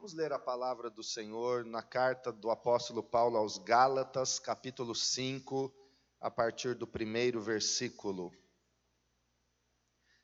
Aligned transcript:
Vamos 0.00 0.14
ler 0.14 0.32
a 0.32 0.38
palavra 0.38 0.88
do 0.88 1.02
Senhor 1.02 1.62
na 1.62 1.82
carta 1.82 2.32
do 2.32 2.50
apóstolo 2.50 3.02
Paulo 3.02 3.36
aos 3.36 3.58
Gálatas, 3.58 4.38
capítulo 4.38 4.94
5, 4.94 5.70
a 6.18 6.30
partir 6.30 6.74
do 6.74 6.86
primeiro 6.86 7.38
versículo. 7.38 8.32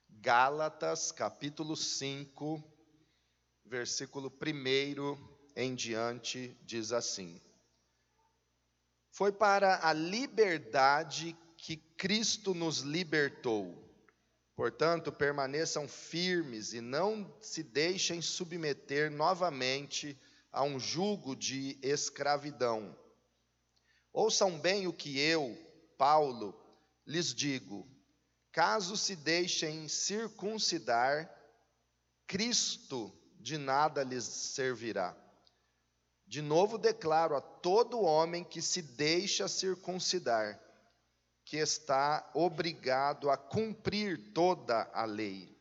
Gálatas, 0.08 1.12
capítulo 1.12 1.76
5, 1.76 2.64
versículo 3.66 4.32
1 4.32 5.52
em 5.54 5.74
diante, 5.74 6.58
diz 6.62 6.90
assim: 6.90 7.38
Foi 9.10 9.30
para 9.30 9.86
a 9.86 9.92
liberdade 9.92 11.36
que 11.58 11.76
Cristo 11.76 12.54
nos 12.54 12.78
libertou. 12.78 13.85
Portanto, 14.56 15.12
permaneçam 15.12 15.86
firmes 15.86 16.72
e 16.72 16.80
não 16.80 17.30
se 17.42 17.62
deixem 17.62 18.22
submeter 18.22 19.10
novamente 19.10 20.18
a 20.50 20.62
um 20.62 20.80
jugo 20.80 21.36
de 21.36 21.78
escravidão. 21.82 22.98
Ouçam 24.10 24.58
bem 24.58 24.86
o 24.86 24.94
que 24.94 25.20
eu, 25.20 25.54
Paulo, 25.98 26.58
lhes 27.06 27.34
digo: 27.34 27.86
caso 28.50 28.96
se 28.96 29.14
deixem 29.14 29.88
circuncidar, 29.88 31.30
Cristo 32.26 33.12
de 33.38 33.58
nada 33.58 34.02
lhes 34.02 34.24
servirá. 34.24 35.14
De 36.26 36.40
novo 36.40 36.78
declaro 36.78 37.36
a 37.36 37.42
todo 37.42 38.00
homem 38.00 38.42
que 38.42 38.62
se 38.62 38.80
deixa 38.80 39.46
circuncidar 39.48 40.58
que 41.46 41.58
está 41.58 42.28
obrigado 42.34 43.30
a 43.30 43.36
cumprir 43.36 44.32
toda 44.32 44.90
a 44.92 45.04
lei. 45.04 45.56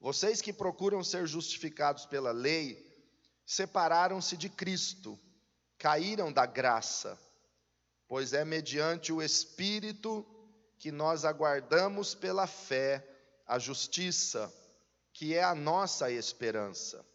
Vocês 0.00 0.42
que 0.42 0.52
procuram 0.52 1.02
ser 1.04 1.28
justificados 1.28 2.04
pela 2.06 2.32
lei, 2.32 2.84
separaram-se 3.46 4.36
de 4.36 4.48
Cristo, 4.48 5.16
caíram 5.78 6.32
da 6.32 6.44
graça, 6.44 7.16
pois 8.08 8.32
é 8.32 8.44
mediante 8.44 9.12
o 9.12 9.22
Espírito 9.22 10.26
que 10.76 10.90
nós 10.90 11.24
aguardamos 11.24 12.16
pela 12.16 12.48
fé 12.48 13.08
a 13.46 13.60
justiça, 13.60 14.52
que 15.12 15.34
é 15.34 15.42
a 15.44 15.54
nossa 15.54 16.10
esperança. 16.10 17.06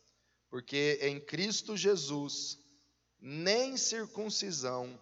Porque 0.50 0.98
em 1.02 1.20
Cristo 1.20 1.76
Jesus, 1.76 2.58
nem 3.20 3.76
circuncisão, 3.76 4.98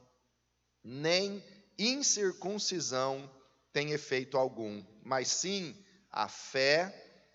nem 0.83 1.39
incircuncisão 1.77 3.29
tem 3.73 3.91
efeito 3.91 4.37
algum, 4.37 4.83
mas 5.03 5.29
sim 5.29 5.75
a 6.11 6.27
fé 6.27 6.93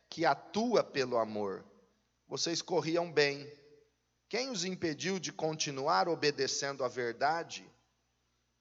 que 0.08 0.24
atua 0.24 0.84
pelo 0.84 1.16
amor. 1.16 1.64
Vocês 2.28 2.60
corriam 2.60 3.10
bem. 3.10 3.50
Quem 4.28 4.50
os 4.50 4.64
impediu 4.64 5.18
de 5.18 5.32
continuar 5.32 6.08
obedecendo 6.08 6.84
à 6.84 6.88
verdade? 6.88 7.64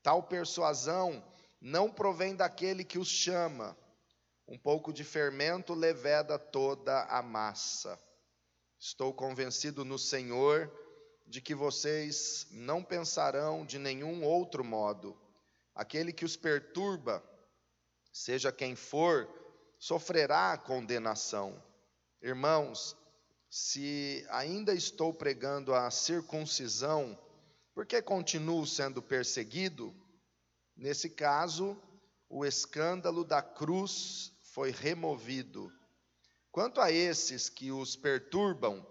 Tal 0.01 0.23
persuasão 0.23 1.23
não 1.59 1.91
provém 1.91 2.35
daquele 2.35 2.83
que 2.83 2.99
os 2.99 3.07
chama. 3.07 3.77
Um 4.47 4.57
pouco 4.57 4.93
de 4.93 5.03
fermento 5.03 5.73
leveda 5.73 6.37
toda 6.37 7.03
a 7.05 7.21
massa. 7.21 7.99
Estou 8.79 9.13
convencido 9.13 9.83
no 9.83 9.97
Senhor 9.97 10.71
de 11.25 11.41
que 11.41 11.55
vocês 11.55 12.47
não 12.51 12.83
pensarão 12.83 13.65
de 13.65 13.79
nenhum 13.79 14.23
outro 14.23 14.63
modo 14.63 15.19
Aquele 15.75 16.13
que 16.13 16.23
os 16.23 16.37
perturba, 16.37 17.21
seja 18.11 18.51
quem 18.51 18.75
for, 18.75 19.27
sofrerá 19.77 20.57
condenação. 20.57 21.61
Irmãos, 22.21 22.95
se 23.49 24.25
ainda 24.29 24.73
estou 24.73 25.13
pregando 25.13 25.73
a 25.73 25.91
circuncisão, 25.91 27.19
por 27.73 27.85
que 27.85 28.01
continuo 28.01 28.65
sendo 28.65 29.01
perseguido? 29.01 29.93
Nesse 30.75 31.09
caso, 31.09 31.77
o 32.29 32.45
escândalo 32.45 33.23
da 33.23 33.41
cruz 33.41 34.31
foi 34.53 34.71
removido. 34.71 35.71
Quanto 36.51 36.79
a 36.79 36.89
esses 36.89 37.49
que 37.49 37.71
os 37.71 37.97
perturbam, 37.97 38.85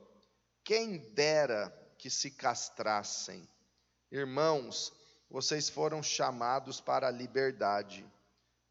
quem 0.63 0.99
dera 1.15 1.71
que 1.99 2.11
se 2.11 2.31
castrassem. 2.31 3.49
Irmãos, 4.13 4.93
vocês 5.31 5.69
foram 5.69 6.03
chamados 6.03 6.81
para 6.81 7.09
a 7.09 7.11
liberdade, 7.11 8.07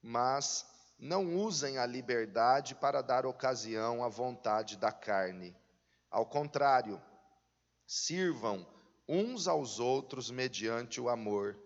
mas 0.01 0.65
não 0.97 1.35
usem 1.35 1.77
a 1.77 1.85
liberdade 1.85 2.75
para 2.75 3.01
dar 3.01 3.25
ocasião 3.25 4.03
à 4.03 4.07
vontade 4.07 4.77
da 4.77 4.91
carne. 4.91 5.55
Ao 6.09 6.25
contrário, 6.25 7.01
sirvam 7.85 8.65
uns 9.07 9.47
aos 9.47 9.79
outros 9.79 10.31
mediante 10.31 11.01
o 11.01 11.09
amor. 11.09 11.59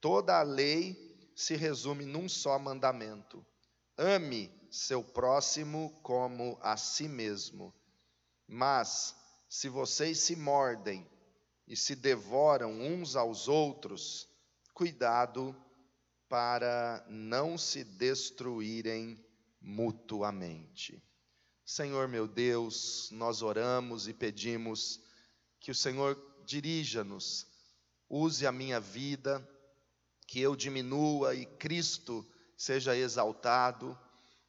Toda 0.00 0.38
a 0.38 0.42
lei 0.42 1.32
se 1.34 1.56
resume 1.56 2.04
num 2.04 2.28
só 2.28 2.58
mandamento: 2.58 3.44
ame 3.96 4.52
seu 4.70 5.02
próximo 5.02 5.90
como 6.02 6.58
a 6.60 6.76
si 6.76 7.08
mesmo. 7.08 7.72
Mas, 8.46 9.16
se 9.48 9.68
vocês 9.68 10.18
se 10.18 10.36
mordem 10.36 11.08
e 11.66 11.76
se 11.76 11.94
devoram 11.94 12.72
uns 12.80 13.16
aos 13.16 13.48
outros, 13.48 14.28
cuidado 14.72 15.56
para 16.28 17.04
não 17.08 17.56
se 17.56 17.84
destruírem 17.84 19.22
mutuamente. 19.60 21.02
Senhor 21.64 22.08
meu 22.08 22.28
Deus, 22.28 23.08
nós 23.12 23.40
oramos 23.40 24.06
e 24.06 24.12
pedimos 24.12 25.00
que 25.58 25.70
o 25.70 25.74
Senhor 25.74 26.20
dirija-nos, 26.44 27.46
use 28.08 28.46
a 28.46 28.52
minha 28.52 28.78
vida, 28.78 29.48
que 30.26 30.40
eu 30.40 30.54
diminua 30.54 31.34
e 31.34 31.46
Cristo 31.46 32.26
seja 32.56 32.96
exaltado, 32.96 33.98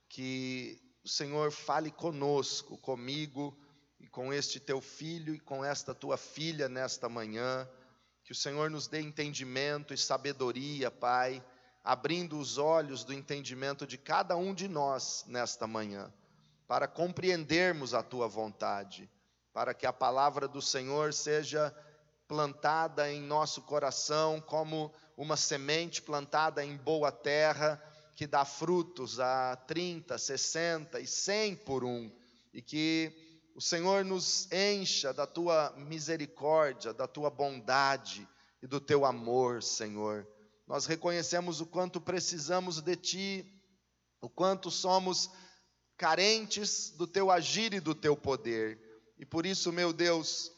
que 0.09 0.81
o 1.03 1.07
Senhor 1.07 1.51
fale 1.51 1.91
conosco, 1.91 2.77
comigo 2.77 3.57
e 4.05 4.07
com 4.07 4.31
este 4.31 4.59
teu 4.59 4.79
filho 4.79 5.33
e 5.33 5.39
com 5.39 5.66
esta 5.66 5.91
tua 5.91 6.16
filha 6.16 6.69
nesta 6.69 7.09
manhã 7.09 7.67
que 8.23 8.31
o 8.31 8.35
Senhor 8.35 8.69
nos 8.69 8.88
dê 8.88 9.01
entendimento 9.01 9.95
e 9.95 9.97
sabedoria, 9.97 10.91
Pai, 10.91 11.43
abrindo 11.83 12.38
os 12.38 12.59
olhos 12.59 13.03
do 13.03 13.11
entendimento 13.11 13.88
de 13.88 13.97
cada 13.97 14.38
um 14.38 14.53
de 14.53 14.67
nós 14.67 15.25
nesta 15.27 15.65
manhã, 15.65 16.13
para 16.67 16.88
compreendermos 16.88 17.95
a 17.95 18.03
tua 18.03 18.27
vontade, 18.27 19.09
para 19.51 19.73
que 19.73 19.88
a 19.88 19.94
palavra 19.94 20.47
do 20.47 20.61
Senhor 20.61 21.11
seja 21.11 21.75
plantada 22.27 23.11
em 23.11 23.19
nosso 23.21 23.63
coração 23.63 24.39
como 24.39 24.94
uma 25.17 25.35
semente 25.35 25.99
plantada 25.99 26.63
em 26.63 26.77
boa 26.77 27.11
terra, 27.11 27.83
que 28.15 28.27
dá 28.27 28.45
frutos 28.45 29.19
a 29.19 29.55
30, 29.55 30.15
60 30.15 30.99
e 30.99 31.07
100 31.07 31.55
por 31.55 31.83
um, 31.83 32.11
e 32.53 32.61
que 32.61 33.25
o 33.55 33.61
Senhor 33.61 34.03
nos 34.03 34.51
encha 34.51 35.13
da 35.13 35.25
tua 35.25 35.73
misericórdia, 35.77 36.93
da 36.93 37.07
tua 37.07 37.29
bondade 37.29 38.27
e 38.61 38.67
do 38.67 38.81
teu 38.81 39.05
amor, 39.05 39.63
Senhor. 39.63 40.27
Nós 40.67 40.85
reconhecemos 40.85 41.61
o 41.61 41.65
quanto 41.65 42.01
precisamos 42.01 42.81
de 42.81 42.97
ti, 42.97 43.61
o 44.19 44.29
quanto 44.29 44.69
somos 44.69 45.29
carentes 45.95 46.89
do 46.91 47.07
teu 47.07 47.31
agir 47.31 47.73
e 47.73 47.79
do 47.79 47.95
teu 47.95 48.17
poder. 48.17 48.77
E 49.17 49.25
por 49.25 49.45
isso, 49.45 49.71
meu 49.71 49.94
Deus, 49.94 50.51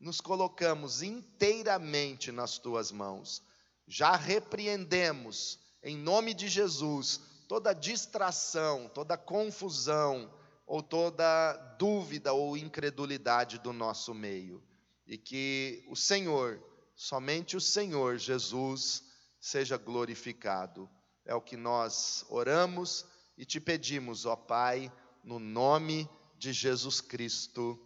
nos 0.00 0.18
colocamos 0.18 1.02
inteiramente 1.02 2.32
nas 2.32 2.56
tuas 2.56 2.90
mãos. 2.90 3.42
Já 3.86 4.16
repreendemos, 4.16 5.58
em 5.82 5.98
nome 5.98 6.32
de 6.32 6.48
Jesus, 6.48 7.20
toda 7.46 7.74
distração, 7.74 8.90
toda 8.94 9.18
confusão, 9.18 10.32
ou 10.68 10.82
toda 10.82 11.54
dúvida 11.78 12.34
ou 12.34 12.54
incredulidade 12.54 13.58
do 13.58 13.72
nosso 13.72 14.14
meio. 14.14 14.62
E 15.06 15.16
que 15.16 15.82
o 15.88 15.96
Senhor, 15.96 16.62
somente 16.94 17.56
o 17.56 17.60
Senhor 17.60 18.18
Jesus, 18.18 19.02
seja 19.40 19.78
glorificado. 19.78 20.88
É 21.24 21.34
o 21.34 21.40
que 21.40 21.56
nós 21.56 22.22
oramos 22.28 23.06
e 23.36 23.46
te 23.46 23.58
pedimos, 23.58 24.26
ó 24.26 24.36
Pai, 24.36 24.92
no 25.24 25.38
nome 25.38 26.08
de 26.36 26.52
Jesus 26.52 27.00
Cristo. 27.00 27.80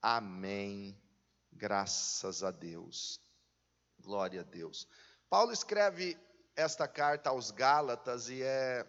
Amém. 0.00 0.96
Graças 1.52 2.44
a 2.44 2.52
Deus. 2.52 3.20
Glória 3.98 4.42
a 4.42 4.44
Deus. 4.44 4.86
Paulo 5.28 5.52
escreve 5.52 6.16
esta 6.54 6.86
carta 6.86 7.30
aos 7.30 7.50
Gálatas 7.50 8.28
e 8.28 8.42
é 8.42 8.88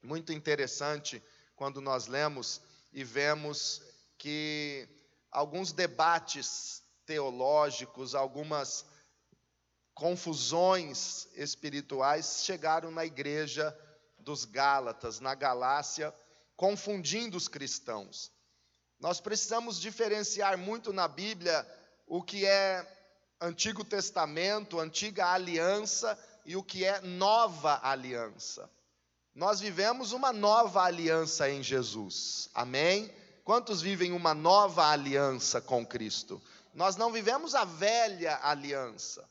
muito 0.00 0.32
interessante 0.32 1.20
quando 1.60 1.82
nós 1.82 2.06
lemos 2.06 2.58
e 2.90 3.04
vemos 3.04 3.82
que 4.16 4.88
alguns 5.30 5.72
debates 5.72 6.82
teológicos, 7.04 8.14
algumas 8.14 8.86
confusões 9.92 11.28
espirituais 11.34 12.44
chegaram 12.46 12.90
na 12.90 13.04
igreja 13.04 13.78
dos 14.18 14.46
Gálatas, 14.46 15.20
na 15.20 15.34
Galácia, 15.34 16.14
confundindo 16.56 17.36
os 17.36 17.46
cristãos. 17.46 18.32
Nós 18.98 19.20
precisamos 19.20 19.78
diferenciar 19.78 20.56
muito 20.56 20.94
na 20.94 21.06
Bíblia 21.06 21.70
o 22.06 22.22
que 22.22 22.46
é 22.46 22.90
Antigo 23.38 23.84
Testamento, 23.84 24.80
Antiga 24.80 25.26
Aliança 25.26 26.18
e 26.46 26.56
o 26.56 26.62
que 26.62 26.86
é 26.86 27.02
Nova 27.02 27.78
Aliança. 27.82 28.66
Nós 29.34 29.60
vivemos 29.60 30.12
uma 30.12 30.32
nova 30.32 30.82
aliança 30.82 31.48
em 31.48 31.62
Jesus, 31.62 32.50
amém? 32.52 33.12
Quantos 33.44 33.80
vivem 33.80 34.12
uma 34.12 34.34
nova 34.34 34.86
aliança 34.90 35.60
com 35.60 35.86
Cristo? 35.86 36.42
Nós 36.74 36.96
não 36.96 37.12
vivemos 37.12 37.54
a 37.54 37.64
velha 37.64 38.38
aliança. 38.42 39.28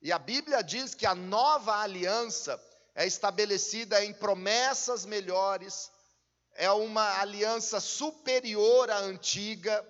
E 0.00 0.10
a 0.10 0.18
Bíblia 0.18 0.62
diz 0.62 0.94
que 0.94 1.06
a 1.06 1.14
nova 1.14 1.76
aliança 1.76 2.60
é 2.94 3.06
estabelecida 3.06 4.04
em 4.04 4.14
promessas 4.14 5.04
melhores, 5.04 5.90
é 6.54 6.70
uma 6.70 7.20
aliança 7.20 7.80
superior 7.80 8.90
à 8.90 8.98
antiga, 8.98 9.84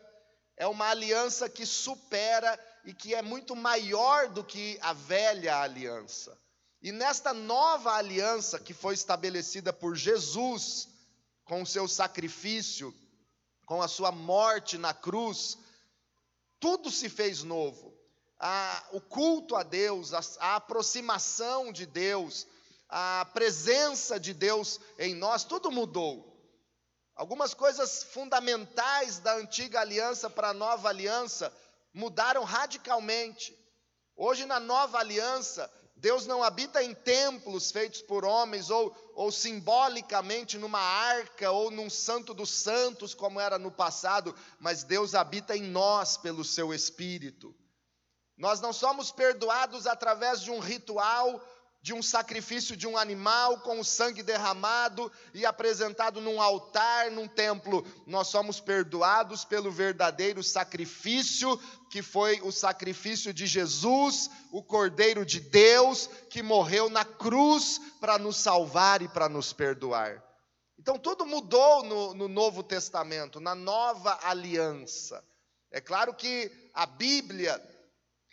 é 0.56 0.66
uma 0.66 0.88
aliança 0.88 1.48
que 1.48 1.66
supera 1.66 2.58
e 2.84 2.92
que 2.92 3.14
é 3.14 3.22
muito 3.22 3.54
maior 3.54 4.28
do 4.28 4.42
que 4.42 4.78
a 4.80 4.92
velha 4.92 5.58
aliança. 5.58 6.36
E 6.84 6.92
nesta 6.92 7.32
nova 7.32 7.94
aliança 7.94 8.60
que 8.60 8.74
foi 8.74 8.92
estabelecida 8.92 9.72
por 9.72 9.96
Jesus, 9.96 10.86
com 11.46 11.62
o 11.62 11.66
seu 11.66 11.88
sacrifício, 11.88 12.94
com 13.64 13.80
a 13.80 13.88
sua 13.88 14.12
morte 14.12 14.76
na 14.76 14.92
cruz, 14.92 15.56
tudo 16.60 16.90
se 16.90 17.08
fez 17.08 17.42
novo. 17.42 17.98
A, 18.38 18.86
o 18.92 19.00
culto 19.00 19.56
a 19.56 19.62
Deus, 19.62 20.12
a, 20.12 20.20
a 20.40 20.56
aproximação 20.56 21.72
de 21.72 21.86
Deus, 21.86 22.46
a 22.86 23.30
presença 23.32 24.20
de 24.20 24.34
Deus 24.34 24.78
em 24.98 25.14
nós, 25.14 25.42
tudo 25.42 25.70
mudou. 25.70 26.38
Algumas 27.16 27.54
coisas 27.54 28.02
fundamentais 28.02 29.18
da 29.20 29.34
antiga 29.36 29.80
aliança 29.80 30.28
para 30.28 30.50
a 30.50 30.54
nova 30.54 30.90
aliança 30.90 31.50
mudaram 31.94 32.44
radicalmente. 32.44 33.58
Hoje, 34.14 34.44
na 34.44 34.60
nova 34.60 34.98
aliança, 34.98 35.72
Deus 35.96 36.26
não 36.26 36.42
habita 36.42 36.82
em 36.82 36.94
templos 36.94 37.70
feitos 37.70 38.02
por 38.02 38.24
homens 38.24 38.68
ou, 38.68 38.94
ou 39.14 39.30
simbolicamente 39.30 40.58
numa 40.58 40.80
arca 40.80 41.50
ou 41.50 41.70
num 41.70 41.88
santo 41.88 42.34
dos 42.34 42.50
santos, 42.50 43.14
como 43.14 43.40
era 43.40 43.58
no 43.58 43.70
passado, 43.70 44.34
mas 44.58 44.82
Deus 44.82 45.14
habita 45.14 45.56
em 45.56 45.62
nós 45.62 46.16
pelo 46.16 46.44
seu 46.44 46.74
Espírito. 46.74 47.54
Nós 48.36 48.60
não 48.60 48.72
somos 48.72 49.12
perdoados 49.12 49.86
através 49.86 50.40
de 50.40 50.50
um 50.50 50.58
ritual 50.58 51.40
de 51.84 51.92
um 51.92 52.02
sacrifício 52.02 52.74
de 52.74 52.86
um 52.86 52.96
animal 52.96 53.60
com 53.60 53.78
o 53.78 53.84
sangue 53.84 54.22
derramado 54.22 55.12
e 55.34 55.44
apresentado 55.44 56.18
num 56.18 56.40
altar, 56.40 57.10
num 57.10 57.28
templo. 57.28 57.86
Nós 58.06 58.28
somos 58.28 58.58
perdoados 58.58 59.44
pelo 59.44 59.70
verdadeiro 59.70 60.42
sacrifício, 60.42 61.60
que 61.90 62.00
foi 62.00 62.40
o 62.40 62.50
sacrifício 62.50 63.34
de 63.34 63.46
Jesus, 63.46 64.30
o 64.50 64.62
Cordeiro 64.62 65.26
de 65.26 65.40
Deus, 65.40 66.08
que 66.30 66.42
morreu 66.42 66.88
na 66.88 67.04
cruz 67.04 67.78
para 68.00 68.16
nos 68.16 68.38
salvar 68.38 69.02
e 69.02 69.08
para 69.08 69.28
nos 69.28 69.52
perdoar. 69.52 70.24
Então 70.78 70.98
tudo 70.98 71.26
mudou 71.26 71.84
no, 71.84 72.14
no 72.14 72.28
Novo 72.28 72.62
Testamento, 72.62 73.40
na 73.40 73.54
nova 73.54 74.20
aliança. 74.22 75.22
É 75.70 75.82
claro 75.82 76.14
que 76.14 76.50
a 76.72 76.86
Bíblia 76.86 77.62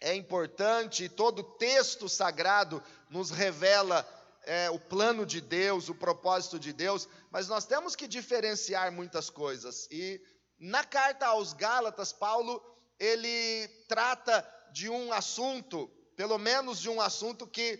é 0.01 0.15
importante, 0.15 1.03
e 1.05 1.09
todo 1.09 1.43
texto 1.43 2.09
sagrado 2.09 2.83
nos 3.09 3.29
revela 3.29 4.05
é, 4.43 4.69
o 4.71 4.79
plano 4.79 5.25
de 5.25 5.39
Deus, 5.39 5.87
o 5.87 5.95
propósito 5.95 6.59
de 6.59 6.73
Deus, 6.73 7.07
mas 7.29 7.47
nós 7.47 7.65
temos 7.65 7.95
que 7.95 8.07
diferenciar 8.07 8.91
muitas 8.91 9.29
coisas. 9.29 9.87
E 9.91 10.19
na 10.59 10.83
carta 10.83 11.27
aos 11.27 11.53
Gálatas, 11.53 12.11
Paulo 12.11 12.61
ele 12.99 13.67
trata 13.87 14.47
de 14.71 14.89
um 14.89 15.13
assunto, 15.13 15.87
pelo 16.15 16.37
menos 16.37 16.79
de 16.79 16.89
um 16.89 16.99
assunto 16.99 17.47
que 17.47 17.79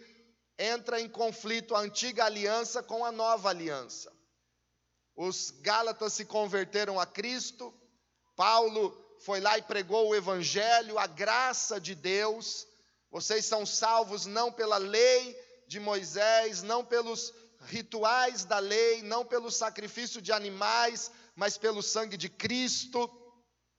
entra 0.57 1.01
em 1.01 1.09
conflito 1.09 1.75
a 1.75 1.79
antiga 1.79 2.25
aliança 2.25 2.83
com 2.83 3.03
a 3.03 3.12
nova 3.12 3.50
aliança. 3.50 4.12
Os 5.15 5.51
Gálatas 5.62 6.13
se 6.13 6.25
converteram 6.25 7.00
a 7.00 7.06
Cristo, 7.06 7.74
Paulo 8.35 8.97
foi 9.23 9.39
lá 9.39 9.57
e 9.57 9.62
pregou 9.62 10.09
o 10.09 10.15
Evangelho, 10.15 10.97
a 10.97 11.06
graça 11.06 11.79
de 11.79 11.94
Deus. 11.94 12.68
Vocês 13.12 13.45
são 13.45 13.65
salvos 13.65 14.25
não 14.25 14.51
pela 14.51 14.77
lei 14.77 15.38
de 15.68 15.79
Moisés, 15.79 16.63
não 16.63 16.83
pelos 16.83 17.33
rituais 17.65 18.44
da 18.45 18.57
lei, 18.57 19.03
não 19.03 19.23
pelo 19.23 19.51
sacrifício 19.51 20.21
de 20.21 20.31
animais, 20.31 21.12
mas 21.35 21.56
pelo 21.56 21.83
sangue 21.83 22.18
de 22.18 22.29
Cristo, 22.29 23.09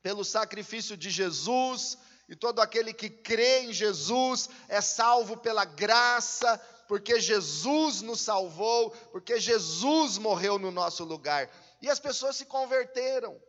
pelo 0.00 0.24
sacrifício 0.24 0.96
de 0.96 1.10
Jesus. 1.10 1.98
E 2.28 2.36
todo 2.36 2.60
aquele 2.60 2.94
que 2.94 3.10
crê 3.10 3.62
em 3.62 3.72
Jesus 3.72 4.48
é 4.68 4.80
salvo 4.80 5.36
pela 5.36 5.64
graça, 5.64 6.56
porque 6.86 7.18
Jesus 7.18 8.00
nos 8.00 8.20
salvou, 8.20 8.90
porque 9.10 9.40
Jesus 9.40 10.18
morreu 10.18 10.56
no 10.56 10.70
nosso 10.70 11.02
lugar. 11.04 11.50
E 11.80 11.90
as 11.90 11.98
pessoas 11.98 12.36
se 12.36 12.44
converteram. 12.44 13.40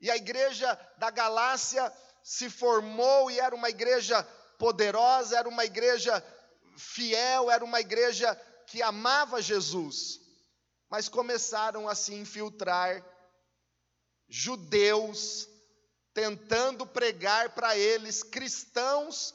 E 0.00 0.10
a 0.10 0.16
igreja 0.16 0.78
da 0.96 1.10
Galácia 1.10 1.92
se 2.22 2.48
formou 2.48 3.30
e 3.30 3.38
era 3.38 3.54
uma 3.54 3.68
igreja 3.68 4.22
poderosa, 4.58 5.38
era 5.38 5.48
uma 5.48 5.64
igreja 5.64 6.24
fiel, 6.76 7.50
era 7.50 7.64
uma 7.64 7.80
igreja 7.80 8.34
que 8.66 8.82
amava 8.82 9.42
Jesus. 9.42 10.20
Mas 10.90 11.08
começaram 11.08 11.88
a 11.88 11.94
se 11.94 12.14
infiltrar 12.14 13.04
judeus, 14.28 15.48
tentando 16.14 16.86
pregar 16.86 17.54
para 17.54 17.76
eles 17.76 18.22
cristãos 18.22 19.34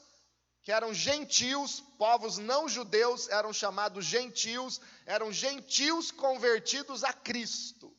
que 0.63 0.71
eram 0.71 0.93
gentios, 0.93 1.81
povos 1.97 2.37
não 2.37 2.69
judeus 2.69 3.27
eram 3.27 3.51
chamados 3.51 4.05
gentios, 4.05 4.79
eram 5.05 5.31
gentios 5.31 6.09
convertidos 6.09 7.03
a 7.03 7.11
Cristo. 7.11 7.92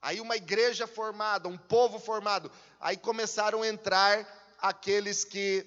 Aí 0.00 0.20
uma 0.20 0.36
igreja 0.36 0.86
formada, 0.86 1.48
um 1.48 1.58
povo 1.58 1.98
formado. 1.98 2.50
Aí 2.80 2.96
começaram 2.96 3.62
a 3.62 3.68
entrar 3.68 4.26
aqueles 4.58 5.24
que 5.24 5.66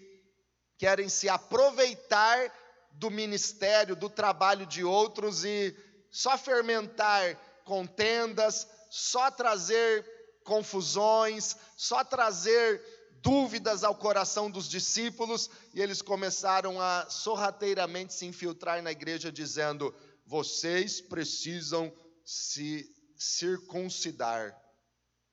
querem 0.77 1.09
se 1.09 1.29
aproveitar 1.29 2.51
do 2.91 3.11
ministério, 3.11 3.95
do 3.95 4.09
trabalho 4.09 4.65
de 4.65 4.83
outros 4.83 5.45
e 5.45 5.75
só 6.09 6.37
fermentar 6.37 7.37
contendas, 7.63 8.67
só 8.89 9.31
trazer 9.31 10.05
confusões, 10.43 11.55
só 11.77 12.03
trazer 12.03 12.81
dúvidas 13.21 13.83
ao 13.83 13.95
coração 13.95 14.49
dos 14.49 14.67
discípulos, 14.67 15.49
e 15.73 15.81
eles 15.81 16.01
começaram 16.01 16.81
a 16.81 17.05
sorrateiramente 17.09 18.13
se 18.13 18.25
infiltrar 18.25 18.81
na 18.81 18.91
igreja, 18.91 19.31
dizendo: 19.31 19.93
vocês 20.25 20.99
precisam 20.99 21.93
se 22.25 22.89
circuncidar, 23.21 24.59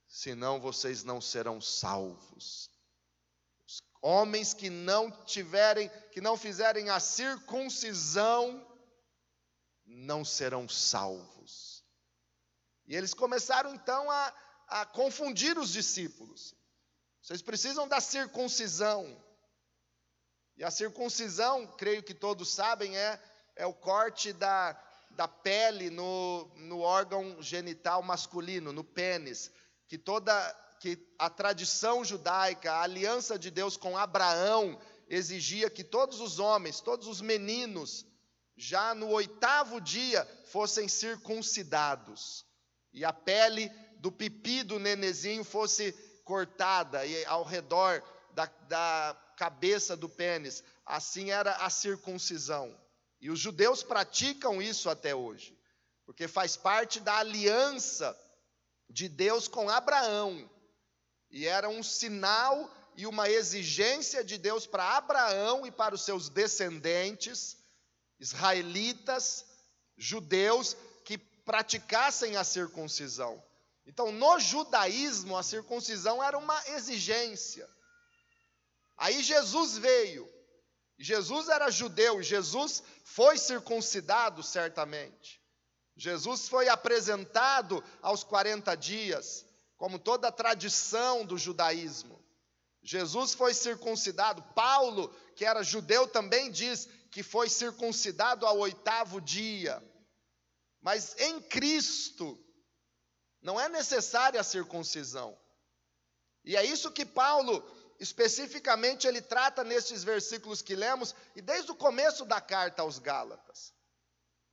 senão 0.06 0.60
vocês 0.60 1.04
não 1.04 1.22
serão 1.22 1.58
salvos. 1.58 2.68
Os 3.66 3.80
homens 4.02 4.52
que 4.52 4.68
não 4.68 5.10
tiverem, 5.24 5.88
que 6.12 6.20
não 6.20 6.36
fizerem 6.36 6.90
a 6.90 7.00
circuncisão, 7.00 8.62
não 9.86 10.22
serão 10.22 10.68
salvos. 10.68 11.82
E 12.86 12.94
eles 12.94 13.14
começaram 13.14 13.74
então 13.74 14.10
a, 14.10 14.34
a 14.68 14.84
confundir 14.84 15.58
os 15.58 15.72
discípulos. 15.72 16.54
Vocês 17.22 17.40
precisam 17.40 17.88
da 17.88 18.02
circuncisão. 18.02 19.24
E 20.58 20.64
a 20.64 20.70
circuncisão, 20.70 21.66
creio 21.78 22.02
que 22.02 22.12
todos 22.12 22.52
sabem, 22.52 22.98
é, 22.98 23.22
é 23.56 23.64
o 23.64 23.72
corte 23.72 24.32
da, 24.34 24.74
da 25.18 25.26
pele 25.26 25.90
no, 25.90 26.48
no 26.54 26.78
órgão 26.78 27.42
genital 27.42 28.04
masculino, 28.04 28.72
no 28.72 28.84
pênis, 28.84 29.50
que 29.88 29.98
toda 29.98 30.32
que 30.78 30.96
a 31.18 31.28
tradição 31.28 32.04
judaica, 32.04 32.70
a 32.70 32.82
aliança 32.82 33.36
de 33.36 33.50
Deus 33.50 33.76
com 33.76 33.98
Abraão 33.98 34.80
exigia 35.08 35.68
que 35.68 35.82
todos 35.82 36.20
os 36.20 36.38
homens, 36.38 36.80
todos 36.80 37.08
os 37.08 37.20
meninos, 37.20 38.06
já 38.56 38.94
no 38.94 39.08
oitavo 39.08 39.80
dia 39.80 40.24
fossem 40.52 40.86
circuncidados 40.86 42.46
e 42.92 43.04
a 43.04 43.12
pele 43.12 43.68
do 43.96 44.12
pipi 44.12 44.62
do 44.62 44.78
nenezinho 44.78 45.42
fosse 45.42 45.90
cortada 46.24 47.04
e 47.04 47.24
ao 47.24 47.42
redor 47.42 48.04
da, 48.34 48.46
da 48.68 49.20
cabeça 49.36 49.96
do 49.96 50.08
pênis. 50.08 50.62
Assim 50.86 51.32
era 51.32 51.56
a 51.56 51.68
circuncisão. 51.70 52.72
E 53.20 53.30
os 53.30 53.38
judeus 53.38 53.82
praticam 53.82 54.62
isso 54.62 54.88
até 54.88 55.14
hoje, 55.14 55.58
porque 56.06 56.28
faz 56.28 56.56
parte 56.56 57.00
da 57.00 57.16
aliança 57.16 58.16
de 58.88 59.08
Deus 59.08 59.48
com 59.48 59.68
Abraão. 59.68 60.48
E 61.30 61.46
era 61.46 61.68
um 61.68 61.82
sinal 61.82 62.70
e 62.96 63.06
uma 63.06 63.28
exigência 63.28 64.24
de 64.24 64.38
Deus 64.38 64.66
para 64.66 64.96
Abraão 64.96 65.66
e 65.66 65.70
para 65.70 65.94
os 65.94 66.02
seus 66.02 66.28
descendentes, 66.28 67.56
israelitas, 68.18 69.44
judeus, 69.96 70.76
que 71.04 71.18
praticassem 71.18 72.36
a 72.36 72.44
circuncisão. 72.44 73.42
Então, 73.86 74.12
no 74.12 74.38
judaísmo, 74.38 75.36
a 75.36 75.42
circuncisão 75.42 76.22
era 76.22 76.36
uma 76.36 76.60
exigência. 76.68 77.68
Aí 78.96 79.22
Jesus 79.22 79.78
veio. 79.78 80.28
Jesus 80.98 81.48
era 81.48 81.70
judeu, 81.70 82.22
Jesus 82.22 82.82
foi 83.04 83.38
circuncidado 83.38 84.42
certamente. 84.42 85.40
Jesus 85.96 86.48
foi 86.48 86.68
apresentado 86.68 87.82
aos 88.02 88.24
40 88.24 88.74
dias, 88.76 89.46
como 89.76 89.98
toda 89.98 90.28
a 90.28 90.32
tradição 90.32 91.24
do 91.24 91.38
judaísmo. 91.38 92.24
Jesus 92.82 93.34
foi 93.34 93.54
circuncidado. 93.54 94.42
Paulo, 94.54 95.08
que 95.36 95.44
era 95.44 95.62
judeu, 95.62 96.06
também 96.06 96.50
diz 96.50 96.88
que 97.10 97.22
foi 97.22 97.48
circuncidado 97.48 98.46
ao 98.46 98.58
oitavo 98.58 99.20
dia. 99.20 99.82
Mas 100.80 101.16
em 101.18 101.40
Cristo 101.40 102.38
não 103.42 103.58
é 103.58 103.68
necessária 103.68 104.40
a 104.40 104.44
circuncisão. 104.44 105.38
E 106.44 106.56
é 106.56 106.64
isso 106.64 106.90
que 106.90 107.04
Paulo, 107.04 107.62
especificamente, 107.98 109.06
ele 109.06 109.20
trata 109.20 109.64
nesses 109.64 110.04
versículos 110.04 110.62
que 110.62 110.74
lemos, 110.74 111.14
e 111.34 111.42
desde 111.42 111.70
o 111.70 111.76
começo 111.76 112.24
da 112.24 112.40
carta 112.40 112.82
aos 112.82 112.98
Gálatas. 112.98 113.72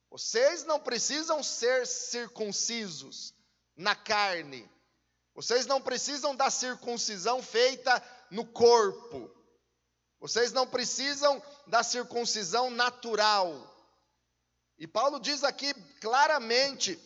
Vocês 0.09 0.63
não 0.63 0.79
precisam 0.79 1.43
ser 1.43 1.85
circuncisos 1.85 3.33
na 3.75 3.95
carne. 3.95 4.69
Vocês 5.33 5.65
não 5.65 5.81
precisam 5.81 6.35
da 6.35 6.49
circuncisão 6.49 7.43
feita 7.43 8.01
no 8.31 8.45
corpo. 8.45 9.29
Vocês 10.19 10.53
não 10.53 10.65
precisam 10.65 11.43
da 11.67 11.83
circuncisão 11.83 12.69
natural. 12.69 13.71
E 14.77 14.87
Paulo 14.87 15.19
diz 15.19 15.43
aqui 15.43 15.73
claramente 15.99 16.99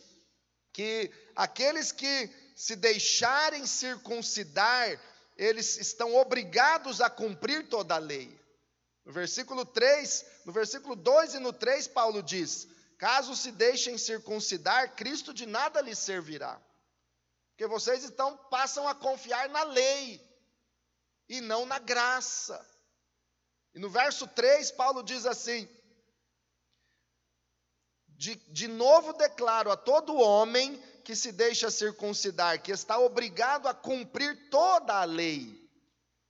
que 0.72 1.10
aqueles 1.34 1.92
que 1.92 2.30
se 2.54 2.76
deixarem 2.76 3.66
circuncidar, 3.66 5.00
eles 5.40 5.78
estão 5.78 6.14
obrigados 6.16 7.00
a 7.00 7.08
cumprir 7.08 7.66
toda 7.66 7.94
a 7.94 7.98
lei. 7.98 8.38
No 9.06 9.10
versículo 9.10 9.64
3, 9.64 10.26
no 10.44 10.52
versículo 10.52 10.94
2 10.94 11.36
e 11.36 11.38
no 11.38 11.50
3, 11.50 11.88
Paulo 11.88 12.22
diz: 12.22 12.68
Caso 12.98 13.34
se 13.34 13.50
deixem 13.50 13.96
circuncidar, 13.96 14.94
Cristo 14.94 15.32
de 15.32 15.46
nada 15.46 15.80
lhes 15.80 15.98
servirá. 15.98 16.60
Porque 17.52 17.66
vocês 17.66 18.04
então 18.04 18.36
passam 18.50 18.86
a 18.86 18.94
confiar 18.94 19.48
na 19.48 19.62
lei 19.62 20.20
e 21.26 21.40
não 21.40 21.64
na 21.64 21.78
graça. 21.78 22.62
E 23.72 23.78
no 23.78 23.88
verso 23.88 24.26
3, 24.26 24.70
Paulo 24.72 25.02
diz 25.02 25.24
assim: 25.24 25.66
de, 28.08 28.34
de 28.34 28.68
novo 28.68 29.14
declaro 29.14 29.72
a 29.72 29.76
todo 29.78 30.14
homem 30.18 30.78
que 31.10 31.16
se 31.16 31.32
deixa 31.32 31.72
circuncidar, 31.72 32.62
que 32.62 32.70
está 32.70 32.96
obrigado 32.96 33.66
a 33.66 33.74
cumprir 33.74 34.48
toda 34.48 34.94
a 34.94 35.04
lei, 35.04 35.60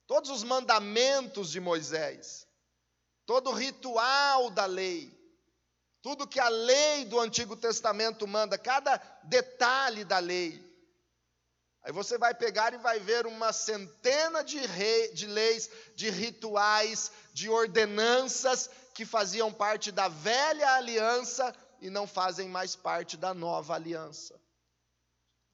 todos 0.07 0.31
os 0.31 0.43
mandamentos 0.43 1.51
de 1.51 1.61
Moisés, 1.61 2.47
todo 3.27 3.51
o 3.51 3.53
ritual 3.53 4.49
da 4.49 4.65
lei, 4.65 5.15
tudo 6.01 6.27
que 6.27 6.41
a 6.41 6.49
lei 6.49 7.05
do 7.05 7.21
Antigo 7.21 7.57
Testamento 7.57 8.27
manda, 8.27 8.57
cada 8.57 8.97
detalhe 9.25 10.03
da 10.03 10.19
lei. 10.19 10.65
Aí 11.83 11.93
você 11.93 12.17
vai 12.17 12.33
pegar 12.33 12.73
e 12.73 12.79
vai 12.79 12.99
ver 12.99 13.27
uma 13.27 13.53
centena 13.53 14.43
de, 14.43 14.61
rei, 14.61 15.13
de 15.13 15.27
leis, 15.27 15.69
de 15.95 16.09
rituais, 16.09 17.13
de 17.35 17.51
ordenanças 17.51 18.71
que 18.95 19.05
faziam 19.05 19.53
parte 19.53 19.93
da 19.93 20.09
velha 20.09 20.73
aliança 20.73 21.55
e 21.83 21.91
não 21.91 22.07
fazem 22.07 22.49
mais 22.49 22.75
parte 22.75 23.19
da 23.19 23.35
nova 23.35 23.75
aliança. 23.75 24.41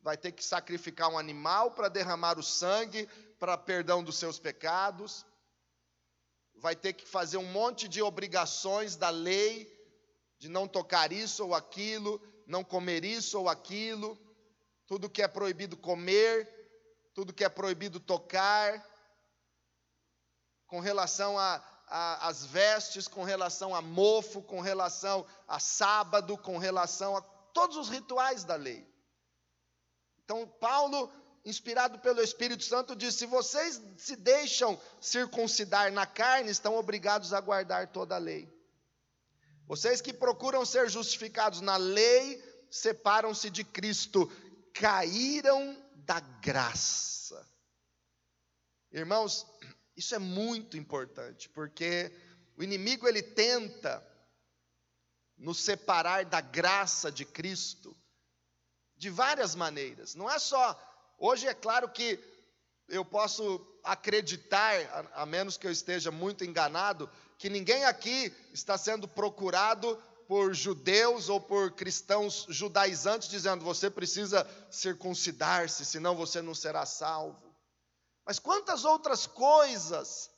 Vai 0.06 0.16
ter 0.16 0.30
que 0.30 0.44
sacrificar 0.44 1.10
um 1.10 1.18
animal 1.18 1.72
para 1.72 1.88
derramar 1.88 2.38
o 2.38 2.42
sangue 2.42 3.08
para 3.40 3.58
perdão 3.58 4.04
dos 4.04 4.16
seus 4.16 4.38
pecados. 4.38 5.26
Vai 6.54 6.76
ter 6.76 6.92
que 6.92 7.04
fazer 7.04 7.38
um 7.38 7.50
monte 7.50 7.88
de 7.88 8.00
obrigações 8.00 8.94
da 8.94 9.10
lei, 9.10 9.66
de 10.38 10.48
não 10.48 10.68
tocar 10.68 11.10
isso 11.10 11.44
ou 11.44 11.56
aquilo, 11.56 12.22
não 12.46 12.62
comer 12.62 13.04
isso 13.04 13.36
ou 13.36 13.48
aquilo, 13.48 14.16
tudo 14.86 15.10
que 15.10 15.22
é 15.22 15.26
proibido 15.26 15.76
comer, 15.76 16.48
tudo 17.12 17.34
que 17.34 17.42
é 17.42 17.48
proibido 17.48 17.98
tocar, 17.98 18.80
com 20.68 20.78
relação 20.78 21.36
a 21.36 21.60
as 21.88 22.46
vestes, 22.46 23.08
com 23.08 23.24
relação 23.24 23.74
a 23.74 23.82
mofo, 23.82 24.40
com 24.40 24.60
relação 24.60 25.26
a 25.48 25.58
sábado, 25.58 26.38
com 26.38 26.58
relação 26.58 27.16
a 27.16 27.20
todos 27.20 27.76
os 27.76 27.88
rituais 27.88 28.44
da 28.44 28.54
lei. 28.54 28.95
Então, 30.26 30.44
Paulo, 30.58 31.08
inspirado 31.44 32.00
pelo 32.00 32.20
Espírito 32.20 32.64
Santo, 32.64 32.96
diz: 32.96 33.14
se 33.14 33.26
vocês 33.26 33.80
se 33.96 34.16
deixam 34.16 34.78
circuncidar 35.00 35.92
na 35.92 36.04
carne, 36.04 36.50
estão 36.50 36.76
obrigados 36.76 37.32
a 37.32 37.40
guardar 37.40 37.92
toda 37.92 38.16
a 38.16 38.18
lei. 38.18 38.52
Vocês 39.68 40.00
que 40.00 40.12
procuram 40.12 40.66
ser 40.66 40.90
justificados 40.90 41.60
na 41.60 41.76
lei, 41.76 42.42
separam-se 42.68 43.48
de 43.50 43.62
Cristo, 43.62 44.30
caíram 44.74 45.80
da 45.94 46.18
graça. 46.18 47.48
Irmãos, 48.90 49.46
isso 49.96 50.12
é 50.12 50.18
muito 50.18 50.76
importante, 50.76 51.48
porque 51.50 52.12
o 52.56 52.64
inimigo 52.64 53.06
ele 53.06 53.22
tenta 53.22 54.04
nos 55.38 55.60
separar 55.60 56.24
da 56.24 56.40
graça 56.40 57.12
de 57.12 57.24
Cristo 57.24 57.96
de 58.96 59.10
várias 59.10 59.54
maneiras. 59.54 60.14
Não 60.14 60.30
é 60.30 60.38
só 60.38 60.78
hoje 61.18 61.46
é 61.46 61.54
claro 61.54 61.88
que 61.88 62.18
eu 62.88 63.04
posso 63.04 63.66
acreditar, 63.82 64.80
a, 65.14 65.22
a 65.22 65.26
menos 65.26 65.56
que 65.56 65.66
eu 65.66 65.72
esteja 65.72 66.10
muito 66.10 66.44
enganado, 66.44 67.10
que 67.38 67.48
ninguém 67.48 67.84
aqui 67.84 68.32
está 68.52 68.78
sendo 68.78 69.06
procurado 69.06 70.00
por 70.28 70.54
judeus 70.54 71.28
ou 71.28 71.40
por 71.40 71.72
cristãos 71.72 72.46
judaizantes 72.48 73.28
dizendo 73.28 73.64
você 73.64 73.88
precisa 73.88 74.48
circuncidar-se, 74.70 75.84
senão 75.84 76.16
você 76.16 76.42
não 76.42 76.54
será 76.54 76.84
salvo. 76.84 77.54
Mas 78.24 78.38
quantas 78.38 78.84
outras 78.84 79.26
coisas 79.26 80.30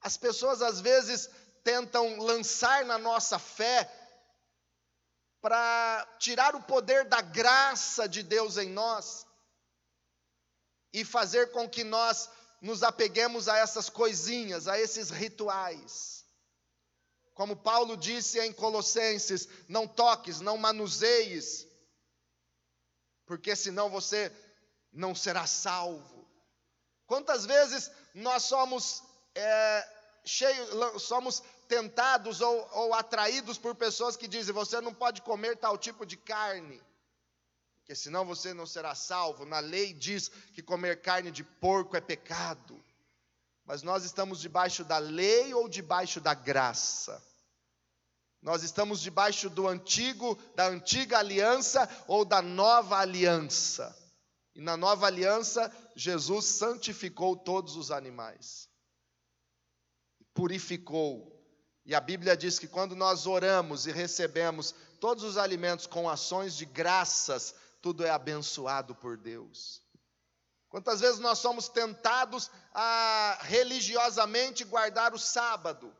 as 0.00 0.16
pessoas 0.16 0.62
às 0.62 0.80
vezes 0.80 1.28
tentam 1.64 2.18
lançar 2.18 2.84
na 2.84 2.96
nossa 2.96 3.38
fé 3.38 3.90
para 5.40 6.16
tirar 6.18 6.54
o 6.54 6.62
poder 6.62 7.04
da 7.04 7.20
graça 7.20 8.08
de 8.08 8.22
Deus 8.22 8.56
em 8.56 8.68
nós 8.70 9.26
e 10.92 11.04
fazer 11.04 11.52
com 11.52 11.68
que 11.68 11.84
nós 11.84 12.28
nos 12.60 12.82
apeguemos 12.82 13.48
a 13.48 13.56
essas 13.56 13.88
coisinhas, 13.88 14.66
a 14.66 14.78
esses 14.78 15.10
rituais. 15.10 16.24
Como 17.34 17.54
Paulo 17.54 17.96
disse 17.96 18.40
em 18.40 18.52
Colossenses: 18.52 19.48
não 19.68 19.86
toques, 19.86 20.40
não 20.40 20.56
manuseies, 20.56 21.66
porque 23.24 23.54
senão 23.54 23.88
você 23.88 24.32
não 24.92 25.14
será 25.14 25.46
salvo. 25.46 26.28
Quantas 27.06 27.46
vezes 27.46 27.90
nós 28.12 28.42
somos 28.42 29.02
é, 29.34 29.88
cheios, 30.24 31.02
somos 31.02 31.42
tentados 31.68 32.40
ou, 32.40 32.68
ou 32.72 32.94
atraídos 32.94 33.58
por 33.58 33.74
pessoas 33.74 34.16
que 34.16 34.26
dizem: 34.26 34.54
você 34.54 34.80
não 34.80 34.92
pode 34.92 35.22
comer 35.22 35.56
tal 35.56 35.76
tipo 35.76 36.04
de 36.04 36.16
carne, 36.16 36.82
porque 37.76 37.94
senão 37.94 38.24
você 38.24 38.52
não 38.52 38.66
será 38.66 38.94
salvo. 38.94 39.44
Na 39.44 39.60
lei 39.60 39.92
diz 39.92 40.28
que 40.52 40.62
comer 40.62 41.00
carne 41.00 41.30
de 41.30 41.44
porco 41.44 41.96
é 41.96 42.00
pecado. 42.00 42.82
Mas 43.64 43.82
nós 43.82 44.02
estamos 44.02 44.40
debaixo 44.40 44.82
da 44.82 44.96
lei 44.96 45.52
ou 45.52 45.68
debaixo 45.68 46.20
da 46.20 46.32
graça? 46.32 47.22
Nós 48.40 48.62
estamos 48.62 49.00
debaixo 49.00 49.50
do 49.50 49.68
antigo, 49.68 50.36
da 50.54 50.68
antiga 50.68 51.18
aliança 51.18 51.88
ou 52.06 52.24
da 52.24 52.40
nova 52.40 52.96
aliança? 52.96 53.94
E 54.54 54.60
na 54.60 54.76
nova 54.76 55.06
aliança, 55.06 55.72
Jesus 55.94 56.46
santificou 56.46 57.36
todos 57.36 57.76
os 57.76 57.90
animais, 57.90 58.68
purificou. 60.34 61.37
E 61.88 61.94
a 61.94 62.00
Bíblia 62.02 62.36
diz 62.36 62.58
que 62.58 62.68
quando 62.68 62.94
nós 62.94 63.26
oramos 63.26 63.86
e 63.86 63.90
recebemos 63.90 64.74
todos 65.00 65.24
os 65.24 65.38
alimentos 65.38 65.86
com 65.86 66.06
ações 66.06 66.54
de 66.54 66.66
graças, 66.66 67.54
tudo 67.80 68.04
é 68.04 68.10
abençoado 68.10 68.94
por 68.94 69.16
Deus. 69.16 69.80
Quantas 70.68 71.00
vezes 71.00 71.18
nós 71.18 71.38
somos 71.38 71.66
tentados 71.66 72.50
a 72.74 73.38
religiosamente 73.40 74.64
guardar 74.64 75.14
o 75.14 75.18
sábado? 75.18 75.90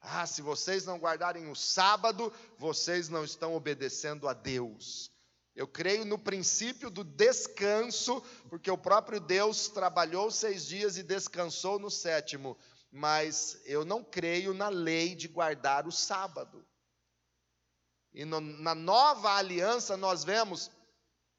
Ah, 0.00 0.24
se 0.24 0.42
vocês 0.42 0.86
não 0.86 0.96
guardarem 0.96 1.50
o 1.50 1.56
sábado, 1.56 2.32
vocês 2.56 3.08
não 3.08 3.24
estão 3.24 3.52
obedecendo 3.52 4.28
a 4.28 4.32
Deus. 4.32 5.10
Eu 5.56 5.66
creio 5.66 6.04
no 6.04 6.20
princípio 6.20 6.88
do 6.88 7.02
descanso, 7.02 8.22
porque 8.48 8.70
o 8.70 8.78
próprio 8.78 9.18
Deus 9.18 9.66
trabalhou 9.66 10.30
seis 10.30 10.66
dias 10.66 10.96
e 10.96 11.02
descansou 11.02 11.80
no 11.80 11.90
sétimo. 11.90 12.56
Mas 12.90 13.60
eu 13.64 13.84
não 13.84 14.02
creio 14.02 14.54
na 14.54 14.68
lei 14.68 15.14
de 15.14 15.28
guardar 15.28 15.86
o 15.86 15.92
sábado. 15.92 16.66
E 18.12 18.24
no, 18.24 18.40
na 18.40 18.74
nova 18.74 19.34
aliança 19.34 19.96
nós 19.96 20.24
vemos 20.24 20.70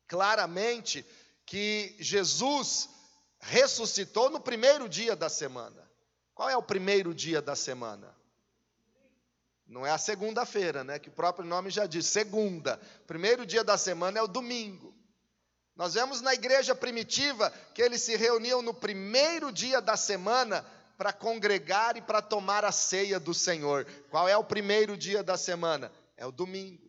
claramente 0.08 1.06
que 1.46 1.96
Jesus 2.00 2.90
ressuscitou 3.40 4.30
no 4.30 4.40
primeiro 4.40 4.88
dia 4.88 5.16
da 5.16 5.30
semana. 5.30 5.90
Qual 6.36 6.50
é 6.50 6.56
o 6.56 6.62
primeiro 6.62 7.16
dia 7.16 7.42
da 7.42 7.56
semana? 7.56 8.16
Não 9.66 9.86
é 9.86 9.92
a 9.92 9.98
segunda-feira, 9.98 10.84
né? 10.84 11.00
Que 11.00 11.10
o 11.10 11.14
próprio 11.14 11.46
nome 11.46 11.70
já 11.70 11.86
diz, 11.86 12.06
segunda. 12.06 12.80
Primeiro 13.06 13.46
dia 13.46 13.64
da 13.64 13.78
semana 13.78 14.20
é 14.20 14.22
o 14.22 14.28
domingo. 14.28 14.96
Nós 15.76 15.94
vemos 15.94 16.22
na 16.22 16.34
igreja 16.34 16.74
primitiva 16.74 17.52
que 17.74 17.82
eles 17.82 18.02
se 18.02 18.16
reuniam 18.16 18.62
no 18.62 18.74
primeiro 18.74 19.52
dia 19.52 19.82
da 19.82 19.98
semana 19.98 20.66
para 20.98 21.14
congregar 21.14 21.96
e 21.96 22.02
para 22.02 22.22
tomar 22.22 22.66
a 22.66 22.72
ceia 22.72 23.20
do 23.20 23.34
Senhor. 23.34 23.86
Qual 24.10 24.28
é 24.28 24.36
o 24.36 24.44
primeiro 24.44 24.98
dia 24.98 25.24
da 25.24 25.38
semana? 25.38 25.92
É 26.18 26.26
o 26.26 26.32
domingo. 26.32 26.88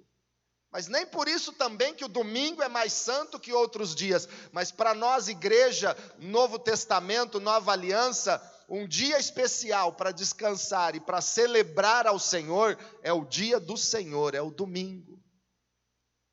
Mas 0.71 0.87
nem 0.87 1.07
por 1.07 1.29
isso 1.29 1.53
também 1.53 1.95
que 1.95 2.05
o 2.05 2.09
domingo 2.09 2.62
é 2.62 2.69
mais 2.69 2.93
santo 2.93 3.38
que 3.38 3.53
outros 3.53 3.95
dias. 3.95 4.29
Mas 4.53 4.71
para 4.71 4.95
nós, 4.95 5.29
igreja, 5.29 5.97
Novo 6.19 6.59
Testamento, 6.59 7.41
Nova 7.41 7.73
Aliança, 7.73 8.41
um 8.69 8.87
dia 8.87 9.19
especial 9.19 9.95
para 9.95 10.12
descansar 10.12 10.95
e 10.95 11.00
para 11.00 11.21
celebrar 11.21 12.07
ao 12.07 12.19
Senhor 12.19 12.79
é 13.03 13.12
o 13.12 13.25
dia 13.25 13.59
do 13.59 13.77
Senhor, 13.77 14.35
é 14.35 14.43
o 14.43 14.50
domingo. 14.50 15.19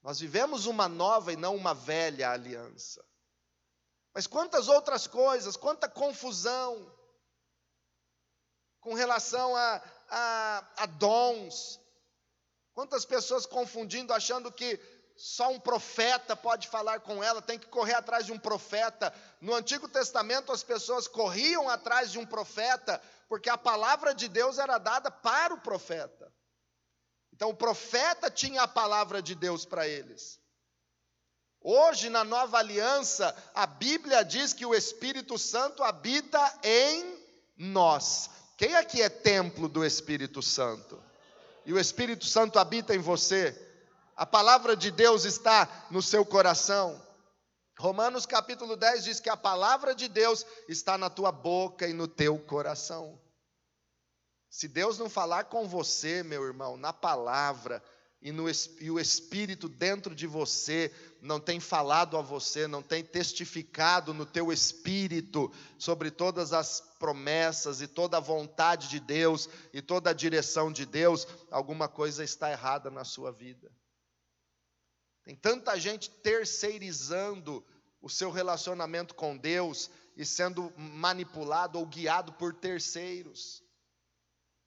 Nós 0.03 0.19
vivemos 0.19 0.65
uma 0.65 0.87
nova 0.87 1.31
e 1.33 1.37
não 1.37 1.55
uma 1.55 1.73
velha 1.73 2.29
aliança. 2.29 3.03
Mas 4.13 4.27
quantas 4.27 4.67
outras 4.67 5.07
coisas, 5.07 5.57
quanta 5.57 5.89
confusão 5.89 6.94
com 8.85 8.93
relação 8.93 9.55
a, 9.55 9.81
a, 10.09 10.63
a 10.77 10.85
dons, 10.85 11.79
Quantas 12.75 13.05
pessoas 13.05 13.45
confundindo, 13.45 14.13
achando 14.13 14.51
que 14.51 14.77
só 15.15 15.49
um 15.49 15.59
profeta 15.61 16.35
pode 16.35 16.67
falar 16.67 16.99
com 16.99 17.23
ela, 17.23 17.41
tem 17.41 17.57
que 17.57 17.67
correr 17.67 17.93
atrás 17.93 18.25
de 18.25 18.33
um 18.33 18.37
profeta. 18.37 19.13
No 19.39 19.55
Antigo 19.55 19.87
Testamento, 19.87 20.51
as 20.51 20.61
pessoas 20.61 21.07
corriam 21.07 21.69
atrás 21.69 22.11
de 22.11 22.19
um 22.19 22.25
profeta, 22.25 23.01
porque 23.29 23.49
a 23.49 23.57
palavra 23.57 24.13
de 24.13 24.27
Deus 24.27 24.59
era 24.59 24.77
dada 24.77 25.09
para 25.09 25.53
o 25.53 25.61
profeta. 25.61 26.29
Então, 27.31 27.49
o 27.49 27.55
profeta 27.55 28.29
tinha 28.29 28.63
a 28.63 28.67
palavra 28.67 29.21
de 29.21 29.35
Deus 29.35 29.63
para 29.63 29.87
eles. 29.87 30.37
Hoje, 31.61 32.09
na 32.09 32.25
nova 32.25 32.57
aliança, 32.57 33.33
a 33.53 33.65
Bíblia 33.65 34.23
diz 34.25 34.51
que 34.51 34.65
o 34.65 34.75
Espírito 34.75 35.39
Santo 35.39 35.81
habita 35.81 36.59
em 36.61 37.25
nós. 37.55 38.29
Quem 38.57 38.75
aqui 38.75 39.01
é 39.01 39.09
templo 39.09 39.67
do 39.67 39.85
Espírito 39.85 40.41
Santo? 40.41 41.01
e 41.65 41.73
o 41.73 41.79
Espírito 41.79 42.25
Santo 42.25 42.59
habita 42.59 42.95
em 42.95 42.99
você, 42.99 43.59
a 44.15 44.25
palavra 44.25 44.77
de 44.77 44.91
Deus 44.91 45.25
está 45.25 45.87
no 45.89 46.01
seu 46.01 46.23
coração. 46.23 47.01
Romanos 47.77 48.25
capítulo 48.25 48.77
10 48.77 49.03
diz 49.03 49.19
que 49.19 49.29
a 49.29 49.35
palavra 49.35 49.93
de 49.93 50.07
Deus 50.07 50.45
está 50.69 50.97
na 50.97 51.09
tua 51.09 51.31
boca 51.31 51.87
e 51.87 51.93
no 51.93 52.07
teu 52.07 52.37
coração. 52.37 53.19
Se 54.49 54.67
Deus 54.69 54.97
não 54.97 55.09
falar 55.09 55.45
com 55.45 55.67
você, 55.67 56.23
meu 56.23 56.45
irmão, 56.45 56.77
na 56.77 56.93
palavra, 56.93 57.83
e, 58.25 58.31
no, 58.31 58.45
e 58.79 58.89
o 58.89 58.99
Espírito 58.99 59.69
dentro 59.69 60.15
de 60.15 60.25
você 60.25 60.91
não 61.21 61.39
tem 61.39 61.59
falado 61.59 62.17
a 62.17 62.23
você, 62.23 62.65
não 62.65 62.81
tem 62.81 63.03
testificado 63.03 64.15
no 64.15 64.25
teu 64.25 64.51
espírito 64.51 65.51
sobre 65.77 66.09
todas 66.09 66.51
as 66.51 66.81
promessas 66.97 67.81
e 67.81 67.87
toda 67.87 68.17
a 68.17 68.19
vontade 68.19 68.89
de 68.89 68.99
Deus 68.99 69.47
e 69.71 69.79
toda 69.79 70.09
a 70.09 70.13
direção 70.13 70.71
de 70.71 70.87
Deus, 70.87 71.27
alguma 71.51 71.87
coisa 71.87 72.23
está 72.23 72.49
errada 72.49 72.89
na 72.89 73.03
sua 73.03 73.31
vida. 73.31 73.71
Tem 75.23 75.35
tanta 75.35 75.79
gente 75.79 76.09
terceirizando 76.09 77.63
o 78.01 78.09
seu 78.09 78.31
relacionamento 78.31 79.13
com 79.13 79.37
Deus 79.37 79.91
e 80.17 80.25
sendo 80.25 80.73
manipulado 80.75 81.77
ou 81.77 81.85
guiado 81.85 82.33
por 82.33 82.55
terceiros. 82.55 83.63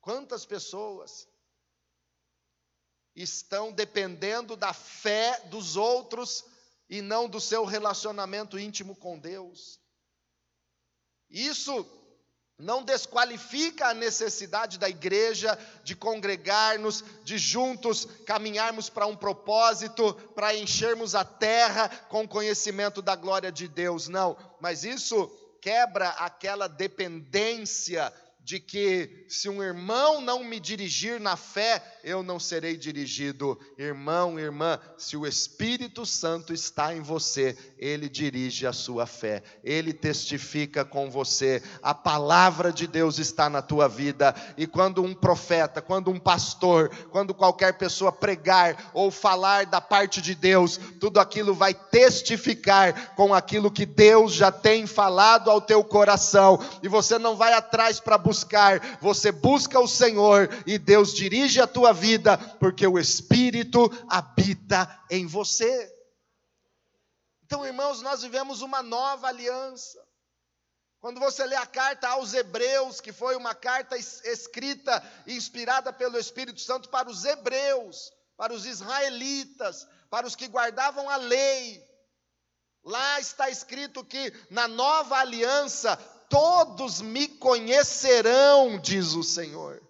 Quantas 0.01 0.47
pessoas 0.47 1.27
estão 3.23 3.73
dependendo 3.73 4.57
da 4.57 4.73
fé 4.73 5.41
dos 5.47 5.77
outros 5.77 6.45
e 6.89 7.03
não 7.03 7.29
do 7.29 7.41
seu 7.41 7.65
relacionamento 7.65 8.59
íntimo 8.59 8.95
com 8.95 9.19
Deus. 9.19 9.81
Isso 11.29 11.87
não 12.59 12.83
desqualifica 12.83 13.89
a 13.89 13.95
necessidade 13.95 14.79
da 14.79 14.89
igreja 14.89 15.57
de 15.85 15.95
congregar-nos, 15.95 17.05
de 17.23 17.39
juntos 17.39 18.05
caminharmos 18.27 18.89
para 18.89 19.07
um 19.07 19.17
propósito, 19.17 20.13
para 20.35 20.55
enchermos 20.57 21.15
a 21.15 21.25
terra 21.25 21.89
com 22.09 22.27
conhecimento 22.27 23.01
da 23.01 23.15
glória 23.15 23.53
de 23.53 23.69
Deus, 23.69 24.09
não, 24.09 24.37
mas 24.61 24.83
isso 24.83 25.29
quebra 25.61 26.11
aquela 26.11 26.69
dependência 26.69 28.13
de 28.49 28.59
que 28.59 29.27
se 29.29 29.47
um 29.47 29.63
irmão 29.63 30.23
não 30.23 30.43
me 30.43 30.59
dirigir 30.59 31.21
na 31.21 31.37
fé, 31.37 31.85
eu 32.03 32.23
não 32.23 32.41
serei 32.41 32.79
dirigido. 32.79 33.61
Irmão, 33.77 34.41
irmã, 34.41 34.81
se 34.97 35.19
o 35.19 35.27
Espírito 35.27 36.07
Santo 36.07 36.55
está 36.55 36.95
em 36.95 37.03
você, 37.03 37.55
ele 37.77 38.09
dirige 38.09 38.67
a 38.67 38.73
sua 38.73 39.05
fé, 39.05 39.43
ele 39.63 39.93
testifica 39.93 40.83
com 40.83 41.11
você. 41.11 41.63
A 41.83 41.93
palavra 41.93 42.73
de 42.73 42.87
Deus 42.87 43.19
está 43.19 43.51
na 43.51 43.61
tua 43.61 43.87
vida, 43.87 44.35
e 44.57 44.67
quando 44.67 45.03
um 45.03 45.13
profeta, 45.13 45.83
quando 45.83 46.11
um 46.11 46.19
pastor, 46.19 46.89
quando 47.11 47.35
qualquer 47.35 47.77
pessoa 47.77 48.11
pregar 48.11 48.93
ou 48.95 49.11
falar 49.11 49.67
da 49.67 49.83
parte 49.83 50.23
de 50.23 50.35
Deus, 50.35 50.81
tudo 50.99 51.21
aquilo 51.21 51.53
vai 51.53 51.75
testificar 51.75 53.15
com 53.15 53.35
aquilo 53.35 53.71
que 53.71 53.85
Deus 53.85 54.33
já 54.33 54.51
tem 54.51 54.87
falado 54.87 55.51
ao 55.51 55.61
teu 55.61 55.85
coração, 55.85 56.59
e 56.83 56.89
você 56.89 57.19
não 57.19 57.37
vai 57.37 57.53
atrás 57.53 58.01
para 58.01 58.17
buscar 58.17 58.38
buscar, 58.39 58.99
você 59.01 59.33
busca 59.33 59.81
o 59.81 59.89
Senhor 59.89 60.49
e 60.67 60.79
Deus 60.79 61.13
dirige 61.13 61.61
a 61.61 61.67
tua 61.67 61.93
vida, 61.93 62.39
porque 62.61 62.87
o 62.87 62.99
Espírito 62.99 63.91
habita 64.09 65.03
em 65.11 65.27
você. 65.27 65.93
Então, 67.45 67.67
irmãos, 67.67 68.01
nós 68.03 68.23
vivemos 68.23 68.61
uma 68.63 68.83
nova 68.83 69.29
aliança. 69.29 69.99
Quando 71.01 71.21
você 71.21 71.45
lê 71.47 71.57
a 71.57 71.67
carta 71.67 72.09
aos 72.09 72.35
Hebreus, 72.35 73.01
que 73.01 73.13
foi 73.13 73.37
uma 73.37 73.55
carta 73.55 73.97
escrita 73.97 75.03
e 75.27 75.37
inspirada 75.37 75.93
pelo 75.93 76.19
Espírito 76.19 76.61
Santo 76.61 76.89
para 76.89 77.09
os 77.09 77.25
hebreus, 77.25 78.13
para 78.37 78.53
os 78.53 78.67
israelitas, 78.67 79.87
para 80.11 80.27
os 80.27 80.35
que 80.35 80.49
guardavam 80.49 81.09
a 81.09 81.17
lei, 81.17 81.83
lá 82.85 83.21
está 83.21 83.49
escrito 83.49 84.05
que 84.05 84.33
na 84.51 84.67
nova 84.67 85.17
aliança 85.17 85.99
todos 86.29 87.01
me 87.01 87.29
conhecerão, 87.29 88.79
diz 88.79 89.15
o 89.15 89.23
Senhor. 89.23 89.83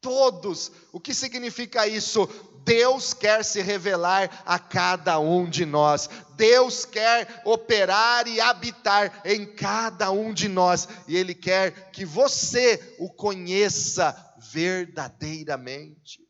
Todos. 0.00 0.70
O 0.92 1.00
que 1.00 1.14
significa 1.14 1.86
isso? 1.86 2.28
Deus 2.64 3.12
quer 3.12 3.44
se 3.44 3.60
revelar 3.60 4.42
a 4.46 4.58
cada 4.58 5.18
um 5.18 5.48
de 5.48 5.66
nós. 5.66 6.08
Deus 6.30 6.84
quer 6.84 7.42
operar 7.44 8.26
e 8.26 8.40
habitar 8.40 9.20
em 9.24 9.46
cada 9.54 10.10
um 10.10 10.32
de 10.32 10.48
nós. 10.48 10.88
E 11.06 11.16
Ele 11.16 11.34
quer 11.34 11.90
que 11.90 12.04
você 12.04 12.96
o 12.98 13.10
conheça 13.10 14.16
verdadeiramente. 14.50 16.24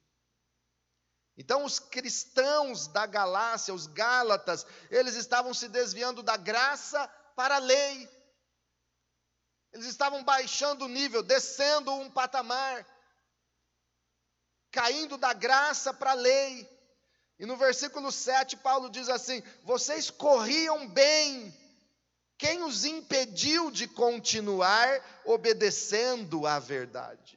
Então, 1.37 1.64
os 1.64 1.78
cristãos 1.78 2.87
da 2.87 3.07
Galácia, 3.07 3.74
os 3.74 3.87
Gálatas, 3.87 4.64
eles 4.90 5.16
estavam 5.16 5.52
se 5.52 5.68
desviando 5.68 6.22
da 6.22 6.37
graça 6.37 7.09
para 7.35 7.57
a 7.57 7.61
lei. 7.61 8.09
Eles 9.74 9.87
estavam 9.87 10.22
baixando 10.22 10.84
o 10.84 10.88
nível, 10.88 11.20
descendo 11.20 11.92
um 11.92 12.08
patamar, 12.08 12.87
caindo 14.70 15.18
da 15.18 15.32
graça 15.32 15.92
para 15.92 16.12
a 16.12 16.14
lei. 16.14 16.70
E 17.40 17.44
no 17.44 17.56
versículo 17.56 18.12
7, 18.12 18.56
Paulo 18.58 18.88
diz 18.88 19.08
assim: 19.08 19.42
Vocês 19.64 20.10
corriam 20.10 20.88
bem, 20.88 21.52
quem 22.38 22.62
os 22.62 22.84
impediu 22.84 23.68
de 23.68 23.88
continuar 23.88 25.22
obedecendo 25.24 26.46
à 26.46 26.60
verdade? 26.60 27.37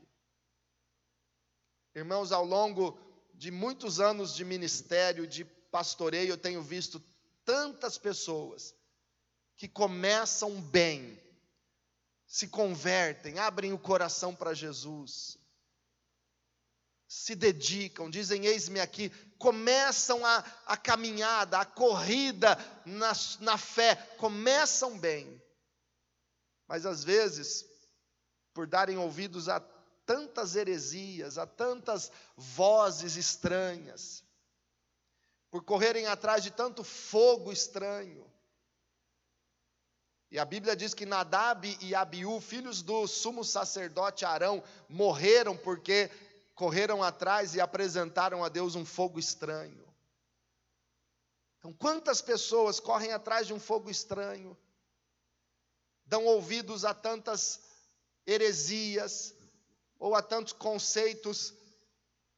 Irmãos, 1.95 2.31
ao 2.31 2.45
longo 2.45 2.99
de 3.33 3.49
muitos 3.49 3.99
anos 3.99 4.35
de 4.35 4.45
ministério, 4.45 5.25
de 5.25 5.43
pastoreio, 5.43 6.29
eu 6.29 6.37
tenho 6.37 6.61
visto 6.61 7.03
tantas 7.43 7.97
pessoas 7.97 8.75
que 9.55 9.67
começam 9.67 10.61
bem, 10.61 11.19
se 12.27 12.49
convertem, 12.49 13.39
abrem 13.39 13.71
o 13.71 13.79
coração 13.79 14.35
para 14.35 14.53
Jesus, 14.53 15.37
se 17.07 17.33
dedicam, 17.35 18.09
dizem: 18.09 18.45
Eis-me 18.45 18.81
aqui, 18.81 19.09
começam 19.39 20.25
a, 20.25 20.43
a 20.65 20.75
caminhada, 20.75 21.57
a 21.57 21.65
corrida 21.65 22.57
na, 22.85 23.13
na 23.39 23.57
fé, 23.57 23.95
começam 24.17 24.99
bem, 24.99 25.41
mas 26.67 26.85
às 26.85 27.03
vezes, 27.03 27.65
por 28.53 28.67
darem 28.67 28.97
ouvidos 28.97 29.47
a 29.47 29.61
tantas 30.05 30.55
heresias, 30.55 31.37
a 31.37 31.47
tantas 31.47 32.11
vozes 32.35 33.15
estranhas, 33.15 34.21
por 35.49 35.63
correrem 35.63 36.07
atrás 36.07 36.43
de 36.43 36.51
tanto 36.51 36.83
fogo 36.83 37.53
estranho. 37.53 38.29
E 40.29 40.37
a 40.37 40.43
Bíblia 40.43 40.75
diz 40.75 40.93
que 40.93 41.05
Nadab 41.05 41.77
e 41.81 41.95
Abiú, 41.95 42.41
filhos 42.41 42.81
do 42.81 43.07
sumo 43.07 43.45
sacerdote 43.45 44.25
Arão, 44.25 44.61
morreram 44.89 45.55
porque 45.55 46.11
correram 46.53 47.01
atrás 47.01 47.55
e 47.55 47.61
apresentaram 47.61 48.43
a 48.43 48.49
Deus 48.49 48.75
um 48.75 48.85
fogo 48.85 49.19
estranho. 49.19 49.87
Então, 51.57 51.71
quantas 51.71 52.21
pessoas 52.21 52.79
correm 52.79 53.13
atrás 53.13 53.47
de 53.47 53.53
um 53.53 53.59
fogo 53.59 53.89
estranho, 53.89 54.57
dão 56.05 56.25
ouvidos 56.25 56.83
a 56.83 56.93
tantas 56.93 57.61
heresias 58.25 59.33
ou 59.97 60.13
a 60.13 60.21
tantos 60.21 60.51
conceitos 60.51 61.53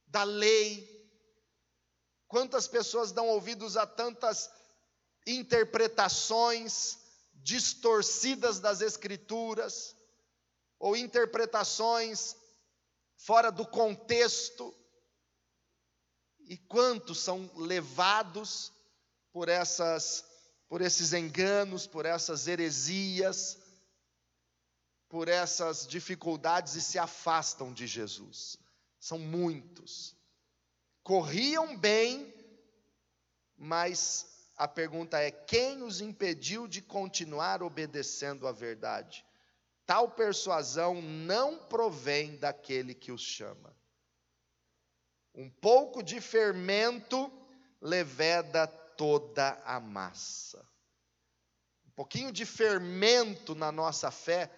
da 0.06 0.22
lei? 0.22 0.88
Quantas 2.28 2.68
pessoas 2.68 3.10
dão 3.10 3.26
ouvidos 3.28 3.76
a 3.76 3.84
tantas 3.84 4.48
interpretações 5.26 6.99
distorcidas 7.42 8.60
das 8.60 8.80
Escrituras, 8.80 9.96
ou 10.78 10.96
interpretações 10.96 12.36
fora 13.16 13.50
do 13.50 13.66
contexto, 13.66 14.74
e 16.40 16.56
quantos 16.56 17.20
são 17.20 17.48
levados 17.56 18.72
por 19.32 19.48
essas 19.48 20.24
por 20.68 20.80
esses 20.80 21.12
enganos, 21.12 21.84
por 21.84 22.06
essas 22.06 22.46
heresias, 22.46 23.58
por 25.08 25.26
essas 25.26 25.84
dificuldades 25.84 26.76
e 26.76 26.80
se 26.80 26.96
afastam 26.96 27.72
de 27.72 27.88
Jesus. 27.88 28.56
São 29.00 29.18
muitos. 29.18 30.14
Corriam 31.02 31.76
bem, 31.76 32.32
mas 33.58 34.29
a 34.60 34.68
pergunta 34.68 35.18
é: 35.18 35.30
quem 35.30 35.82
os 35.82 36.02
impediu 36.02 36.68
de 36.68 36.82
continuar 36.82 37.62
obedecendo 37.62 38.46
à 38.46 38.52
verdade? 38.52 39.24
Tal 39.86 40.10
persuasão 40.10 41.00
não 41.00 41.56
provém 41.56 42.36
daquele 42.36 42.94
que 42.94 43.10
os 43.10 43.22
chama. 43.22 43.74
Um 45.34 45.48
pouco 45.48 46.02
de 46.02 46.20
fermento 46.20 47.32
leveda 47.80 48.66
toda 48.66 49.52
a 49.64 49.80
massa. 49.80 50.62
Um 51.86 51.90
pouquinho 51.92 52.30
de 52.30 52.44
fermento 52.44 53.54
na 53.54 53.72
nossa 53.72 54.10
fé 54.10 54.50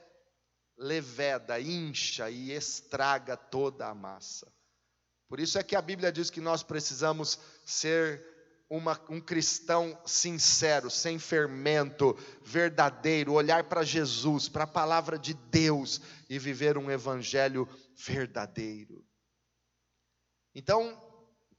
leveda, 0.76 1.60
incha 1.60 2.28
e 2.28 2.50
estraga 2.50 3.36
toda 3.36 3.86
a 3.86 3.94
massa. 3.94 4.52
Por 5.28 5.38
isso 5.38 5.58
é 5.58 5.62
que 5.62 5.76
a 5.76 5.80
Bíblia 5.80 6.10
diz 6.10 6.28
que 6.28 6.40
nós 6.40 6.64
precisamos 6.64 7.38
ser 7.64 8.31
uma, 8.72 8.98
um 9.10 9.20
cristão 9.20 10.00
sincero, 10.06 10.90
sem 10.90 11.18
fermento, 11.18 12.16
verdadeiro, 12.42 13.34
olhar 13.34 13.64
para 13.64 13.82
Jesus, 13.82 14.48
para 14.48 14.64
a 14.64 14.66
palavra 14.66 15.18
de 15.18 15.34
Deus 15.34 16.00
e 16.26 16.38
viver 16.38 16.78
um 16.78 16.90
evangelho 16.90 17.68
verdadeiro. 17.94 19.04
Então, 20.54 20.98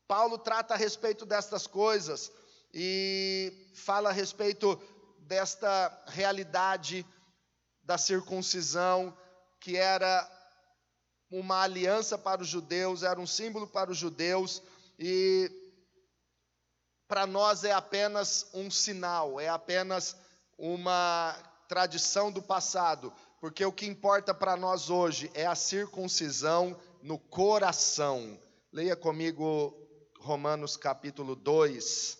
Paulo 0.08 0.40
trata 0.40 0.74
a 0.74 0.78
respeito 0.78 1.24
destas 1.24 1.68
coisas 1.68 2.32
e 2.74 3.70
fala 3.76 4.10
a 4.10 4.14
respeito 4.14 4.82
desta 5.20 6.06
realidade 6.08 7.06
da 7.84 7.96
circuncisão, 7.96 9.16
que 9.60 9.78
era 9.78 10.28
uma 11.30 11.62
aliança 11.62 12.18
para 12.18 12.42
os 12.42 12.48
judeus, 12.48 13.04
era 13.04 13.20
um 13.20 13.28
símbolo 13.28 13.68
para 13.68 13.92
os 13.92 13.98
judeus, 14.00 14.64
e 14.98 15.63
para 17.08 17.28
nós 17.28 17.64
é 17.64 17.72
apenas 17.72 18.50
um 18.54 18.72
sinal, 18.72 19.40
é 19.40 19.50
apenas 19.50 20.16
uma 20.58 21.38
tradição 21.68 22.32
do 22.32 22.42
passado, 22.42 23.14
porque 23.40 23.66
o 23.66 23.72
que 23.72 23.86
importa 23.86 24.34
para 24.34 24.56
nós 24.56 24.90
hoje 24.90 25.30
é 25.34 25.46
a 25.46 25.56
circuncisão 25.56 26.80
no 27.02 27.20
coração. 27.20 28.40
Leia 28.72 28.96
comigo 28.96 29.78
Romanos 30.20 30.78
capítulo 30.78 31.36
2. 31.36 32.18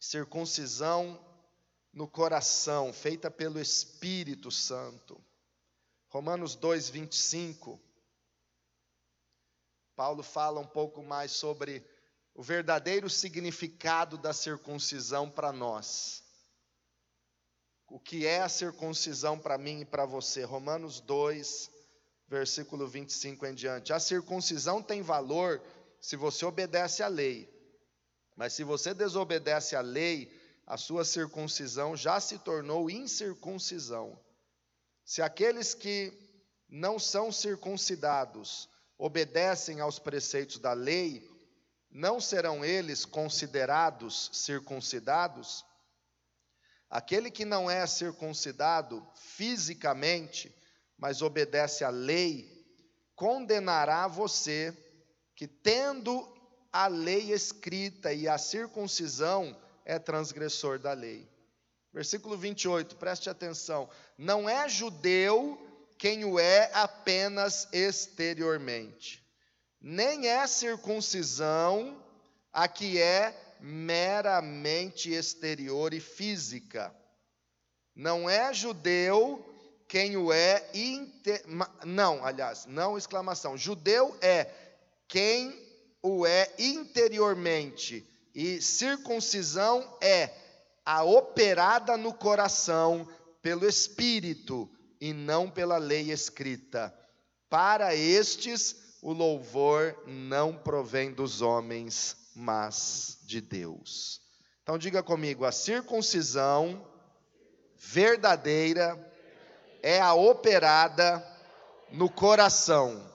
Circuncisão 0.00 1.22
no 1.92 2.08
coração, 2.08 2.92
feita 2.92 3.30
pelo 3.30 3.60
Espírito 3.60 4.50
Santo. 4.50 5.22
Romanos 6.08 6.54
2, 6.54 6.88
25. 6.88 7.78
Paulo 9.98 10.22
fala 10.22 10.60
um 10.60 10.66
pouco 10.66 11.02
mais 11.02 11.32
sobre 11.32 11.84
o 12.32 12.40
verdadeiro 12.40 13.10
significado 13.10 14.16
da 14.16 14.32
circuncisão 14.32 15.28
para 15.28 15.50
nós. 15.52 16.22
O 17.88 17.98
que 17.98 18.24
é 18.24 18.40
a 18.40 18.48
circuncisão 18.48 19.36
para 19.36 19.58
mim 19.58 19.80
e 19.80 19.84
para 19.84 20.06
você? 20.06 20.44
Romanos 20.44 21.00
2, 21.00 21.68
versículo 22.28 22.86
25 22.86 23.44
em 23.44 23.54
diante. 23.56 23.92
A 23.92 23.98
circuncisão 23.98 24.80
tem 24.80 25.02
valor 25.02 25.60
se 26.00 26.14
você 26.14 26.46
obedece 26.46 27.02
à 27.02 27.08
lei. 27.08 27.52
Mas 28.36 28.52
se 28.52 28.62
você 28.62 28.94
desobedece 28.94 29.74
à 29.74 29.80
lei, 29.80 30.32
a 30.64 30.76
sua 30.76 31.04
circuncisão 31.04 31.96
já 31.96 32.20
se 32.20 32.38
tornou 32.38 32.88
incircuncisão. 32.88 34.16
Se 35.04 35.22
aqueles 35.22 35.74
que 35.74 36.16
não 36.68 37.00
são 37.00 37.32
circuncidados 37.32 38.68
obedecem 38.98 39.80
aos 39.80 39.98
preceitos 39.98 40.58
da 40.58 40.72
lei, 40.72 41.26
não 41.90 42.20
serão 42.20 42.64
eles 42.64 43.04
considerados 43.04 44.28
circuncidados? 44.32 45.64
Aquele 46.90 47.30
que 47.30 47.44
não 47.44 47.70
é 47.70 47.86
circuncidado 47.86 49.06
fisicamente, 49.14 50.52
mas 50.96 51.22
obedece 51.22 51.84
à 51.84 51.90
lei, 51.90 52.58
condenará 53.14 54.08
você 54.08 54.76
que, 55.36 55.46
tendo 55.46 56.26
a 56.72 56.88
lei 56.88 57.32
escrita 57.32 58.12
e 58.12 58.26
a 58.26 58.36
circuncisão, 58.36 59.56
é 59.84 59.98
transgressor 59.98 60.78
da 60.78 60.92
lei. 60.92 61.28
Versículo 61.92 62.36
28, 62.36 62.96
preste 62.96 63.30
atenção: 63.30 63.88
não 64.16 64.48
é 64.48 64.68
judeu 64.68 65.67
quem 65.98 66.24
o 66.24 66.38
é 66.38 66.70
apenas 66.72 67.68
exteriormente. 67.72 69.22
Nem 69.80 70.28
é 70.28 70.46
circuncisão 70.46 72.00
a 72.52 72.68
que 72.68 73.00
é 73.00 73.36
meramente 73.60 75.12
exterior 75.12 75.92
e 75.92 76.00
física. 76.00 76.94
Não 77.94 78.30
é 78.30 78.54
judeu 78.54 79.44
quem 79.88 80.16
o 80.16 80.32
é 80.32 80.68
inter... 80.72 81.42
não, 81.84 82.24
aliás, 82.24 82.64
não 82.66 82.96
exclamação. 82.96 83.56
Judeu 83.56 84.16
é 84.20 84.48
quem 85.08 85.52
o 86.00 86.24
é 86.24 86.52
interiormente 86.58 88.06
e 88.34 88.62
circuncisão 88.62 89.98
é 90.00 90.30
a 90.84 91.02
operada 91.02 91.96
no 91.96 92.14
coração 92.14 93.08
pelo 93.42 93.66
espírito 93.66 94.70
e 95.00 95.12
não 95.12 95.50
pela 95.50 95.78
lei 95.78 96.10
escrita. 96.10 96.94
Para 97.48 97.94
estes, 97.94 98.98
o 99.00 99.12
louvor 99.12 99.96
não 100.06 100.56
provém 100.56 101.12
dos 101.12 101.40
homens, 101.40 102.16
mas 102.34 103.18
de 103.22 103.40
Deus. 103.40 104.20
Então 104.62 104.76
diga 104.76 105.02
comigo: 105.02 105.44
a 105.44 105.52
circuncisão 105.52 106.86
verdadeira 107.76 108.98
é 109.82 110.00
a 110.00 110.14
operada 110.14 111.24
no 111.90 112.10
coração 112.10 113.08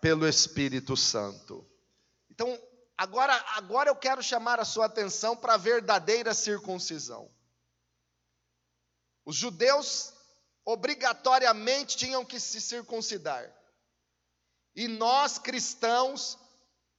pelo 0.00 0.28
Espírito 0.28 0.96
Santo. 0.96 1.64
Então, 2.30 2.60
agora, 2.96 3.32
agora 3.54 3.88
eu 3.88 3.96
quero 3.96 4.22
chamar 4.22 4.58
a 4.58 4.64
sua 4.64 4.86
atenção 4.86 5.36
para 5.36 5.54
a 5.54 5.58
verdadeira 5.58 6.34
circuncisão. 6.34 7.30
Os 9.24 9.36
judeus 9.36 10.12
obrigatoriamente 10.64 11.96
tinham 11.96 12.24
que 12.24 12.38
se 12.38 12.60
circuncidar. 12.60 13.50
E 14.74 14.88
nós 14.88 15.38
cristãos 15.38 16.38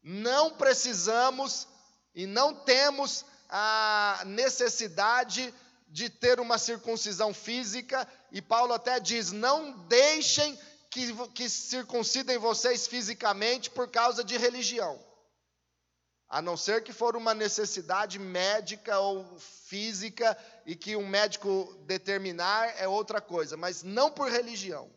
não 0.02 0.52
precisamos 0.52 1.68
e 2.14 2.28
não 2.28 2.54
temos 2.54 3.26
a 3.50 4.24
necessidade 4.26 5.54
de 5.88 6.10
ter 6.10 6.40
uma 6.40 6.58
circuncisão 6.58 7.34
física, 7.34 8.08
e 8.32 8.42
Paulo 8.42 8.74
até 8.74 9.00
diz: 9.00 9.32
não 9.32 9.72
deixem 9.88 10.60
que, 10.90 11.14
que 11.30 11.48
circuncidem 11.48 12.38
vocês 12.38 12.88
fisicamente 12.88 13.70
por 13.70 13.90
causa 13.90 14.24
de 14.24 14.38
religião. 14.38 15.00
A 16.34 16.42
não 16.42 16.58
ser 16.58 16.84
que 16.84 16.92
for 16.92 17.16
uma 17.16 17.36
necessidade 17.36 18.18
médica 18.18 18.98
ou 18.98 19.38
física 19.38 20.36
e 20.66 20.76
que 20.76 20.96
um 20.96 21.08
médico 21.08 21.72
determinar 21.86 22.74
é 22.80 22.88
outra 22.88 23.22
coisa, 23.22 23.56
mas 23.56 23.84
não 23.84 24.10
por 24.10 24.32
religião. 24.32 24.92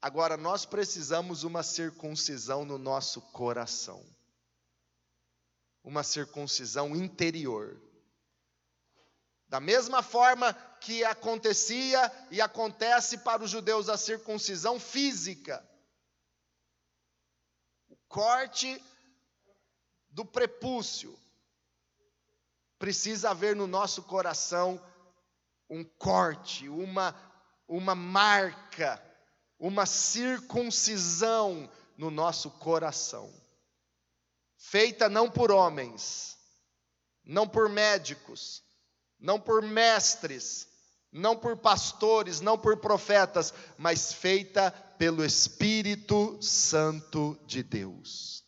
Agora, 0.00 0.36
nós 0.36 0.64
precisamos 0.64 1.42
uma 1.42 1.64
circuncisão 1.64 2.64
no 2.64 2.78
nosso 2.78 3.20
coração, 3.32 4.00
uma 5.82 6.04
circuncisão 6.04 6.94
interior. 6.94 7.76
Da 9.48 9.58
mesma 9.58 10.04
forma 10.04 10.52
que 10.80 11.04
acontecia 11.04 12.12
e 12.30 12.40
acontece 12.40 13.18
para 13.18 13.42
os 13.42 13.50
judeus 13.50 13.88
a 13.88 13.96
circuncisão 13.96 14.78
física, 14.78 15.68
o 17.88 17.96
corte 18.06 18.80
do 20.16 20.24
prepúcio, 20.24 21.14
precisa 22.78 23.28
haver 23.32 23.54
no 23.54 23.66
nosso 23.66 24.02
coração 24.02 24.82
um 25.68 25.84
corte, 25.84 26.70
uma, 26.70 27.14
uma 27.68 27.94
marca, 27.94 28.98
uma 29.58 29.84
circuncisão 29.84 31.70
no 31.98 32.10
nosso 32.10 32.50
coração, 32.52 33.30
feita 34.56 35.06
não 35.06 35.30
por 35.30 35.50
homens, 35.50 36.38
não 37.22 37.46
por 37.46 37.68
médicos, 37.68 38.62
não 39.20 39.38
por 39.38 39.60
mestres, 39.60 40.66
não 41.12 41.36
por 41.36 41.58
pastores, 41.58 42.40
não 42.40 42.56
por 42.56 42.78
profetas, 42.78 43.52
mas 43.76 44.14
feita 44.14 44.70
pelo 44.96 45.22
Espírito 45.22 46.38
Santo 46.40 47.38
de 47.44 47.62
Deus. 47.62 48.45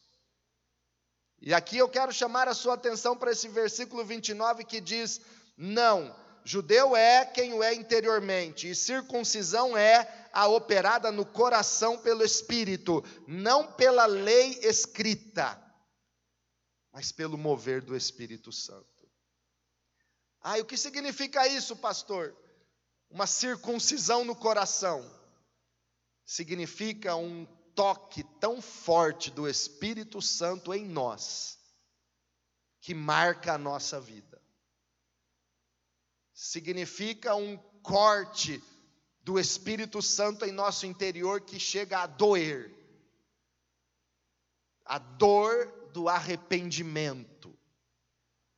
E 1.40 1.54
aqui 1.54 1.78
eu 1.78 1.88
quero 1.88 2.12
chamar 2.12 2.48
a 2.48 2.54
sua 2.54 2.74
atenção 2.74 3.16
para 3.16 3.30
esse 3.30 3.48
versículo 3.48 4.04
29 4.04 4.64
que 4.64 4.80
diz: 4.80 5.20
Não, 5.56 6.14
judeu 6.44 6.96
é 6.96 7.24
quem 7.24 7.52
o 7.52 7.62
é 7.62 7.74
interiormente, 7.74 8.70
e 8.70 8.74
circuncisão 8.74 9.76
é 9.76 10.28
a 10.32 10.48
operada 10.48 11.12
no 11.12 11.24
coração 11.24 11.98
pelo 11.98 12.24
Espírito, 12.24 13.04
não 13.26 13.72
pela 13.72 14.06
lei 14.06 14.58
escrita, 14.62 15.60
mas 16.92 17.12
pelo 17.12 17.38
mover 17.38 17.82
do 17.82 17.96
Espírito 17.96 18.50
Santo. 18.50 18.86
Ah, 20.40 20.58
e 20.58 20.62
o 20.62 20.64
que 20.64 20.76
significa 20.76 21.46
isso, 21.46 21.76
pastor? 21.76 22.36
Uma 23.10 23.26
circuncisão 23.26 24.24
no 24.24 24.34
coração. 24.34 25.04
Significa 26.24 27.16
um 27.16 27.46
toque 27.78 28.24
tão 28.40 28.60
forte 28.60 29.30
do 29.30 29.48
Espírito 29.48 30.20
Santo 30.20 30.74
em 30.74 30.84
nós, 30.84 31.60
que 32.80 32.92
marca 32.92 33.54
a 33.54 33.58
nossa 33.58 34.00
vida. 34.00 34.42
Significa 36.34 37.36
um 37.36 37.56
corte 37.80 38.60
do 39.20 39.38
Espírito 39.38 40.02
Santo 40.02 40.44
em 40.44 40.50
nosso 40.50 40.86
interior 40.86 41.40
que 41.40 41.60
chega 41.60 42.00
a 42.00 42.06
doer. 42.08 42.74
A 44.84 44.98
dor 44.98 45.90
do 45.92 46.08
arrependimento 46.08 47.56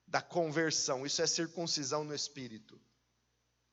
da 0.07 0.23
conversão. 0.23 1.05
Isso 1.05 1.21
é 1.21 1.27
circuncisão 1.27 2.05
no 2.05 2.15
espírito. 2.15 2.81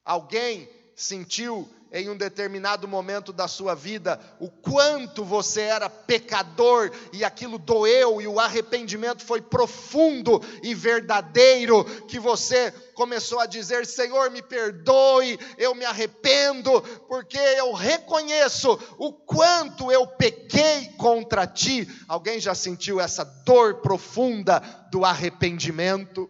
Alguém 0.03 0.69
sentiu 0.97 1.69
em 1.91 2.09
um 2.09 2.17
determinado 2.17 2.87
momento 2.87 3.31
da 3.31 3.47
sua 3.47 3.75
vida 3.75 4.19
o 4.39 4.49
quanto 4.49 5.23
você 5.23 5.61
era 5.61 5.87
pecador 5.87 6.91
e 7.13 7.23
aquilo 7.23 7.59
doeu 7.59 8.19
e 8.19 8.27
o 8.27 8.39
arrependimento 8.39 9.23
foi 9.23 9.39
profundo 9.39 10.41
e 10.63 10.73
verdadeiro, 10.73 11.85
que 12.07 12.19
você 12.19 12.71
começou 12.95 13.39
a 13.39 13.45
dizer: 13.45 13.85
Senhor, 13.85 14.31
me 14.31 14.41
perdoe, 14.41 15.39
eu 15.55 15.75
me 15.75 15.85
arrependo, 15.85 16.81
porque 17.07 17.37
eu 17.37 17.71
reconheço 17.73 18.71
o 18.97 19.13
quanto 19.13 19.91
eu 19.91 20.07
pequei 20.07 20.87
contra 20.97 21.45
ti. 21.45 21.87
Alguém 22.07 22.39
já 22.39 22.55
sentiu 22.55 22.99
essa 22.99 23.23
dor 23.23 23.75
profunda 23.81 24.59
do 24.91 25.05
arrependimento? 25.05 26.27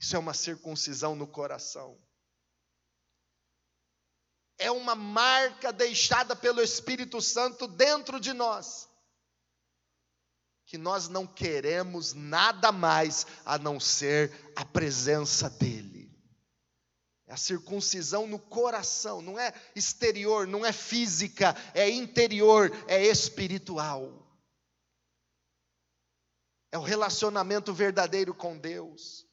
Isso 0.00 0.14
é 0.14 0.18
uma 0.18 0.34
circuncisão 0.34 1.16
no 1.16 1.26
coração 1.26 2.03
é 4.58 4.70
uma 4.70 4.94
marca 4.94 5.72
deixada 5.72 6.36
pelo 6.36 6.62
Espírito 6.62 7.20
Santo 7.20 7.66
dentro 7.66 8.20
de 8.20 8.32
nós, 8.32 8.88
que 10.66 10.78
nós 10.78 11.08
não 11.08 11.26
queremos 11.26 12.14
nada 12.14 12.70
mais 12.70 13.26
a 13.44 13.58
não 13.58 13.78
ser 13.80 14.52
a 14.56 14.64
presença 14.64 15.50
dEle. 15.50 16.04
É 17.26 17.32
a 17.32 17.38
circuncisão 17.38 18.26
no 18.26 18.38
coração, 18.38 19.22
não 19.22 19.38
é 19.38 19.52
exterior, 19.74 20.46
não 20.46 20.64
é 20.64 20.72
física, 20.72 21.56
é 21.74 21.88
interior, 21.88 22.70
é 22.86 23.02
espiritual. 23.02 24.24
É 26.70 26.78
o 26.78 26.82
relacionamento 26.82 27.72
verdadeiro 27.72 28.34
com 28.34 28.58
Deus. 28.58 29.26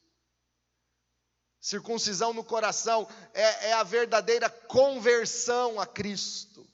Circuncisão 1.62 2.34
no 2.34 2.42
coração 2.42 3.06
é, 3.32 3.68
é 3.68 3.72
a 3.74 3.84
verdadeira 3.84 4.50
conversão 4.50 5.80
a 5.80 5.86
Cristo. 5.86 6.66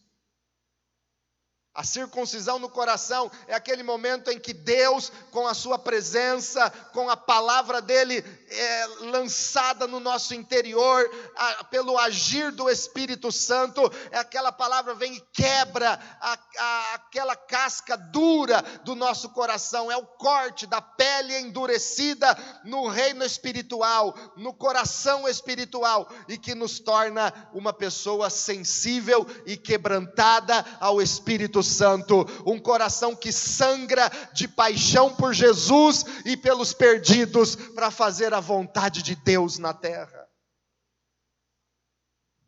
A 1.78 1.84
circuncisão 1.84 2.58
no 2.58 2.68
coração 2.68 3.30
é 3.46 3.54
aquele 3.54 3.84
momento 3.84 4.32
em 4.32 4.40
que 4.40 4.52
Deus, 4.52 5.12
com 5.30 5.46
a 5.46 5.54
Sua 5.54 5.78
presença, 5.78 6.68
com 6.92 7.08
a 7.08 7.16
palavra 7.16 7.80
dEle 7.80 8.16
é, 8.50 8.86
lançada 9.02 9.86
no 9.86 10.00
nosso 10.00 10.34
interior, 10.34 11.08
a, 11.36 11.62
pelo 11.62 11.96
agir 11.96 12.50
do 12.50 12.68
Espírito 12.68 13.30
Santo, 13.30 13.80
é 14.10 14.18
aquela 14.18 14.50
palavra 14.50 14.92
vem 14.92 15.14
e 15.14 15.20
quebra 15.32 16.00
a, 16.20 16.36
a, 16.58 16.94
aquela 16.94 17.36
casca 17.36 17.96
dura 17.96 18.60
do 18.82 18.96
nosso 18.96 19.28
coração, 19.28 19.88
é 19.88 19.96
o 19.96 20.04
corte 20.04 20.66
da 20.66 20.80
pele 20.82 21.38
endurecida 21.38 22.36
no 22.64 22.88
reino 22.88 23.24
espiritual, 23.24 24.16
no 24.36 24.52
coração 24.52 25.28
espiritual, 25.28 26.08
e 26.26 26.36
que 26.36 26.56
nos 26.56 26.80
torna 26.80 27.32
uma 27.54 27.72
pessoa 27.72 28.28
sensível 28.28 29.24
e 29.46 29.56
quebrantada 29.56 30.66
ao 30.80 31.00
Espírito 31.00 31.67
Santo, 31.68 32.26
um 32.44 32.58
coração 32.58 33.14
que 33.14 33.30
sangra 33.30 34.10
de 34.32 34.48
paixão 34.48 35.14
por 35.14 35.32
Jesus 35.32 36.04
e 36.24 36.36
pelos 36.36 36.72
perdidos, 36.72 37.54
para 37.54 37.90
fazer 37.90 38.34
a 38.34 38.40
vontade 38.40 39.02
de 39.02 39.14
Deus 39.14 39.58
na 39.58 39.72
terra. 39.72 40.28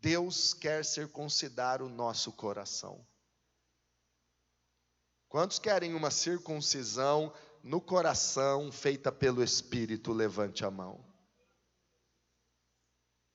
Deus 0.00 0.54
quer 0.54 0.84
circuncidar 0.84 1.82
o 1.82 1.88
nosso 1.88 2.32
coração. 2.32 3.04
Quantos 5.28 5.58
querem 5.58 5.94
uma 5.94 6.10
circuncisão 6.10 7.32
no 7.62 7.80
coração 7.80 8.72
feita 8.72 9.12
pelo 9.12 9.44
Espírito? 9.44 10.12
Levante 10.12 10.64
a 10.64 10.70
mão. 10.70 11.04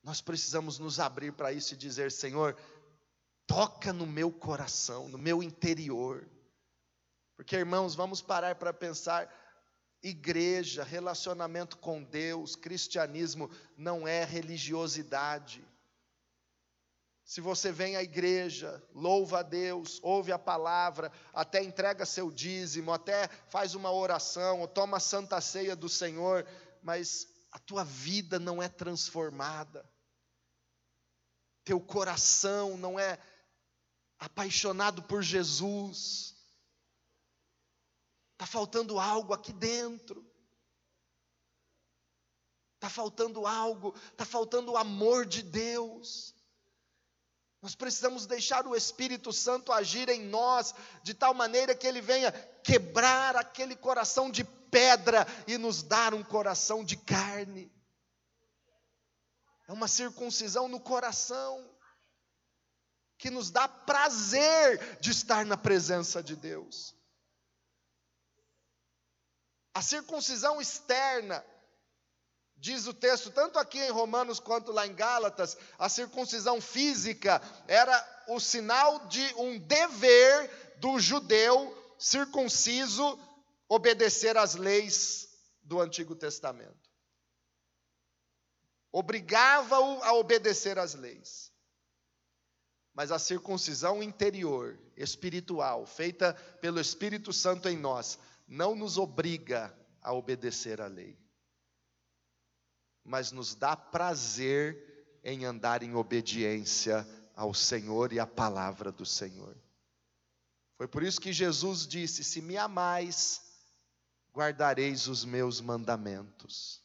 Nós 0.03 0.21
precisamos 0.21 0.77
nos 0.77 0.99
abrir 0.99 1.31
para 1.31 1.53
isso 1.53 1.73
e 1.73 1.77
dizer: 1.77 2.11
Senhor, 2.11 2.55
toca 3.47 3.93
no 3.93 4.05
meu 4.05 4.31
coração, 4.31 5.07
no 5.09 5.17
meu 5.17 5.41
interior. 5.41 6.27
Porque, 7.35 7.55
irmãos, 7.55 7.95
vamos 7.95 8.21
parar 8.21 8.55
para 8.55 8.73
pensar: 8.73 9.29
igreja, 10.01 10.83
relacionamento 10.83 11.77
com 11.77 12.03
Deus, 12.03 12.55
cristianismo 12.55 13.49
não 13.77 14.07
é 14.07 14.23
religiosidade. 14.23 15.65
Se 17.25 17.41
você 17.41 17.71
vem 17.71 17.95
à 17.95 18.03
igreja, 18.03 18.83
louva 18.93 19.39
a 19.39 19.43
Deus, 19.43 19.99
ouve 20.03 20.31
a 20.31 20.37
palavra, 20.37 21.11
até 21.33 21.63
entrega 21.63 22.05
seu 22.05 22.29
dízimo, 22.29 22.93
até 22.93 23.27
faz 23.49 23.73
uma 23.73 23.91
oração, 23.91 24.61
ou 24.61 24.67
toma 24.67 24.97
a 24.97 24.99
santa 24.99 25.41
ceia 25.41 25.75
do 25.75 25.89
Senhor, 25.89 26.45
mas 26.83 27.27
a 27.51 27.57
tua 27.57 27.83
vida 27.83 28.37
não 28.37 28.61
é 28.61 28.69
transformada, 28.69 29.83
teu 31.63 31.81
coração 31.81 32.77
não 32.77 32.99
é 32.99 33.17
apaixonado 34.25 35.03
por 35.03 35.21
Jesus, 35.21 36.35
está 38.33 38.45
faltando 38.47 38.99
algo 38.99 39.33
aqui 39.33 39.53
dentro. 39.53 40.25
Está 42.75 42.89
faltando 42.89 43.47
algo, 43.47 43.95
está 44.11 44.25
faltando 44.25 44.71
o 44.71 44.77
amor 44.77 45.25
de 45.25 45.41
Deus. 45.41 46.35
Nós 47.61 47.75
precisamos 47.75 48.25
deixar 48.25 48.67
o 48.67 48.75
Espírito 48.75 49.31
Santo 49.31 49.71
agir 49.71 50.09
em 50.09 50.23
nós, 50.23 50.73
de 51.01 51.13
tal 51.13 51.33
maneira 51.33 51.75
que 51.75 51.87
ele 51.87 52.01
venha 52.01 52.31
quebrar 52.63 53.35
aquele 53.35 53.75
coração 53.75 54.29
de 54.29 54.43
pedra 54.43 55.25
e 55.47 55.57
nos 55.57 55.81
dar 55.81 56.13
um 56.13 56.23
coração 56.23 56.83
de 56.83 56.97
carne. 56.97 57.71
É 59.67 59.73
uma 59.73 59.87
circuncisão 59.87 60.67
no 60.67 60.79
coração, 60.79 61.74
que 63.17 63.29
nos 63.29 63.49
dá 63.49 63.67
prazer 63.67 64.99
de 64.99 65.11
estar 65.11 65.45
na 65.45 65.57
presença 65.57 66.21
de 66.21 66.35
Deus. 66.35 66.95
A 69.73 69.81
circuncisão 69.81 70.61
externa, 70.61 71.45
Diz 72.57 72.87
o 72.87 72.93
texto, 72.93 73.29
tanto 73.31 73.59
aqui 73.59 73.79
em 73.79 73.91
Romanos 73.91 74.39
quanto 74.39 74.71
lá 74.71 74.87
em 74.87 74.95
Gálatas, 74.95 75.57
a 75.77 75.89
circuncisão 75.89 76.61
física 76.61 77.41
era 77.67 78.23
o 78.29 78.39
sinal 78.39 79.07
de 79.07 79.21
um 79.35 79.59
dever 79.59 80.77
do 80.77 80.97
judeu 80.97 81.75
circunciso 81.99 83.19
obedecer 83.67 84.37
às 84.37 84.55
leis 84.55 85.27
do 85.61 85.81
Antigo 85.81 86.15
Testamento. 86.15 86.89
Obrigava-o 88.91 90.01
a 90.03 90.13
obedecer 90.13 90.79
às 90.79 90.93
leis. 90.93 91.51
Mas 92.95 93.11
a 93.11 93.19
circuncisão 93.19 94.01
interior, 94.01 94.79
espiritual, 94.95 95.85
feita 95.85 96.33
pelo 96.61 96.79
Espírito 96.79 97.33
Santo 97.33 97.67
em 97.67 97.77
nós, 97.77 98.17
não 98.47 98.73
nos 98.73 98.97
obriga 98.97 99.77
a 100.01 100.13
obedecer 100.13 100.79
à 100.79 100.87
lei, 100.87 101.19
mas 103.03 103.33
nos 103.33 103.53
dá 103.53 103.75
prazer 103.75 105.19
em 105.23 105.43
andar 105.43 105.83
em 105.83 105.93
obediência 105.93 107.05
ao 107.35 107.53
Senhor 107.53 108.13
e 108.13 108.19
à 108.19 108.25
palavra 108.25 108.93
do 108.93 109.05
Senhor. 109.05 109.57
Foi 110.77 110.87
por 110.87 111.03
isso 111.03 111.19
que 111.19 111.33
Jesus 111.33 111.85
disse: 111.85 112.23
Se 112.23 112.41
me 112.41 112.55
amais, 112.55 113.41
guardareis 114.33 115.07
os 115.07 115.25
meus 115.25 115.59
mandamentos. 115.59 116.81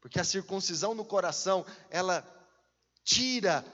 Porque 0.00 0.18
a 0.18 0.24
circuncisão 0.24 0.94
no 0.94 1.04
coração, 1.04 1.64
ela 1.90 2.26
tira 3.04 3.64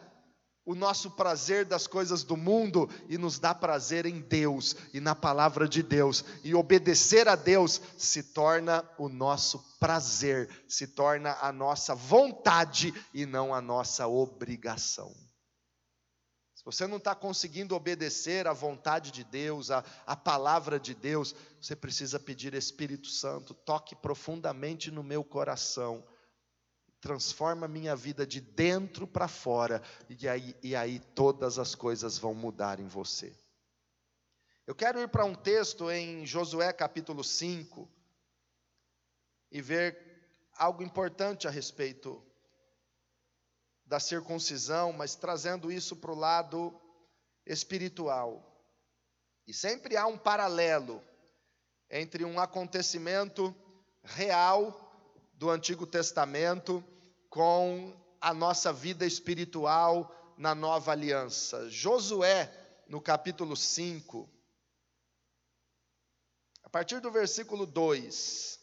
o 0.69 0.75
nosso 0.75 1.11
prazer 1.13 1.65
das 1.65 1.87
coisas 1.87 2.23
do 2.23 2.37
mundo 2.37 2.91
e 3.09 3.17
nos 3.17 3.39
dá 3.39 3.55
prazer 3.55 4.05
em 4.05 4.21
Deus 4.21 4.77
e 4.93 5.01
na 5.01 5.15
palavra 5.15 5.67
de 5.67 5.83
Deus. 5.83 6.23
E 6.45 6.55
obedecer 6.55 7.27
a 7.27 7.35
Deus 7.35 7.81
se 7.97 8.23
torna 8.23 8.87
o 8.99 9.09
nosso 9.09 9.65
prazer, 9.81 10.47
se 10.69 10.87
torna 10.87 11.39
a 11.41 11.51
nossa 11.51 11.95
vontade 11.95 12.93
e 13.15 13.25
não 13.25 13.55
a 13.55 13.63
nossa 13.63 14.07
obrigação. 14.09 15.11
Se 16.55 16.63
você 16.63 16.87
não 16.87 16.99
está 16.99 17.15
conseguindo 17.15 17.75
obedecer 17.75 18.47
à 18.47 18.53
vontade 18.53 19.11
de 19.11 19.25
Deus, 19.25 19.71
à, 19.71 19.83
palavra 20.15 20.79
de 20.79 20.95
Deus, 20.95 21.35
você 21.59 21.75
precisa 21.75 22.21
pedir 22.21 22.53
Espírito 22.53 23.09
Santo, 23.09 23.55
toque 23.55 23.97
profundamente 23.97 24.91
no 24.91 25.03
meu 25.03 25.25
coração 25.25 26.05
transforma 27.01 27.69
minha 27.69 27.95
vida 27.95 28.27
de 28.27 28.41
dentro 28.41 29.07
para 29.07 29.29
fora, 29.29 29.83
e 30.09 30.29
aí, 30.29 30.57
e 30.63 30.75
aí 30.75 30.99
todas 30.99 31.59
as 31.59 31.75
coisas 31.75 32.19
vão 32.19 32.35
mudar 32.35 32.81
em 32.81 32.89
você. 32.89 33.35
Eu 34.67 34.75
quero 34.75 35.01
ir 35.01 35.09
para 35.09 35.25
um 35.25 35.35
texto 35.35 35.91
em 35.91 36.27
Josué 36.27 36.73
capítulo 36.73 37.25
5 37.25 37.89
e 39.51 39.63
ver 39.63 39.97
algo 40.57 40.83
importante 40.83 41.47
a 41.47 41.51
respeito 41.51 42.23
da 43.87 43.99
circuncisão, 43.99 44.93
mas 44.93 45.15
trazendo 45.15 45.73
isso 45.73 45.97
para 45.97 46.13
o 46.13 46.19
lado 46.19 46.79
espiritual. 47.47 48.45
E 49.47 49.55
sempre 49.55 49.97
há 49.97 50.07
um 50.07 50.19
paralelo 50.19 51.03
entre 51.89 52.23
um 52.25 52.39
acontecimento 52.39 53.55
real 54.03 54.88
do 55.39 55.49
Antigo 55.49 55.87
Testamento 55.87 56.85
com 57.31 57.97
a 58.21 58.35
nossa 58.35 58.73
vida 58.73 59.07
espiritual 59.07 60.13
na 60.37 60.53
nova 60.53 60.91
aliança. 60.91 61.71
Josué, 61.71 62.53
no 62.89 63.01
capítulo 63.01 63.57
5, 63.57 64.29
a 66.65 66.69
partir 66.69 67.01
do 67.01 67.09
versículo 67.13 67.67
2. 67.67 68.59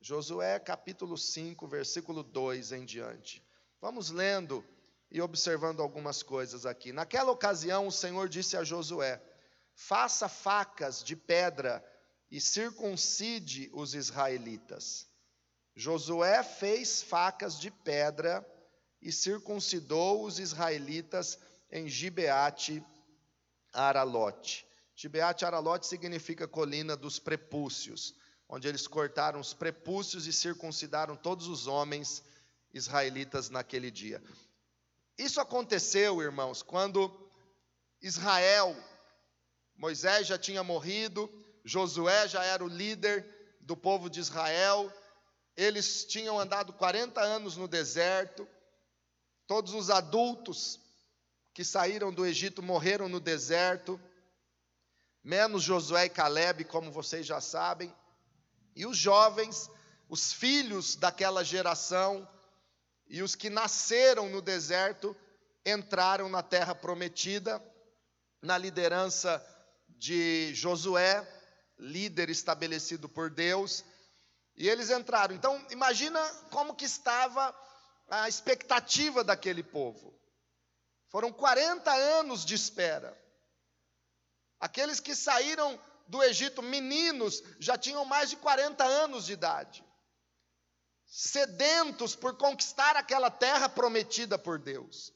Josué, 0.00 0.60
capítulo 0.60 1.18
5, 1.18 1.66
versículo 1.66 2.22
2 2.22 2.70
em 2.70 2.84
diante. 2.84 3.44
Vamos 3.80 4.08
lendo 4.08 4.64
e 5.10 5.20
observando 5.20 5.82
algumas 5.82 6.22
coisas 6.22 6.64
aqui. 6.64 6.92
Naquela 6.92 7.32
ocasião, 7.32 7.88
o 7.88 7.92
Senhor 7.92 8.28
disse 8.28 8.56
a 8.56 8.62
Josué: 8.62 9.20
Faça 9.74 10.28
facas 10.28 11.02
de 11.02 11.16
pedra 11.16 11.84
e 12.30 12.40
circuncide 12.40 13.68
os 13.74 13.94
israelitas. 13.94 15.10
Josué 15.74 16.42
fez 16.42 17.02
facas 17.02 17.58
de 17.58 17.70
pedra 17.70 18.46
e 19.00 19.10
circuncidou 19.10 20.24
os 20.24 20.38
israelitas 20.38 21.38
em 21.70 21.88
Gibeate 21.88 22.84
Aralote. 23.72 24.66
Gibeate 24.94 25.44
Aralote 25.44 25.86
significa 25.86 26.46
colina 26.46 26.96
dos 26.96 27.18
prepúcios, 27.18 28.14
onde 28.48 28.68
eles 28.68 28.86
cortaram 28.86 29.40
os 29.40 29.54
prepúcios 29.54 30.26
e 30.26 30.32
circuncidaram 30.32 31.16
todos 31.16 31.48
os 31.48 31.66
homens 31.66 32.22
israelitas 32.72 33.48
naquele 33.48 33.90
dia. 33.90 34.22
Isso 35.16 35.40
aconteceu, 35.40 36.20
irmãos, 36.20 36.62
quando 36.62 37.10
Israel, 38.00 38.76
Moisés 39.74 40.26
já 40.26 40.38
tinha 40.38 40.62
morrido, 40.62 41.30
Josué 41.64 42.28
já 42.28 42.44
era 42.44 42.64
o 42.64 42.68
líder 42.68 43.56
do 43.60 43.76
povo 43.76 44.10
de 44.10 44.20
Israel, 44.20 44.92
eles 45.56 46.04
tinham 46.04 46.38
andado 46.38 46.72
40 46.72 47.20
anos 47.20 47.56
no 47.56 47.68
deserto, 47.68 48.48
todos 49.46 49.74
os 49.74 49.90
adultos 49.90 50.80
que 51.52 51.64
saíram 51.64 52.12
do 52.12 52.24
Egito 52.24 52.62
morreram 52.62 53.08
no 53.08 53.20
deserto, 53.20 54.00
menos 55.22 55.62
Josué 55.62 56.06
e 56.06 56.10
Caleb, 56.10 56.64
como 56.64 56.90
vocês 56.90 57.26
já 57.26 57.40
sabem, 57.40 57.94
e 58.74 58.86
os 58.86 58.96
jovens, 58.96 59.70
os 60.08 60.32
filhos 60.32 60.96
daquela 60.96 61.44
geração, 61.44 62.26
e 63.06 63.22
os 63.22 63.34
que 63.34 63.50
nasceram 63.50 64.30
no 64.30 64.40
deserto, 64.40 65.14
entraram 65.66 66.28
na 66.28 66.42
terra 66.42 66.74
prometida, 66.74 67.62
na 68.40 68.56
liderança 68.56 69.44
de 69.88 70.52
Josué, 70.54 71.28
líder 71.78 72.30
estabelecido 72.30 73.08
por 73.08 73.30
Deus, 73.30 73.84
e 74.56 74.68
eles 74.68 74.90
entraram. 74.90 75.34
Então, 75.34 75.64
imagina 75.70 76.20
como 76.50 76.74
que 76.74 76.84
estava 76.84 77.54
a 78.08 78.28
expectativa 78.28 79.24
daquele 79.24 79.62
povo. 79.62 80.14
Foram 81.08 81.32
40 81.32 81.90
anos 81.92 82.44
de 82.44 82.54
espera. 82.54 83.16
Aqueles 84.60 85.00
que 85.00 85.14
saíram 85.14 85.78
do 86.06 86.22
Egito, 86.22 86.62
meninos, 86.62 87.42
já 87.58 87.76
tinham 87.76 88.04
mais 88.04 88.30
de 88.30 88.36
40 88.36 88.84
anos 88.84 89.26
de 89.26 89.32
idade. 89.32 89.84
Sedentos 91.06 92.14
por 92.14 92.36
conquistar 92.36 92.96
aquela 92.96 93.30
terra 93.30 93.68
prometida 93.68 94.38
por 94.38 94.58
Deus. 94.58 95.12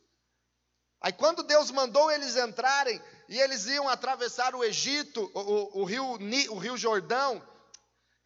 Aí, 1.00 1.12
quando 1.12 1.42
Deus 1.42 1.70
mandou 1.70 2.10
eles 2.10 2.36
entrarem, 2.36 3.00
e 3.28 3.38
eles 3.38 3.66
iam 3.66 3.88
atravessar 3.88 4.54
o 4.54 4.64
Egito, 4.64 5.30
o, 5.34 5.40
o, 5.40 5.80
o 5.80 5.84
rio, 5.84 6.04
o 6.50 6.58
rio 6.58 6.76
Jordão, 6.76 7.42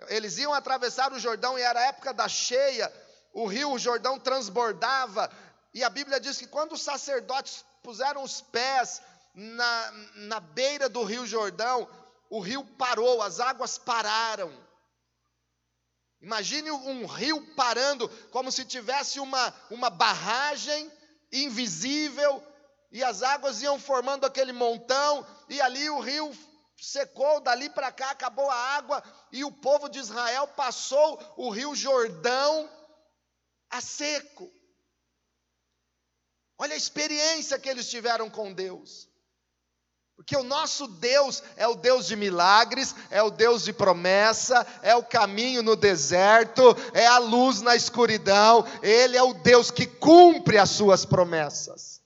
eles 0.08 0.38
iam 0.38 0.52
atravessar 0.52 1.12
o 1.12 1.18
Jordão 1.18 1.58
e 1.58 1.62
era 1.62 1.80
a 1.80 1.84
época 1.84 2.12
da 2.12 2.28
cheia, 2.28 2.92
o 3.32 3.46
rio 3.46 3.78
Jordão 3.78 4.18
transbordava, 4.18 5.30
e 5.72 5.84
a 5.84 5.90
Bíblia 5.90 6.18
diz 6.18 6.38
que 6.38 6.46
quando 6.46 6.72
os 6.72 6.82
sacerdotes 6.82 7.64
puseram 7.82 8.22
os 8.22 8.40
pés 8.40 9.00
na, 9.34 9.92
na 10.14 10.40
beira 10.40 10.88
do 10.88 11.04
rio 11.04 11.26
Jordão, 11.26 11.88
o 12.28 12.40
rio 12.40 12.64
parou, 12.64 13.22
as 13.22 13.40
águas 13.40 13.78
pararam. 13.78 14.52
Imagine 16.20 16.70
um 16.70 17.06
rio 17.06 17.40
parando, 17.54 18.08
como 18.30 18.52
se 18.52 18.64
tivesse 18.64 19.18
uma, 19.18 19.54
uma 19.70 19.88
barragem 19.88 20.90
invisível, 21.32 22.42
e 22.92 23.02
as 23.04 23.22
águas 23.22 23.62
iam 23.62 23.78
formando 23.78 24.26
aquele 24.26 24.52
montão, 24.52 25.24
e 25.48 25.60
ali 25.60 25.88
o 25.88 26.00
rio 26.00 26.32
secou, 26.80 27.40
dali 27.40 27.68
para 27.70 27.92
cá 27.92 28.10
acabou 28.10 28.48
a 28.50 28.54
água, 28.54 29.02
e 29.30 29.44
o 29.44 29.52
povo 29.52 29.88
de 29.88 29.98
Israel 29.98 30.48
passou 30.48 31.20
o 31.36 31.50
rio 31.50 31.74
Jordão 31.74 32.68
a 33.68 33.80
seco. 33.80 34.50
Olha 36.58 36.74
a 36.74 36.78
experiência 36.78 37.58
que 37.58 37.68
eles 37.68 37.88
tiveram 37.88 38.28
com 38.28 38.52
Deus. 38.52 39.08
Porque 40.16 40.36
o 40.36 40.42
nosso 40.42 40.86
Deus 40.86 41.42
é 41.56 41.66
o 41.66 41.74
Deus 41.74 42.06
de 42.06 42.14
milagres, 42.14 42.94
é 43.10 43.22
o 43.22 43.30
Deus 43.30 43.64
de 43.64 43.72
promessa, 43.72 44.66
é 44.82 44.94
o 44.94 45.02
caminho 45.02 45.62
no 45.62 45.74
deserto, 45.74 46.76
é 46.92 47.06
a 47.06 47.16
luz 47.16 47.62
na 47.62 47.74
escuridão, 47.74 48.66
Ele 48.82 49.16
é 49.16 49.22
o 49.22 49.32
Deus 49.32 49.70
que 49.70 49.86
cumpre 49.86 50.58
as 50.58 50.68
suas 50.68 51.06
promessas. 51.06 51.99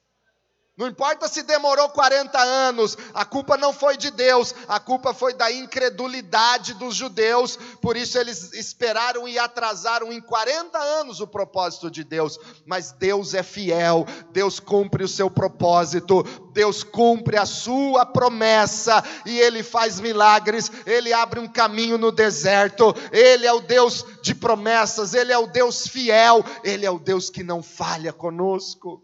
Não 0.76 0.88
importa 0.88 1.28
se 1.28 1.44
demorou 1.44 1.88
40 1.90 2.36
anos, 2.36 2.98
a 3.14 3.24
culpa 3.24 3.56
não 3.56 3.72
foi 3.72 3.96
de 3.96 4.10
Deus, 4.10 4.52
a 4.66 4.80
culpa 4.80 5.14
foi 5.14 5.32
da 5.32 5.52
incredulidade 5.52 6.74
dos 6.74 6.96
judeus, 6.96 7.56
por 7.80 7.96
isso 7.96 8.18
eles 8.18 8.52
esperaram 8.54 9.28
e 9.28 9.38
atrasaram 9.38 10.12
em 10.12 10.20
40 10.20 10.76
anos 10.76 11.20
o 11.20 11.28
propósito 11.28 11.88
de 11.88 12.02
Deus. 12.02 12.40
Mas 12.66 12.90
Deus 12.90 13.34
é 13.34 13.44
fiel, 13.44 14.04
Deus 14.32 14.58
cumpre 14.58 15.04
o 15.04 15.08
seu 15.08 15.30
propósito, 15.30 16.24
Deus 16.52 16.82
cumpre 16.82 17.36
a 17.36 17.46
sua 17.46 18.04
promessa 18.04 19.00
e 19.24 19.38
ele 19.38 19.62
faz 19.62 20.00
milagres, 20.00 20.72
ele 20.84 21.12
abre 21.12 21.38
um 21.38 21.46
caminho 21.46 21.96
no 21.96 22.10
deserto, 22.10 22.92
ele 23.12 23.46
é 23.46 23.52
o 23.52 23.60
Deus 23.60 24.04
de 24.20 24.34
promessas, 24.34 25.14
ele 25.14 25.32
é 25.32 25.38
o 25.38 25.46
Deus 25.46 25.86
fiel, 25.86 26.44
ele 26.64 26.84
é 26.84 26.90
o 26.90 26.98
Deus 26.98 27.30
que 27.30 27.44
não 27.44 27.62
falha 27.62 28.12
conosco. 28.12 29.03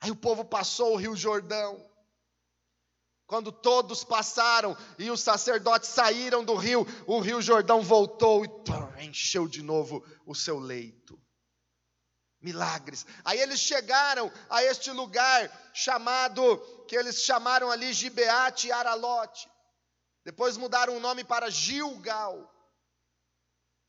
Aí 0.00 0.10
o 0.10 0.16
povo 0.16 0.44
passou 0.44 0.94
o 0.94 0.96
Rio 0.96 1.14
Jordão. 1.14 1.86
Quando 3.26 3.52
todos 3.52 4.02
passaram 4.02 4.76
e 4.98 5.08
os 5.10 5.20
sacerdotes 5.20 5.90
saíram 5.90 6.44
do 6.44 6.56
rio, 6.56 6.84
o 7.06 7.20
Rio 7.20 7.40
Jordão 7.40 7.80
voltou 7.80 8.44
e 8.44 9.04
encheu 9.04 9.46
de 9.46 9.62
novo 9.62 10.04
o 10.26 10.34
seu 10.34 10.58
leito. 10.58 11.16
Milagres. 12.40 13.06
Aí 13.24 13.38
eles 13.38 13.60
chegaram 13.60 14.32
a 14.48 14.64
este 14.64 14.90
lugar 14.90 15.70
chamado, 15.74 16.58
que 16.88 16.96
eles 16.96 17.22
chamaram 17.22 17.70
ali 17.70 17.92
Gibeate 17.92 18.68
e 18.68 18.72
Aralote. 18.72 19.48
Depois 20.24 20.56
mudaram 20.56 20.96
o 20.96 21.00
nome 21.00 21.22
para 21.22 21.50
Gilgal. 21.50 22.52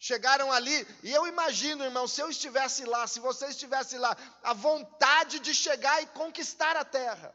Chegaram 0.04 0.52
ali, 0.52 0.88
e 1.04 1.12
eu 1.12 1.28
imagino, 1.28 1.84
irmão, 1.84 2.08
se 2.08 2.20
eu 2.20 2.30
estivesse 2.30 2.84
lá, 2.86 3.06
se 3.06 3.20
você 3.20 3.46
estivesse 3.46 3.98
lá, 3.98 4.18
a 4.42 4.52
vontade 4.52 5.40
de 5.40 5.54
chegar 5.54 6.02
e 6.02 6.08
conquistar 6.08 6.76
a 6.76 6.84
terra 6.84 7.34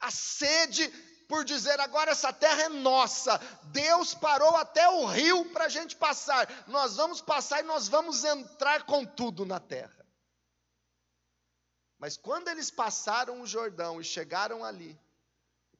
a 0.00 0.10
sede 0.10 0.88
por 1.28 1.44
dizer 1.44 1.78
agora 1.78 2.10
essa 2.10 2.32
terra 2.32 2.62
é 2.62 2.68
nossa. 2.68 3.38
Deus 3.64 4.14
parou 4.14 4.56
até 4.56 4.88
o 4.88 5.06
rio 5.06 5.44
para 5.52 5.66
a 5.66 5.68
gente 5.68 5.94
passar. 5.94 6.48
Nós 6.66 6.96
vamos 6.96 7.20
passar 7.20 7.60
e 7.60 7.66
nós 7.66 7.86
vamos 7.86 8.24
entrar 8.24 8.84
com 8.86 9.04
tudo 9.04 9.44
na 9.44 9.60
terra. 9.60 10.06
Mas 11.98 12.16
quando 12.16 12.48
eles 12.48 12.70
passaram 12.70 13.42
o 13.42 13.46
Jordão 13.46 14.00
e 14.00 14.04
chegaram 14.04 14.64
ali, 14.64 14.98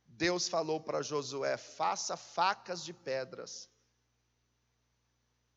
Deus 0.05 0.49
falou 0.49 0.79
para 0.81 1.03
Josué: 1.03 1.57
faça 1.57 2.17
facas 2.17 2.85
de 2.85 2.93
pedras 2.93 3.69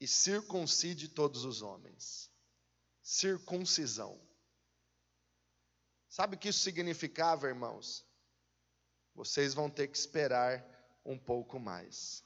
e 0.03 0.07
circuncide 0.07 1.07
todos 1.07 1.45
os 1.45 1.61
homens. 1.61 2.29
Circuncisão. 3.01 4.19
Sabe 6.09 6.35
o 6.35 6.39
que 6.39 6.49
isso 6.49 6.59
significava, 6.59 7.47
irmãos? 7.47 8.05
vocês 9.15 9.53
vão 9.53 9.69
ter 9.69 9.87
que 9.87 9.97
esperar 9.97 10.61
um 11.05 11.17
pouco 11.17 11.59
mais. 11.59 12.23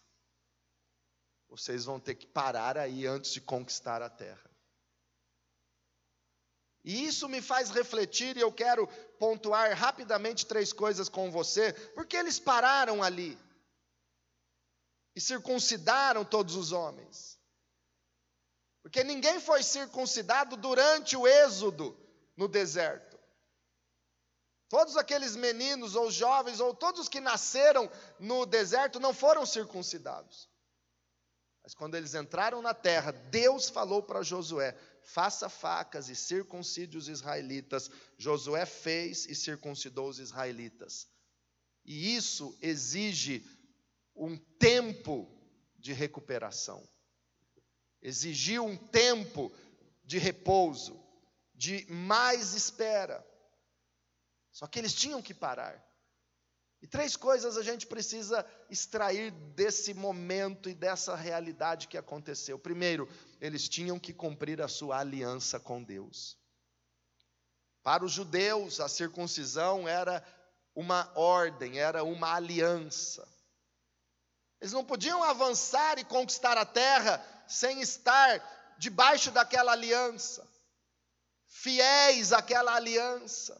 Vocês 1.49 1.85
vão 1.85 1.99
ter 1.99 2.15
que 2.15 2.25
parar 2.25 2.77
aí 2.77 3.05
antes 3.05 3.31
de 3.31 3.41
conquistar 3.41 4.01
a 4.01 4.09
terra. 4.09 4.49
E 6.83 7.05
isso 7.05 7.27
me 7.27 7.41
faz 7.41 7.69
refletir, 7.69 8.37
e 8.37 8.41
eu 8.41 8.51
quero 8.51 8.87
pontuar 9.19 9.77
rapidamente 9.77 10.45
três 10.45 10.71
coisas 10.71 11.09
com 11.09 11.29
você, 11.29 11.73
porque 11.93 12.15
eles 12.15 12.39
pararam 12.39 13.03
ali 13.03 13.37
e 15.15 15.19
circuncidaram 15.19 16.23
todos 16.23 16.55
os 16.55 16.71
homens. 16.71 17.36
Porque 18.87 19.03
ninguém 19.03 19.37
foi 19.41 19.61
circuncidado 19.63 20.55
durante 20.55 21.17
o 21.17 21.27
êxodo 21.27 21.93
no 22.37 22.47
deserto. 22.47 23.19
Todos 24.69 24.95
aqueles 24.95 25.35
meninos 25.35 25.93
ou 25.93 26.09
jovens 26.09 26.61
ou 26.61 26.73
todos 26.73 27.09
que 27.09 27.19
nasceram 27.19 27.91
no 28.17 28.45
deserto 28.45 28.97
não 28.97 29.13
foram 29.13 29.45
circuncidados. 29.45 30.49
Mas 31.61 31.73
quando 31.73 31.95
eles 31.95 32.13
entraram 32.13 32.61
na 32.61 32.73
terra, 32.73 33.11
Deus 33.11 33.67
falou 33.67 34.01
para 34.01 34.23
Josué: 34.23 34.73
faça 35.03 35.49
facas 35.49 36.07
e 36.07 36.15
circuncide 36.15 36.97
os 36.97 37.09
israelitas. 37.09 37.91
Josué 38.17 38.65
fez 38.65 39.25
e 39.25 39.35
circuncidou 39.35 40.07
os 40.07 40.17
israelitas. 40.17 41.09
E 41.83 42.15
isso 42.15 42.57
exige 42.61 43.45
um 44.15 44.37
tempo 44.37 45.29
de 45.77 45.91
recuperação. 45.91 46.87
Exigiu 48.01 48.65
um 48.65 48.77
tempo 48.77 49.51
de 50.03 50.17
repouso, 50.17 50.97
de 51.53 51.85
mais 51.91 52.53
espera. 52.53 53.25
Só 54.51 54.67
que 54.67 54.79
eles 54.79 54.93
tinham 54.93 55.21
que 55.21 55.33
parar. 55.33 55.83
E 56.81 56.87
três 56.87 57.15
coisas 57.15 57.57
a 57.57 57.63
gente 57.63 57.87
precisa 57.87 58.45
extrair 58.69 59.31
desse 59.55 59.93
momento 59.93 60.69
e 60.69 60.75
dessa 60.75 61.15
realidade 61.15 61.87
que 61.87 61.97
aconteceu. 61.97 62.59
Primeiro, 62.59 63.09
eles 63.41 63.67
tinham 63.67 63.99
que 63.99 64.13
cumprir 64.13 64.61
a 64.61 64.67
sua 64.67 64.99
aliança 64.99 65.59
com 65.59 65.83
Deus. 65.83 66.37
Para 67.81 68.05
os 68.05 68.11
judeus, 68.11 68.79
a 68.79 68.87
circuncisão 68.87 69.87
era 69.87 70.23
uma 70.75 71.11
ordem, 71.15 71.79
era 71.79 72.03
uma 72.03 72.35
aliança. 72.35 73.27
Eles 74.61 74.73
não 74.73 74.85
podiam 74.85 75.23
avançar 75.23 75.97
e 75.97 76.03
conquistar 76.03 76.57
a 76.57 76.65
terra 76.65 77.23
sem 77.47 77.81
estar 77.81 78.75
debaixo 78.77 79.31
daquela 79.31 79.71
aliança, 79.71 80.47
fiéis 81.47 82.33
àquela 82.33 82.75
aliança. 82.75 83.59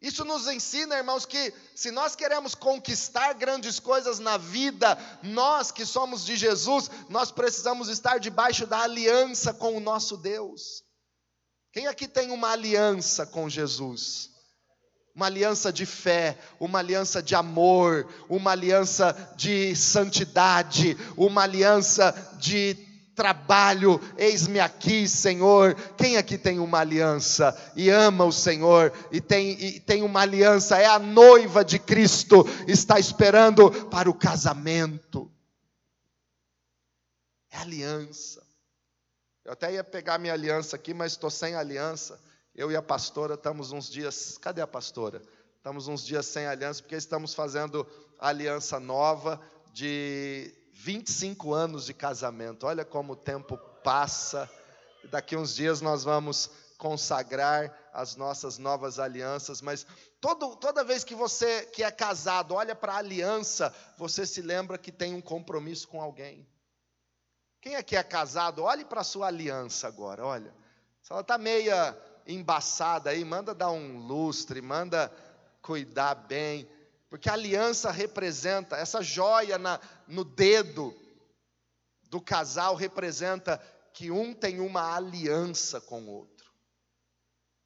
Isso 0.00 0.24
nos 0.24 0.46
ensina, 0.46 0.96
irmãos, 0.96 1.24
que 1.24 1.52
se 1.74 1.90
nós 1.90 2.14
queremos 2.14 2.54
conquistar 2.54 3.32
grandes 3.32 3.80
coisas 3.80 4.18
na 4.18 4.36
vida, 4.36 4.96
nós 5.22 5.72
que 5.72 5.86
somos 5.86 6.24
de 6.24 6.36
Jesus, 6.36 6.90
nós 7.08 7.32
precisamos 7.32 7.88
estar 7.88 8.18
debaixo 8.20 8.66
da 8.66 8.80
aliança 8.80 9.54
com 9.54 9.76
o 9.76 9.80
nosso 9.80 10.16
Deus. 10.16 10.84
Quem 11.72 11.86
aqui 11.86 12.06
tem 12.06 12.30
uma 12.30 12.50
aliança 12.50 13.26
com 13.26 13.48
Jesus? 13.48 14.35
Uma 15.16 15.26
aliança 15.26 15.72
de 15.72 15.86
fé, 15.86 16.36
uma 16.60 16.78
aliança 16.78 17.22
de 17.22 17.34
amor, 17.34 18.06
uma 18.28 18.50
aliança 18.50 19.16
de 19.34 19.74
santidade, 19.74 20.94
uma 21.16 21.42
aliança 21.42 22.14
de 22.38 22.76
trabalho, 23.14 23.98
eis-me 24.18 24.60
aqui, 24.60 25.08
Senhor. 25.08 25.74
Quem 25.96 26.18
aqui 26.18 26.36
tem 26.36 26.58
uma 26.58 26.80
aliança 26.80 27.56
e 27.74 27.88
ama 27.88 28.26
o 28.26 28.30
Senhor 28.30 28.92
e 29.10 29.18
tem, 29.18 29.52
e 29.52 29.80
tem 29.80 30.02
uma 30.02 30.20
aliança, 30.20 30.76
é 30.76 30.84
a 30.84 30.98
noiva 30.98 31.64
de 31.64 31.78
Cristo, 31.78 32.46
está 32.68 33.00
esperando 33.00 33.70
para 33.86 34.10
o 34.10 34.14
casamento. 34.14 35.32
É 37.50 37.56
aliança. 37.56 38.44
Eu 39.46 39.52
até 39.52 39.72
ia 39.72 39.82
pegar 39.82 40.18
minha 40.18 40.34
aliança 40.34 40.76
aqui, 40.76 40.92
mas 40.92 41.12
estou 41.12 41.30
sem 41.30 41.54
aliança. 41.54 42.20
Eu 42.56 42.72
e 42.72 42.76
a 42.76 42.80
pastora 42.80 43.34
estamos 43.34 43.70
uns 43.70 43.86
dias. 43.90 44.38
Cadê 44.38 44.62
a 44.62 44.66
pastora? 44.66 45.20
Estamos 45.58 45.88
uns 45.88 46.02
dias 46.02 46.24
sem 46.24 46.46
aliança, 46.46 46.80
porque 46.80 46.96
estamos 46.96 47.34
fazendo 47.34 47.86
aliança 48.18 48.80
nova 48.80 49.38
de 49.74 50.54
25 50.72 51.52
anos 51.52 51.84
de 51.84 51.92
casamento. 51.92 52.66
Olha 52.66 52.82
como 52.82 53.12
o 53.12 53.16
tempo 53.16 53.58
passa. 53.84 54.50
Daqui 55.10 55.36
uns 55.36 55.54
dias 55.54 55.82
nós 55.82 56.02
vamos 56.02 56.50
consagrar 56.78 57.78
as 57.92 58.16
nossas 58.16 58.56
novas 58.56 58.98
alianças, 58.98 59.60
mas 59.60 59.86
todo, 60.18 60.56
toda 60.56 60.82
vez 60.82 61.04
que 61.04 61.14
você 61.14 61.66
que 61.66 61.82
é 61.82 61.90
casado 61.90 62.54
olha 62.54 62.74
para 62.74 62.94
a 62.94 62.98
aliança, 62.98 63.74
você 63.98 64.24
se 64.24 64.40
lembra 64.40 64.78
que 64.78 64.90
tem 64.90 65.14
um 65.14 65.20
compromisso 65.20 65.88
com 65.88 66.00
alguém. 66.00 66.48
Quem 67.60 67.76
aqui 67.76 67.96
é 67.96 68.02
casado, 68.02 68.62
olhe 68.62 68.84
para 68.84 69.02
a 69.02 69.04
sua 69.04 69.26
aliança 69.26 69.86
agora, 69.86 70.24
olha. 70.24 70.54
Se 71.02 71.12
ela 71.12 71.20
está 71.20 71.36
meia 71.36 71.96
embaçada 72.26 73.10
aí, 73.10 73.24
manda 73.24 73.54
dar 73.54 73.70
um 73.70 73.98
lustre, 73.98 74.60
manda 74.60 75.12
cuidar 75.62 76.14
bem. 76.14 76.68
Porque 77.08 77.28
a 77.28 77.34
aliança 77.34 77.90
representa, 77.90 78.76
essa 78.76 79.02
joia 79.02 79.58
na, 79.58 79.80
no 80.08 80.24
dedo 80.24 80.94
do 82.04 82.20
casal 82.20 82.74
representa 82.74 83.58
que 83.92 84.10
um 84.10 84.34
tem 84.34 84.60
uma 84.60 84.94
aliança 84.94 85.80
com 85.80 86.04
o 86.04 86.10
outro, 86.10 86.52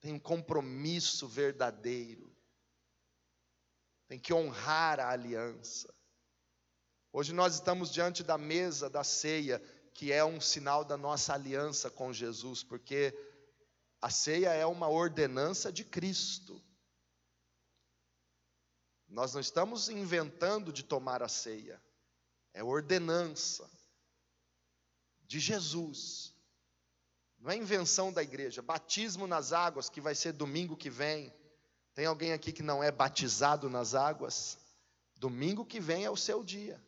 tem 0.01 0.13
um 0.13 0.19
compromisso 0.19 1.27
verdadeiro, 1.27 2.31
tem 4.07 4.19
que 4.19 4.33
honrar 4.33 5.01
a 5.01 5.11
aliança. 5.11 5.93
Hoje 7.13 7.33
nós 7.33 7.55
estamos 7.55 7.91
diante 7.91 8.23
da 8.23 8.39
mesa 8.39 8.89
da 8.89 9.03
ceia, 9.03 9.61
que 9.93 10.13
é 10.13 10.25
um 10.25 10.41
sinal 10.41 10.85
da 10.85 10.97
nossa 10.97 11.35
aliança 11.35 11.91
com 11.91 12.13
Jesus, 12.13 12.63
porque 12.63 13.13
a 14.01 14.09
ceia 14.09 14.51
é 14.51 14.65
uma 14.65 14.89
ordenança 14.89 15.71
de 15.73 15.85
Cristo. 15.85 16.63
Nós 19.07 19.35
não 19.35 19.41
estamos 19.41 19.89
inventando 19.89 20.73
de 20.73 20.83
tomar 20.83 21.23
a 21.23 21.29
ceia, 21.29 21.83
é 22.55 22.63
ordenança 22.63 23.69
de 25.23 25.39
Jesus. 25.39 26.35
Não 27.39 27.51
é 27.51 27.57
invenção 27.57 28.13
da 28.13 28.23
igreja. 28.23 28.63
Batismo 28.63 29.27
nas 29.27 29.53
águas, 29.53 29.89
que 29.89 30.01
vai 30.01 30.15
ser 30.15 30.33
domingo 30.33 30.77
que 30.77 30.91
vem. 30.91 31.33
Tem 31.95 32.07
alguém 32.07 32.33
aqui 32.33 32.53
que 32.53 32.63
não 32.63 32.83
é 32.83 32.91
batizado 32.91 33.69
nas 33.69 33.95
águas? 33.95 34.59
Domingo 35.17 35.65
que 35.65 35.81
vem 35.81 36.05
é 36.05 36.11
o 36.11 36.17
seu 36.17 36.45
dia. 36.45 36.83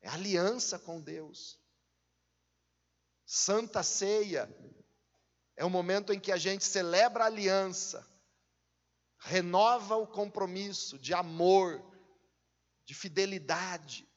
É 0.00 0.08
aliança 0.08 0.78
com 0.78 1.00
Deus. 1.00 1.58
Santa 3.24 3.82
Ceia 3.82 4.52
é 5.60 5.64
o 5.64 5.68
momento 5.68 6.10
em 6.10 6.18
que 6.18 6.32
a 6.32 6.38
gente 6.38 6.64
celebra 6.64 7.22
a 7.22 7.26
aliança 7.26 8.08
renova 9.18 9.94
o 9.96 10.06
compromisso 10.06 10.98
de 10.98 11.12
amor, 11.12 11.84
de 12.86 12.94
fidelidade. 12.94 14.08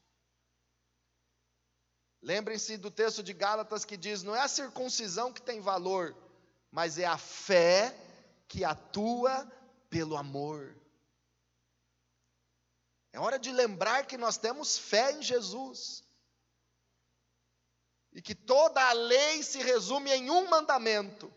Lembrem-se 2.21 2.77
do 2.77 2.89
texto 2.89 3.21
de 3.21 3.33
Gálatas 3.33 3.83
que 3.83 3.97
diz: 3.97 4.23
não 4.23 4.33
é 4.33 4.39
a 4.39 4.47
circuncisão 4.47 5.33
que 5.33 5.41
tem 5.41 5.59
valor, 5.59 6.15
mas 6.71 6.97
é 6.97 7.03
a 7.03 7.17
fé 7.17 7.93
que 8.47 8.63
atua 8.63 9.45
pelo 9.89 10.15
amor. 10.15 10.73
É 13.11 13.19
hora 13.19 13.37
de 13.37 13.51
lembrar 13.51 14.07
que 14.07 14.17
nós 14.17 14.37
temos 14.37 14.77
fé 14.77 15.11
em 15.11 15.21
Jesus. 15.21 16.05
E 18.13 18.21
que 18.21 18.35
toda 18.35 18.81
a 18.87 18.93
lei 18.93 19.41
se 19.41 19.59
resume 19.59 20.11
em 20.11 20.29
um 20.29 20.49
mandamento: 20.49 21.33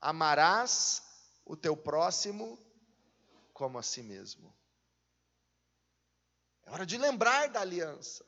amarás 0.00 1.02
o 1.44 1.56
teu 1.56 1.76
próximo 1.76 2.58
como 3.52 3.78
a 3.78 3.82
si 3.82 4.02
mesmo. 4.02 4.54
É 6.64 6.70
hora 6.70 6.86
de 6.86 6.96
lembrar 6.96 7.48
da 7.48 7.60
aliança. 7.60 8.24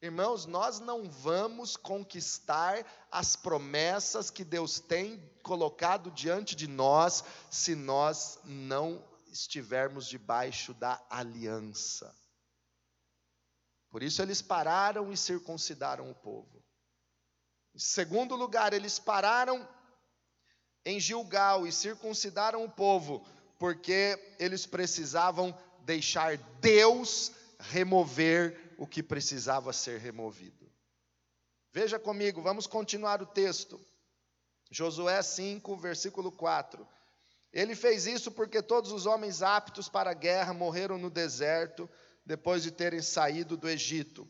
Irmãos, 0.00 0.46
nós 0.46 0.78
não 0.78 1.08
vamos 1.08 1.76
conquistar 1.76 2.86
as 3.10 3.34
promessas 3.34 4.30
que 4.30 4.44
Deus 4.44 4.78
tem 4.78 5.18
colocado 5.42 6.10
diante 6.10 6.54
de 6.54 6.66
nós 6.66 7.24
se 7.50 7.74
nós 7.74 8.38
não 8.44 9.02
estivermos 9.26 10.06
debaixo 10.06 10.72
da 10.74 11.02
aliança. 11.10 12.14
Por 13.90 14.02
isso 14.02 14.20
eles 14.22 14.42
pararam 14.42 15.12
e 15.12 15.16
circuncidaram 15.16 16.10
o 16.10 16.14
povo. 16.14 16.62
Em 17.74 17.78
segundo 17.78 18.34
lugar, 18.34 18.72
eles 18.72 18.98
pararam 18.98 19.68
em 20.84 21.00
Gilgal 21.00 21.66
e 21.66 21.72
circuncidaram 21.72 22.64
o 22.64 22.70
povo, 22.70 23.26
porque 23.58 24.34
eles 24.38 24.66
precisavam 24.66 25.56
deixar 25.80 26.36
Deus 26.60 27.32
remover 27.58 28.74
o 28.78 28.86
que 28.86 29.02
precisava 29.02 29.72
ser 29.72 30.00
removido. 30.00 30.70
Veja 31.72 31.98
comigo, 31.98 32.40
vamos 32.40 32.66
continuar 32.66 33.20
o 33.20 33.26
texto. 33.26 33.80
Josué 34.70 35.22
5, 35.22 35.76
versículo 35.76 36.32
4. 36.32 36.86
Ele 37.52 37.74
fez 37.74 38.06
isso 38.06 38.30
porque 38.30 38.62
todos 38.62 38.92
os 38.92 39.06
homens 39.06 39.42
aptos 39.42 39.88
para 39.88 40.10
a 40.10 40.14
guerra 40.14 40.52
morreram 40.52 40.98
no 40.98 41.10
deserto 41.10 41.88
depois 42.26 42.64
de 42.64 42.72
terem 42.72 43.00
saído 43.00 43.56
do 43.56 43.68
Egito. 43.68 44.28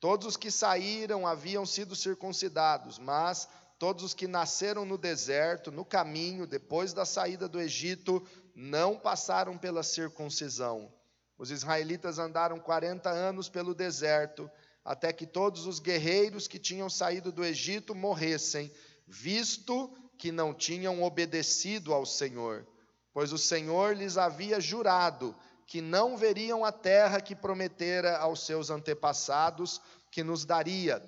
Todos 0.00 0.26
os 0.26 0.36
que 0.36 0.50
saíram 0.50 1.26
haviam 1.26 1.64
sido 1.64 1.94
circuncidados, 1.94 2.98
mas 2.98 3.48
todos 3.78 4.02
os 4.02 4.12
que 4.12 4.26
nasceram 4.26 4.84
no 4.84 4.98
deserto, 4.98 5.70
no 5.70 5.84
caminho, 5.84 6.46
depois 6.46 6.92
da 6.92 7.04
saída 7.04 7.48
do 7.48 7.60
Egito, 7.60 8.26
não 8.54 8.98
passaram 8.98 9.56
pela 9.56 9.82
circuncisão. 9.82 10.92
Os 11.38 11.50
israelitas 11.50 12.18
andaram 12.18 12.58
40 12.58 13.08
anos 13.10 13.48
pelo 13.48 13.74
deserto, 13.74 14.50
até 14.84 15.12
que 15.12 15.26
todos 15.26 15.66
os 15.66 15.78
guerreiros 15.78 16.48
que 16.48 16.58
tinham 16.58 16.90
saído 16.90 17.30
do 17.30 17.44
Egito 17.44 17.94
morressem, 17.94 18.72
visto 19.06 19.92
que 20.18 20.32
não 20.32 20.54
tinham 20.54 21.02
obedecido 21.02 21.92
ao 21.92 22.06
Senhor, 22.06 22.66
pois 23.12 23.32
o 23.32 23.38
Senhor 23.38 23.96
lhes 23.96 24.16
havia 24.16 24.60
jurado 24.60 25.36
que 25.66 25.80
não 25.80 26.16
veriam 26.16 26.64
a 26.64 26.70
terra 26.70 27.20
que 27.20 27.34
prometera 27.34 28.18
aos 28.18 28.46
seus 28.46 28.70
antepassados 28.70 29.80
que 30.10 30.22
nos 30.22 30.44
daria, 30.44 31.02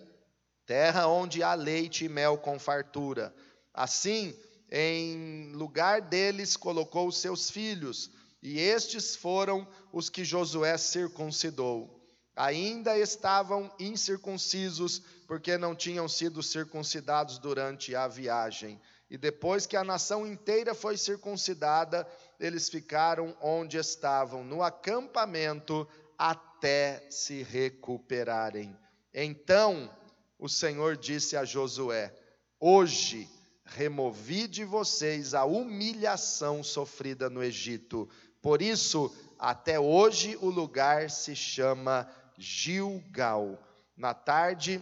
terra 0.66 1.06
onde 1.06 1.42
há 1.42 1.54
leite 1.54 2.04
e 2.04 2.09
mel 2.09 2.36
com 2.36 2.59
fartura. 2.59 3.34
Assim, 3.72 4.36
em 4.70 5.52
lugar 5.52 6.02
deles 6.02 6.56
colocou 6.56 7.06
os 7.06 7.18
seus 7.18 7.50
filhos, 7.50 8.11
e 8.42 8.59
estes 8.59 9.16
foram 9.16 9.66
os 9.92 10.11
que 10.11 10.24
Josué 10.24 10.76
circuncidou. 10.76 11.94
Ainda 12.36 12.96
estavam 12.96 13.72
incircuncisos, 13.78 15.02
porque 15.26 15.59
não 15.59 15.74
tinham 15.74 16.09
sido 16.09 16.42
circuncidados 16.42 17.38
durante 17.38 17.94
a 17.96 18.06
viagem. 18.06 18.80
E 19.11 19.16
depois 19.16 19.66
que 19.66 19.76
a 19.76 19.82
nação 19.82 20.26
inteira 20.26 20.74
foi 20.74 20.96
circuncidada, 20.96 22.06
eles 22.39 22.68
ficaram 22.68 23.36
onde 23.41 23.76
estavam, 23.76 24.45
no 24.45 24.62
acampamento, 24.62 25.86
até 26.16 27.07
se 27.11 27.43
recuperarem. 27.43 28.76
Então 29.12 29.91
o 30.39 30.49
Senhor 30.49 30.97
disse 30.97 31.36
a 31.36 31.45
Josué: 31.45 32.14
Hoje 32.61 33.28
removi 33.64 34.47
de 34.47 34.64
vocês 34.64 35.34
a 35.34 35.45
humilhação 35.45 36.62
sofrida 36.62 37.28
no 37.28 37.43
Egito 37.43 38.09
por 38.41 38.62
isso, 38.62 39.14
até 39.39 39.78
hoje 39.80 40.36
o 40.41 40.49
lugar 40.49 41.11
se 41.11 41.34
chama 41.34 42.09
Gilgal. 42.36 43.59
Na 43.97 44.14
tarde 44.14 44.80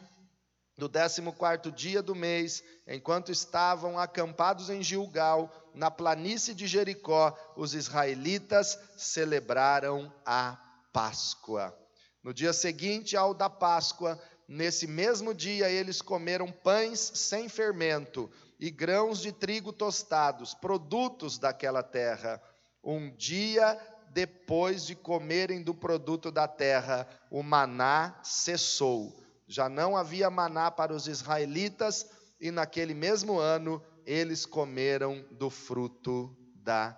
do 0.76 0.88
14 0.88 1.70
dia 1.72 2.02
do 2.02 2.14
mês, 2.14 2.62
enquanto 2.86 3.32
estavam 3.32 3.98
acampados 3.98 4.68
em 4.68 4.82
Gilgal, 4.82 5.50
na 5.74 5.90
planície 5.90 6.54
de 6.54 6.66
Jericó, 6.66 7.36
os 7.56 7.74
israelitas 7.74 8.78
celebraram 8.96 10.12
a 10.24 10.58
Páscoa. 10.92 11.76
No 12.22 12.34
dia 12.34 12.52
seguinte 12.52 13.16
ao 13.16 13.32
da 13.32 13.48
Páscoa, 13.48 14.20
nesse 14.46 14.86
mesmo 14.86 15.32
dia 15.32 15.70
eles 15.70 16.02
comeram 16.02 16.50
pães 16.50 17.00
sem 17.14 17.48
fermento 17.48 18.30
e 18.58 18.70
grãos 18.70 19.20
de 19.20 19.32
trigo 19.32 19.72
tostados, 19.72 20.54
produtos 20.54 21.38
daquela 21.38 21.82
terra 21.82 22.42
um 22.86 23.10
dia 23.10 23.76
depois 24.10 24.86
de 24.86 24.94
comerem 24.94 25.60
do 25.60 25.74
produto 25.74 26.30
da 26.30 26.46
terra, 26.46 27.06
o 27.28 27.42
maná 27.42 28.18
cessou. 28.22 29.12
Já 29.46 29.68
não 29.68 29.96
havia 29.96 30.28
maná 30.28 30.70
para 30.70 30.94
os 30.94 31.06
israelitas, 31.06 32.06
e 32.40 32.50
naquele 32.50 32.94
mesmo 32.94 33.38
ano 33.38 33.82
eles 34.04 34.44
comeram 34.44 35.22
do 35.32 35.50
fruto 35.50 36.36
da 36.54 36.92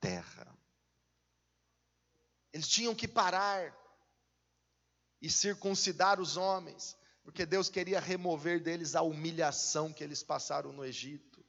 terra. 0.00 0.56
Eles 2.52 2.68
tinham 2.68 2.94
que 2.94 3.06
parar 3.06 3.76
e 5.20 5.30
circuncidar 5.30 6.20
os 6.20 6.36
homens, 6.36 6.96
porque 7.22 7.44
Deus 7.44 7.68
queria 7.68 8.00
remover 8.00 8.62
deles 8.62 8.94
a 8.94 9.02
humilhação 9.02 9.92
que 9.92 10.02
eles 10.02 10.22
passaram 10.22 10.72
no 10.72 10.84
Egito. 10.84 11.44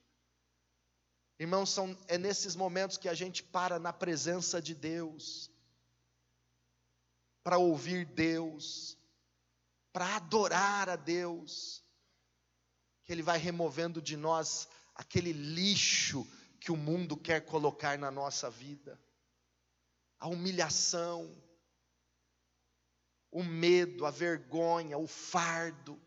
Irmãos, 1.40 1.70
são, 1.70 1.98
é 2.08 2.18
nesses 2.18 2.56
momentos 2.56 2.98
que 2.98 3.08
a 3.08 3.14
gente 3.14 3.42
para 3.42 3.80
na 3.80 3.94
presença 3.94 4.62
de 4.62 4.76
Deus, 4.76 5.50
para 7.42 7.58
ouvir 7.58 8.06
Deus, 8.06 8.99
para 9.92 10.16
adorar 10.16 10.90
a 10.90 10.96
Deus, 10.96 11.84
que 13.04 13.12
Ele 13.12 13.24
vai 13.24 13.38
removendo 13.38 14.02
de 14.02 14.16
nós 14.16 14.68
aquele 14.96 15.32
lixo 15.32 16.28
que 16.60 16.72
o 16.72 16.78
mundo 16.78 17.16
quer 17.16 17.46
colocar 17.46 17.98
na 17.98 18.12
nossa 18.12 18.50
vida, 18.50 19.00
a 20.20 20.28
humilhação, 20.28 21.42
o 23.32 23.44
medo, 23.44 24.06
a 24.06 24.12
vergonha, 24.12 24.98
o 24.98 25.08
fardo, 25.08 26.00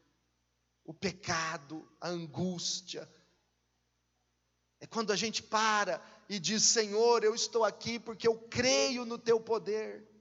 o 0.85 0.93
pecado, 0.93 1.91
a 2.01 2.09
angústia, 2.09 3.09
é 4.83 4.87
quando 4.89 5.13
a 5.13 5.17
gente 5.17 5.45
para 5.45 6.03
e 6.29 6.41
diz: 6.41 6.65
Senhor, 6.65 7.23
eu 7.23 7.37
estou 7.37 7.65
aqui 7.65 8.01
porque 8.01 8.27
eu 8.27 8.37
creio 8.37 9.05
no 9.05 9.17
teu 9.17 9.41
poder. 9.41 10.12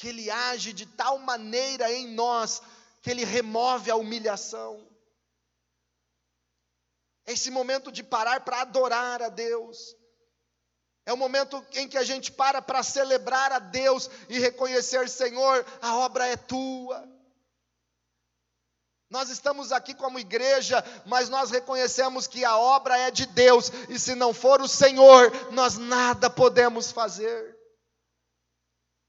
Que 0.00 0.08
Ele 0.08 0.30
age 0.30 0.72
de 0.72 0.86
tal 0.86 1.18
maneira 1.18 1.92
em 1.92 2.08
nós 2.14 2.62
que 3.02 3.10
Ele 3.10 3.22
remove 3.22 3.90
a 3.90 3.96
humilhação. 3.96 4.82
É 7.26 7.34
esse 7.34 7.50
momento 7.50 7.92
de 7.92 8.02
parar 8.02 8.40
para 8.40 8.62
adorar 8.62 9.20
a 9.20 9.28
Deus. 9.28 9.94
É 11.04 11.12
o 11.12 11.18
momento 11.18 11.62
em 11.74 11.86
que 11.86 11.98
a 11.98 12.02
gente 12.02 12.32
para 12.32 12.62
para 12.62 12.82
celebrar 12.82 13.52
a 13.52 13.58
Deus 13.58 14.08
e 14.30 14.38
reconhecer: 14.38 15.06
Senhor, 15.06 15.66
a 15.82 15.94
obra 15.96 16.26
é 16.26 16.34
tua. 16.34 17.06
Nós 19.10 19.28
estamos 19.28 19.70
aqui 19.70 19.92
como 19.92 20.18
igreja, 20.18 20.82
mas 21.04 21.28
nós 21.28 21.50
reconhecemos 21.50 22.26
que 22.26 22.42
a 22.42 22.56
obra 22.56 22.96
é 22.96 23.10
de 23.10 23.26
Deus, 23.26 23.70
e 23.90 23.98
se 23.98 24.14
não 24.14 24.32
for 24.32 24.62
o 24.62 24.68
Senhor, 24.68 25.30
nós 25.52 25.76
nada 25.76 26.30
podemos 26.30 26.90
fazer. 26.90 27.49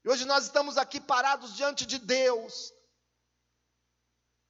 E 0.04 0.08
hoje 0.08 0.24
nós 0.24 0.44
estamos 0.44 0.76
aqui 0.76 1.00
parados 1.00 1.54
diante 1.54 1.86
de 1.86 1.98
Deus, 1.98 2.72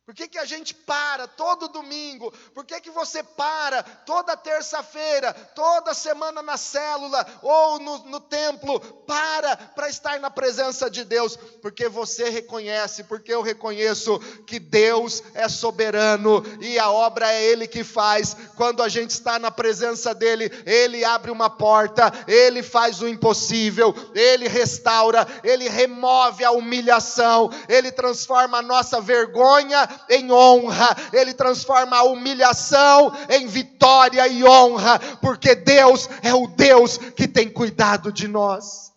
por 0.05 0.17
que, 0.17 0.27
que 0.27 0.39
a 0.39 0.45
gente 0.45 0.75
para 0.75 1.29
todo 1.29 1.69
domingo? 1.69 2.33
Por 2.53 2.65
que, 2.65 2.81
que 2.81 2.91
você 2.91 3.23
para 3.23 3.85
toda 3.85 4.37
terça-feira, 4.37 5.33
toda 5.33 5.95
semana 5.95 6.43
na 6.43 6.57
célula 6.57 7.25
ou 7.41 7.79
no, 7.79 7.99
no 8.07 8.19
templo? 8.19 8.81
Para 9.07 9.57
para 9.57 9.89
estar 9.89 10.19
na 10.19 10.29
presença 10.29 10.91
de 10.91 11.05
Deus, 11.05 11.37
porque 11.61 11.89
você 11.89 12.29
reconhece, 12.29 13.05
porque 13.05 13.33
eu 13.33 13.43
reconheço 13.43 14.19
que 14.45 14.59
Deus 14.59 15.23
é 15.35 15.49
soberano 15.49 16.43
e 16.61 16.81
a 16.81 16.91
obra 16.91 17.33
é 17.33 17.45
Ele 17.45 17.69
que 17.69 17.85
faz. 17.85 18.37
Quando 18.57 18.83
a 18.83 18.89
gente 18.89 19.11
está 19.11 19.39
na 19.39 19.53
presença 19.53 20.13
dEle, 20.13 20.51
Ele 20.67 21.05
abre 21.05 21.31
uma 21.31 21.49
porta, 21.49 22.13
Ele 22.27 22.61
faz 22.61 23.01
o 23.01 23.09
impossível, 23.09 23.95
Ele 24.17 24.49
restaura, 24.49 25.25
Ele 25.45 25.69
remove 25.69 26.45
a 26.45 26.51
humilhação, 26.51 27.51
Ele 27.69 27.93
transforma 27.93 28.59
a 28.59 28.63
nossa 28.63 29.01
vergonha 29.01 29.92
em 30.09 30.31
honra, 30.31 30.97
Ele 31.13 31.35
transforma 31.35 31.97
a 31.97 32.03
humilhação 32.03 33.13
em 33.29 33.47
vitória 33.47 34.27
e 34.29 34.45
honra, 34.45 34.99
porque 35.21 35.55
Deus 35.55 36.09
é 36.23 36.35
o 36.35 36.47
Deus 36.47 36.99
que 36.99 37.27
tem 37.27 37.49
cuidado 37.49 38.13
de 38.13 38.29
nós. 38.29 38.93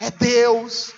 É 0.00 0.10
Deus. 0.10 0.92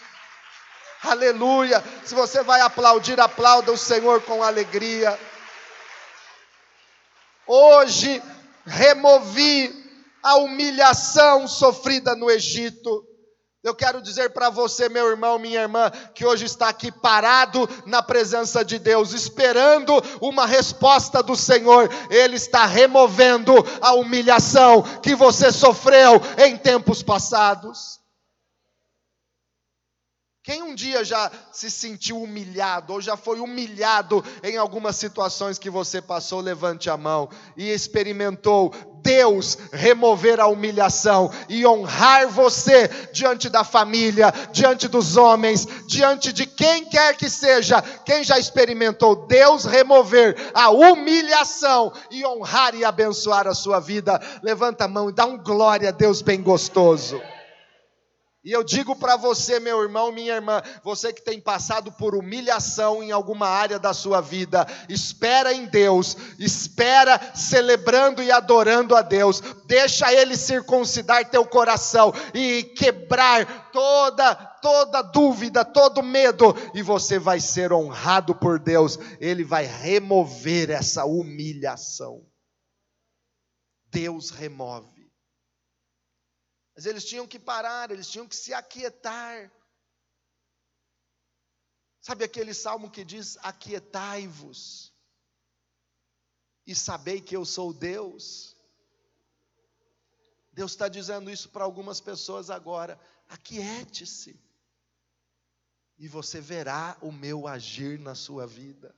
Aleluia. 1.03 1.82
Se 2.05 2.14
você 2.14 2.43
vai 2.43 2.61
aplaudir, 2.61 3.18
aplauda 3.20 3.72
o 3.72 3.78
Senhor 3.78 4.22
com 4.22 4.43
alegria. 4.43 5.18
Hoje 7.47 8.22
removi 8.64 9.82
a 10.22 10.36
humilhação 10.36 11.49
sofrida 11.49 12.14
no 12.14 12.30
Egito. 12.30 13.05
Eu 13.63 13.77
quero 13.77 14.03
dizer 14.03 14.31
para 14.31 14.51
você, 14.51 14.89
meu 14.89 15.09
irmão, 15.09 15.39
minha 15.39 15.61
irmã, 15.61 15.89
que 16.15 16.27
hoje 16.27 16.47
está 16.47 16.69
aqui 16.69 16.91
parado 16.91 17.69
na 17.87 18.03
presença 18.03 18.65
de 18.65 18.77
Deus, 18.77 19.13
esperando 19.13 19.93
uma 20.21 20.47
resposta 20.47 21.23
do 21.23 21.37
Senhor. 21.37 21.89
Ele 22.11 22.35
está 22.35 22.67
removendo 22.67 23.55
a 23.81 23.95
humilhação 23.95 24.83
que 25.01 25.15
você 25.15 25.53
sofreu 25.53 26.21
em 26.39 26.57
tempos 26.57 27.05
passados. 27.05 28.03
Quem 30.43 30.61
um 30.61 30.75
dia 30.75 31.05
já 31.05 31.31
se 31.53 31.71
sentiu 31.71 32.21
humilhado 32.21 32.95
ou 32.95 33.01
já 33.01 33.17
foi 33.17 33.39
humilhado 33.39 34.25
em 34.43 34.57
algumas 34.57 34.97
situações 34.97 35.57
que 35.57 35.71
você 35.71 36.03
passou, 36.03 36.41
levante 36.41 36.91
a 36.91 36.97
mão 36.97 37.31
e 37.57 37.71
experimentou 37.71 38.75
Deus 39.03 39.59
remover 39.72 40.40
a 40.40 40.46
humilhação 40.46 41.30
e 41.48 41.66
honrar 41.66 42.28
você 42.28 42.88
diante 43.12 43.48
da 43.48 43.64
família, 43.64 44.32
diante 44.53 44.86
dos 44.88 45.16
homens, 45.16 45.66
diante 45.86 46.32
de 46.32 46.46
quem 46.46 46.84
quer 46.84 47.16
que 47.16 47.28
seja. 47.28 47.82
Quem 48.05 48.22
já 48.22 48.38
experimentou 48.38 49.26
Deus 49.26 49.64
remover 49.64 50.36
a 50.55 50.70
humilhação 50.70 51.92
e 52.11 52.24
honrar 52.24 52.74
e 52.74 52.84
abençoar 52.84 53.46
a 53.46 53.55
sua 53.55 53.80
vida, 53.80 54.20
levanta 54.42 54.84
a 54.84 54.88
mão 54.88 55.11
e 55.11 55.12
dá 55.12 55.26
um 55.26 55.36
glória 55.36 55.88
a 55.88 55.92
Deus 55.92 56.22
bem 56.22 56.40
gostoso. 56.40 57.20
E 58.45 58.51
eu 58.51 58.64
digo 58.64 58.97
para 58.97 59.16
você, 59.16 59.61
meu 59.61 59.80
irmão, 59.80 60.11
minha 60.11 60.34
irmã, 60.34 60.61
você 60.82 61.12
que 61.12 61.22
tem 61.22 61.40
passado 61.40 61.93
por 61.93 62.16
humilhação 62.16 63.01
em 63.01 63.12
alguma 63.12 63.47
área 63.47 63.78
da 63.78 63.95
sua 63.95 64.20
vida, 64.20 64.66
espera 64.88 65.53
em 65.55 65.66
Deus, 65.66 66.16
espera 66.40 67.20
celebrando 67.36 68.20
e 68.20 68.32
adorando 68.32 68.97
a 68.97 69.03
Deus, 69.03 69.40
deixa 69.66 70.12
Ele 70.12 70.36
circuncidar 70.36 71.30
teu 71.30 71.47
coração 71.47 72.12
e 72.34 72.64
quebrar 72.76 73.70
toda, 73.70 74.34
toda 74.34 75.03
dúvida, 75.03 75.64
todo 75.64 76.03
medo, 76.03 76.53
e 76.74 76.82
você 76.82 77.20
vai 77.20 77.38
ser 77.38 77.72
honrado 77.72 78.34
por 78.34 78.59
Deus, 78.59 78.99
Ele 79.20 79.45
vai 79.45 79.66
remover 79.66 80.68
essa 80.68 81.05
humilhação. 81.05 82.26
Deus 83.88 84.30
remove. 84.30 84.91
Mas 86.75 86.87
eles 86.87 87.05
tinham 87.05 87.27
que 87.27 87.39
parar, 87.39 87.91
eles 87.91 88.11
tinham 88.11 88.27
que 88.27 88.37
se 88.37 88.55
aquietar. 88.55 89.53
Sabe 92.01 92.25
aquele 92.25 92.55
salmo 92.55 92.91
que 92.91 93.05
diz: 93.05 93.37
Aquietai-vos 93.39 94.93
e 96.66 96.75
sabei 96.75 97.20
que 97.20 97.37
eu 97.37 97.45
sou 97.45 97.73
Deus? 97.73 98.57
Deus 100.53 100.73
está 100.73 100.89
dizendo 100.89 101.31
isso 101.31 101.49
para 101.49 101.64
algumas 101.64 102.01
pessoas 102.01 102.51
agora. 102.51 103.01
Aquiete-se, 103.29 104.39
e 105.99 106.07
você 106.09 106.41
verá 106.41 106.99
o 107.01 107.11
meu 107.11 107.47
agir 107.47 107.99
na 107.99 108.14
sua 108.14 108.47
vida 108.47 108.95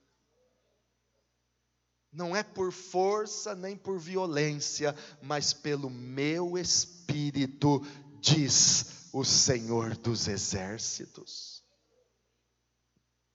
não 2.14 2.34
é 2.34 2.42
por 2.42 2.72
força 2.72 3.54
nem 3.54 3.76
por 3.76 3.98
violência, 3.98 4.94
mas 5.20 5.52
pelo 5.52 5.90
meu 5.90 6.56
espírito, 6.56 7.80
diz 8.20 9.10
o 9.12 9.24
Senhor 9.24 9.96
dos 9.96 10.28
exércitos. 10.28 11.62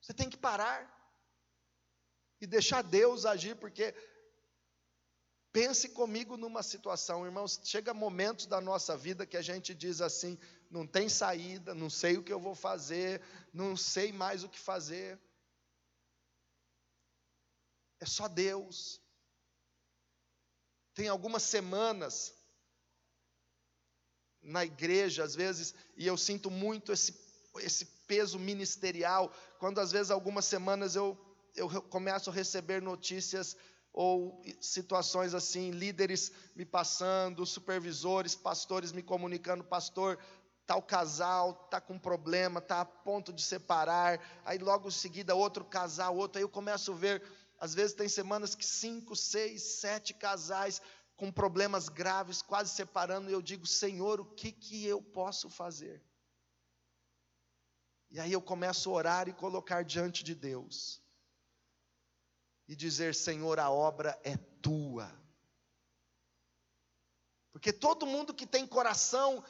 Você 0.00 0.14
tem 0.14 0.28
que 0.28 0.36
parar 0.36 0.98
e 2.40 2.46
deixar 2.46 2.82
Deus 2.82 3.26
agir, 3.26 3.54
porque 3.56 3.94
pense 5.52 5.90
comigo 5.90 6.36
numa 6.36 6.62
situação, 6.62 7.24
irmãos, 7.24 7.60
chega 7.62 7.92
momentos 7.92 8.46
da 8.46 8.60
nossa 8.60 8.96
vida 8.96 9.26
que 9.26 9.36
a 9.36 9.42
gente 9.42 9.74
diz 9.74 10.00
assim: 10.00 10.38
não 10.70 10.86
tem 10.86 11.08
saída, 11.08 11.74
não 11.74 11.90
sei 11.90 12.16
o 12.16 12.22
que 12.22 12.32
eu 12.32 12.40
vou 12.40 12.54
fazer, 12.54 13.20
não 13.52 13.76
sei 13.76 14.10
mais 14.10 14.42
o 14.42 14.48
que 14.48 14.58
fazer. 14.58 15.18
É 18.00 18.06
só 18.06 18.26
Deus. 18.26 19.00
Tem 20.94 21.08
algumas 21.08 21.42
semanas 21.42 22.34
na 24.42 24.64
igreja, 24.64 25.22
às 25.22 25.34
vezes, 25.34 25.74
e 25.96 26.06
eu 26.06 26.16
sinto 26.16 26.50
muito 26.50 26.92
esse, 26.92 27.14
esse 27.56 27.84
peso 28.06 28.38
ministerial, 28.38 29.32
quando 29.58 29.80
às 29.80 29.92
vezes 29.92 30.10
algumas 30.10 30.46
semanas 30.46 30.96
eu, 30.96 31.16
eu 31.54 31.68
começo 31.82 32.30
a 32.30 32.32
receber 32.32 32.80
notícias 32.80 33.56
ou 33.92 34.42
situações 34.60 35.34
assim, 35.34 35.70
líderes 35.70 36.32
me 36.54 36.64
passando, 36.64 37.44
supervisores, 37.44 38.34
pastores 38.34 38.92
me 38.92 39.02
comunicando, 39.02 39.62
pastor, 39.62 40.18
tal 40.66 40.80
casal 40.80 41.62
está 41.64 41.80
com 41.80 41.98
problema, 41.98 42.60
está 42.60 42.80
a 42.80 42.84
ponto 42.84 43.32
de 43.32 43.42
separar, 43.42 44.20
aí 44.44 44.58
logo 44.58 44.88
em 44.88 44.92
seguida 44.92 45.34
outro 45.34 45.64
casal, 45.64 46.16
outro, 46.16 46.38
aí 46.38 46.44
eu 46.44 46.48
começo 46.48 46.92
a 46.92 46.94
ver 46.94 47.22
às 47.60 47.74
vezes 47.74 47.94
tem 47.94 48.08
semanas 48.08 48.54
que 48.54 48.64
cinco, 48.64 49.14
seis, 49.14 49.62
sete 49.62 50.14
casais 50.14 50.80
com 51.14 51.30
problemas 51.30 51.90
graves, 51.90 52.40
quase 52.40 52.70
separando, 52.70 53.28
e 53.28 53.34
eu 53.34 53.42
digo, 53.42 53.66
Senhor, 53.66 54.18
o 54.18 54.24
que, 54.24 54.50
que 54.50 54.86
eu 54.86 55.02
posso 55.02 55.50
fazer? 55.50 56.02
E 58.10 58.18
aí 58.18 58.32
eu 58.32 58.40
começo 58.40 58.88
a 58.88 58.92
orar 58.94 59.28
e 59.28 59.34
colocar 59.34 59.84
diante 59.84 60.24
de 60.24 60.34
Deus. 60.34 61.02
E 62.66 62.74
dizer, 62.74 63.14
Senhor, 63.14 63.60
a 63.60 63.70
obra 63.70 64.18
é 64.24 64.38
tua. 64.62 65.12
Porque 67.52 67.72
todo 67.72 68.06
mundo 68.06 68.32
que 68.32 68.46
tem 68.46 68.66
coração 68.66 69.44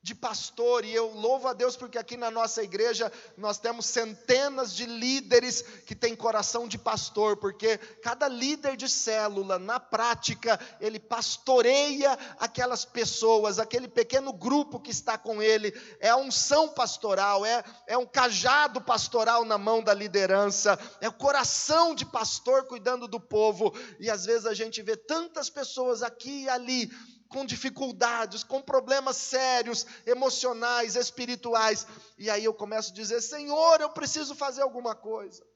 de 0.00 0.14
pastor, 0.14 0.84
e 0.84 0.94
eu 0.94 1.12
louvo 1.12 1.48
a 1.48 1.52
Deus 1.52 1.76
porque 1.76 1.98
aqui 1.98 2.16
na 2.16 2.30
nossa 2.30 2.62
igreja 2.62 3.12
nós 3.36 3.58
temos 3.58 3.84
centenas 3.86 4.72
de 4.72 4.86
líderes 4.86 5.60
que 5.60 5.94
têm 5.94 6.14
coração 6.14 6.68
de 6.68 6.78
pastor, 6.78 7.36
porque 7.36 7.78
cada 8.00 8.28
líder 8.28 8.76
de 8.76 8.88
célula, 8.88 9.58
na 9.58 9.80
prática, 9.80 10.58
ele 10.80 11.00
pastoreia 11.00 12.16
aquelas 12.38 12.84
pessoas, 12.84 13.58
aquele 13.58 13.88
pequeno 13.88 14.32
grupo 14.32 14.78
que 14.78 14.92
está 14.92 15.18
com 15.18 15.42
ele, 15.42 15.72
é 15.98 16.10
a 16.10 16.16
unção 16.16 16.68
pastoral, 16.68 17.44
é, 17.44 17.64
é 17.86 17.98
um 17.98 18.06
cajado 18.06 18.80
pastoral 18.80 19.44
na 19.44 19.58
mão 19.58 19.82
da 19.82 19.92
liderança, 19.92 20.78
é 21.00 21.08
o 21.08 21.12
coração 21.12 21.92
de 21.92 22.06
pastor 22.06 22.66
cuidando 22.66 23.08
do 23.08 23.18
povo, 23.18 23.74
e 23.98 24.08
às 24.08 24.24
vezes 24.24 24.46
a 24.46 24.54
gente 24.54 24.80
vê 24.80 24.96
tantas 24.96 25.50
pessoas 25.50 26.04
aqui 26.04 26.44
e 26.44 26.48
ali 26.48 26.88
com 27.28 27.44
dificuldades, 27.44 28.42
com 28.42 28.62
problemas 28.62 29.16
sérios, 29.16 29.86
emocionais, 30.06 30.96
espirituais. 30.96 31.86
E 32.16 32.30
aí 32.30 32.44
eu 32.44 32.54
começo 32.54 32.90
a 32.90 32.94
dizer: 32.94 33.20
Senhor, 33.20 33.80
eu 33.80 33.90
preciso 33.90 34.34
fazer 34.34 34.62
alguma 34.62 34.94
coisa. 34.94 35.46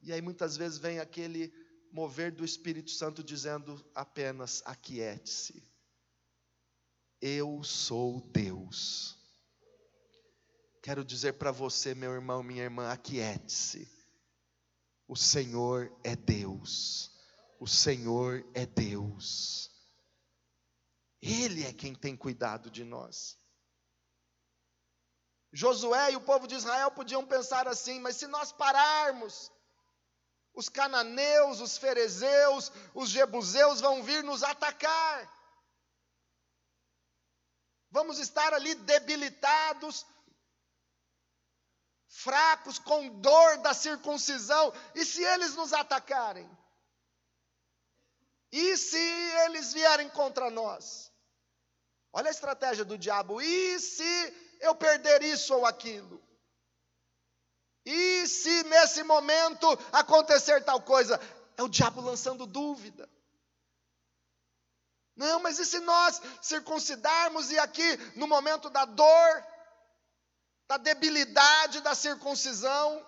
E 0.00 0.12
aí 0.12 0.20
muitas 0.20 0.56
vezes 0.56 0.78
vem 0.78 0.98
aquele 0.98 1.52
mover 1.92 2.32
do 2.32 2.44
Espírito 2.44 2.90
Santo 2.90 3.22
dizendo 3.22 3.84
apenas: 3.94 4.62
aquiete-se. 4.64 5.62
Eu 7.20 7.62
sou 7.62 8.20
Deus. 8.32 9.16
Quero 10.82 11.04
dizer 11.04 11.34
para 11.34 11.52
você, 11.52 11.94
meu 11.94 12.12
irmão, 12.12 12.42
minha 12.42 12.64
irmã, 12.64 12.90
aquiete-se. 12.90 13.88
O 15.06 15.14
Senhor 15.14 15.96
é 16.02 16.16
Deus. 16.16 17.12
O 17.60 17.66
Senhor 17.68 18.44
é 18.54 18.66
Deus. 18.66 19.70
Ele 21.22 21.64
é 21.64 21.72
quem 21.72 21.94
tem 21.94 22.16
cuidado 22.16 22.68
de 22.68 22.82
nós. 22.82 23.38
Josué 25.52 26.12
e 26.12 26.16
o 26.16 26.20
povo 26.20 26.48
de 26.48 26.56
Israel 26.56 26.90
podiam 26.90 27.24
pensar 27.24 27.68
assim, 27.68 28.00
mas 28.00 28.16
se 28.16 28.26
nós 28.26 28.50
pararmos, 28.50 29.52
os 30.52 30.68
cananeus, 30.68 31.60
os 31.60 31.78
ferezeus, 31.78 32.72
os 32.92 33.10
jebuseus 33.10 33.80
vão 33.80 34.02
vir 34.02 34.24
nos 34.24 34.42
atacar. 34.42 35.30
Vamos 37.90 38.18
estar 38.18 38.52
ali 38.54 38.74
debilitados, 38.74 40.04
fracos, 42.08 42.78
com 42.78 43.20
dor 43.20 43.58
da 43.58 43.74
circuncisão, 43.74 44.72
e 44.94 45.04
se 45.04 45.22
eles 45.22 45.54
nos 45.54 45.72
atacarem? 45.72 46.50
E 48.50 48.76
se 48.76 48.98
eles 49.44 49.72
vierem 49.72 50.08
contra 50.08 50.50
nós? 50.50 51.11
Olha 52.12 52.28
a 52.28 52.30
estratégia 52.30 52.84
do 52.84 52.98
diabo. 52.98 53.40
E 53.40 53.78
se 53.80 54.34
eu 54.60 54.74
perder 54.74 55.22
isso 55.22 55.54
ou 55.54 55.64
aquilo? 55.64 56.22
E 57.84 58.26
se 58.28 58.62
nesse 58.64 59.02
momento 59.02 59.66
acontecer 59.92 60.62
tal 60.64 60.80
coisa? 60.82 61.20
É 61.56 61.62
o 61.62 61.68
diabo 61.68 62.00
lançando 62.00 62.46
dúvida. 62.46 63.08
Não, 65.16 65.40
mas 65.40 65.58
e 65.58 65.66
se 65.66 65.80
nós 65.80 66.20
circuncidarmos 66.40 67.50
e 67.50 67.58
aqui 67.58 67.96
no 68.16 68.26
momento 68.26 68.70
da 68.70 68.84
dor, 68.84 69.46
da 70.68 70.76
debilidade 70.78 71.80
da 71.80 71.94
circuncisão, 71.94 73.04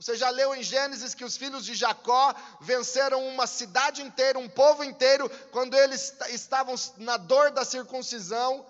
você 0.00 0.16
já 0.16 0.30
leu 0.30 0.54
em 0.54 0.62
Gênesis 0.62 1.14
que 1.14 1.26
os 1.26 1.36
filhos 1.36 1.62
de 1.62 1.74
Jacó 1.74 2.34
venceram 2.62 3.28
uma 3.28 3.46
cidade 3.46 4.00
inteira, 4.00 4.38
um 4.38 4.48
povo 4.48 4.82
inteiro, 4.82 5.28
quando 5.50 5.76
eles 5.76 6.14
estavam 6.30 6.74
na 6.96 7.18
dor 7.18 7.50
da 7.50 7.66
circuncisão. 7.66 8.66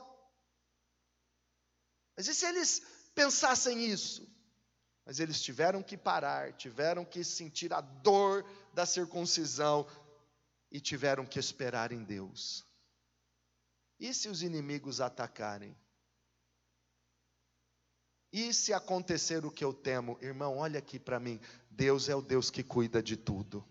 Mas 2.17 2.27
e 2.27 2.35
se 2.35 2.45
eles 2.45 2.83
pensassem 3.15 3.87
isso? 3.87 4.29
Mas 5.07 5.21
eles 5.21 5.41
tiveram 5.41 5.85
que 5.85 5.97
parar, 5.97 6.53
tiveram 6.55 7.05
que 7.05 7.23
sentir 7.23 7.73
a 7.73 7.81
dor 7.81 8.45
da 8.75 8.85
circuncisão 8.85 9.87
e 10.69 10.81
tiveram 10.81 11.25
que 11.25 11.39
esperar 11.39 11.93
em 11.93 12.03
Deus. 12.03 12.67
E 14.01 14.13
se 14.13 14.29
os 14.29 14.43
inimigos 14.43 15.01
atacarem? 15.01 15.79
E 18.33 18.53
se 18.55 18.73
acontecer 18.73 19.45
o 19.45 19.51
que 19.51 19.65
eu 19.65 19.73
temo? 19.73 20.17
Irmão, 20.23 20.59
olha 20.59 20.79
aqui 20.79 20.99
para 20.99 21.19
mim. 21.19 21.41
Deus 21.71 22.09
é 22.09 22.15
o 22.15 22.23
Deus 22.23 22.51
que 22.51 22.63
cuida 22.63 23.03
de 23.03 23.17
tudo. 23.17 23.65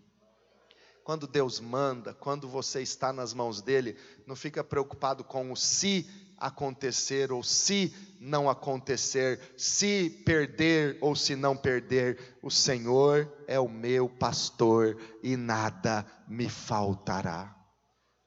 Quando 1.03 1.27
Deus 1.27 1.59
manda, 1.59 2.13
quando 2.13 2.47
você 2.47 2.81
está 2.81 3.11
nas 3.13 3.33
mãos 3.33 3.61
dele, 3.61 3.97
não 4.27 4.35
fica 4.35 4.63
preocupado 4.63 5.23
com 5.23 5.51
o 5.51 5.55
se 5.55 6.07
acontecer 6.37 7.31
ou 7.31 7.43
se 7.43 7.93
não 8.19 8.49
acontecer, 8.49 9.39
se 9.57 10.09
perder 10.25 10.97
ou 11.01 11.15
se 11.15 11.35
não 11.35 11.55
perder. 11.55 12.37
O 12.41 12.51
Senhor 12.51 13.31
é 13.47 13.59
o 13.59 13.67
meu 13.67 14.09
pastor 14.09 14.97
e 15.23 15.35
nada 15.35 16.05
me 16.27 16.49
faltará. 16.49 17.55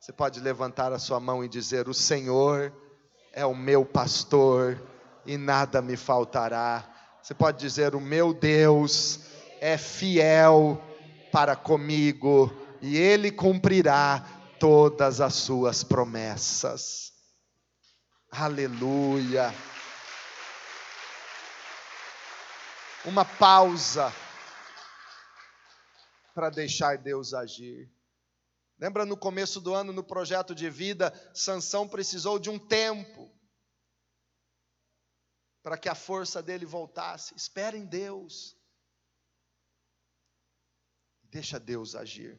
Você 0.01 0.13
pode 0.13 0.41
levantar 0.41 0.93
a 0.93 0.99
sua 0.99 1.21
mão 1.21 1.45
e 1.45 1.49
dizer: 1.49 1.89
O 1.89 1.95
Senhor 1.95 2.73
é 3.33 3.47
o 3.47 3.55
meu 3.55 3.85
pastor 3.85 4.81
e 5.25 5.37
nada 5.37 5.81
me 5.81 5.97
faltará. 5.97 6.89
Você 7.23 7.35
pode 7.35 7.59
dizer: 7.59 7.95
O 7.95 8.01
meu 8.01 8.35
Deus 8.35 9.21
é 9.61 9.79
fiel 9.79 10.83
para 11.31 11.55
comigo 11.57 12.53
e 12.81 12.97
Ele 12.97 13.31
cumprirá 13.31 14.27
todas 14.59 15.21
as 15.21 15.35
suas 15.35 15.85
promessas. 15.85 17.13
Aleluia. 18.31 19.55
Uma 23.05 23.25
pausa 23.25 24.13
para 26.35 26.49
deixar 26.49 26.97
Deus 26.99 27.35
agir. 27.35 27.91
Lembra 28.79 29.05
no 29.05 29.17
começo 29.17 29.61
do 29.61 29.75
ano, 29.75 29.93
no 29.93 30.03
projeto 30.03 30.55
de 30.55 30.69
vida, 30.71 31.13
Sansão 31.35 31.87
precisou 31.87 32.39
de 32.39 32.49
um 32.49 32.59
tempo 32.59 33.31
para 35.63 35.79
que 35.79 35.89
a 35.89 35.95
força 35.95 36.43
dele 36.43 36.67
voltasse. 36.67 37.35
Espera 37.37 37.77
em 37.77 37.85
Deus. 37.85 38.57
Deixa 41.25 41.59
Deus 41.59 41.95
agir. 41.95 42.39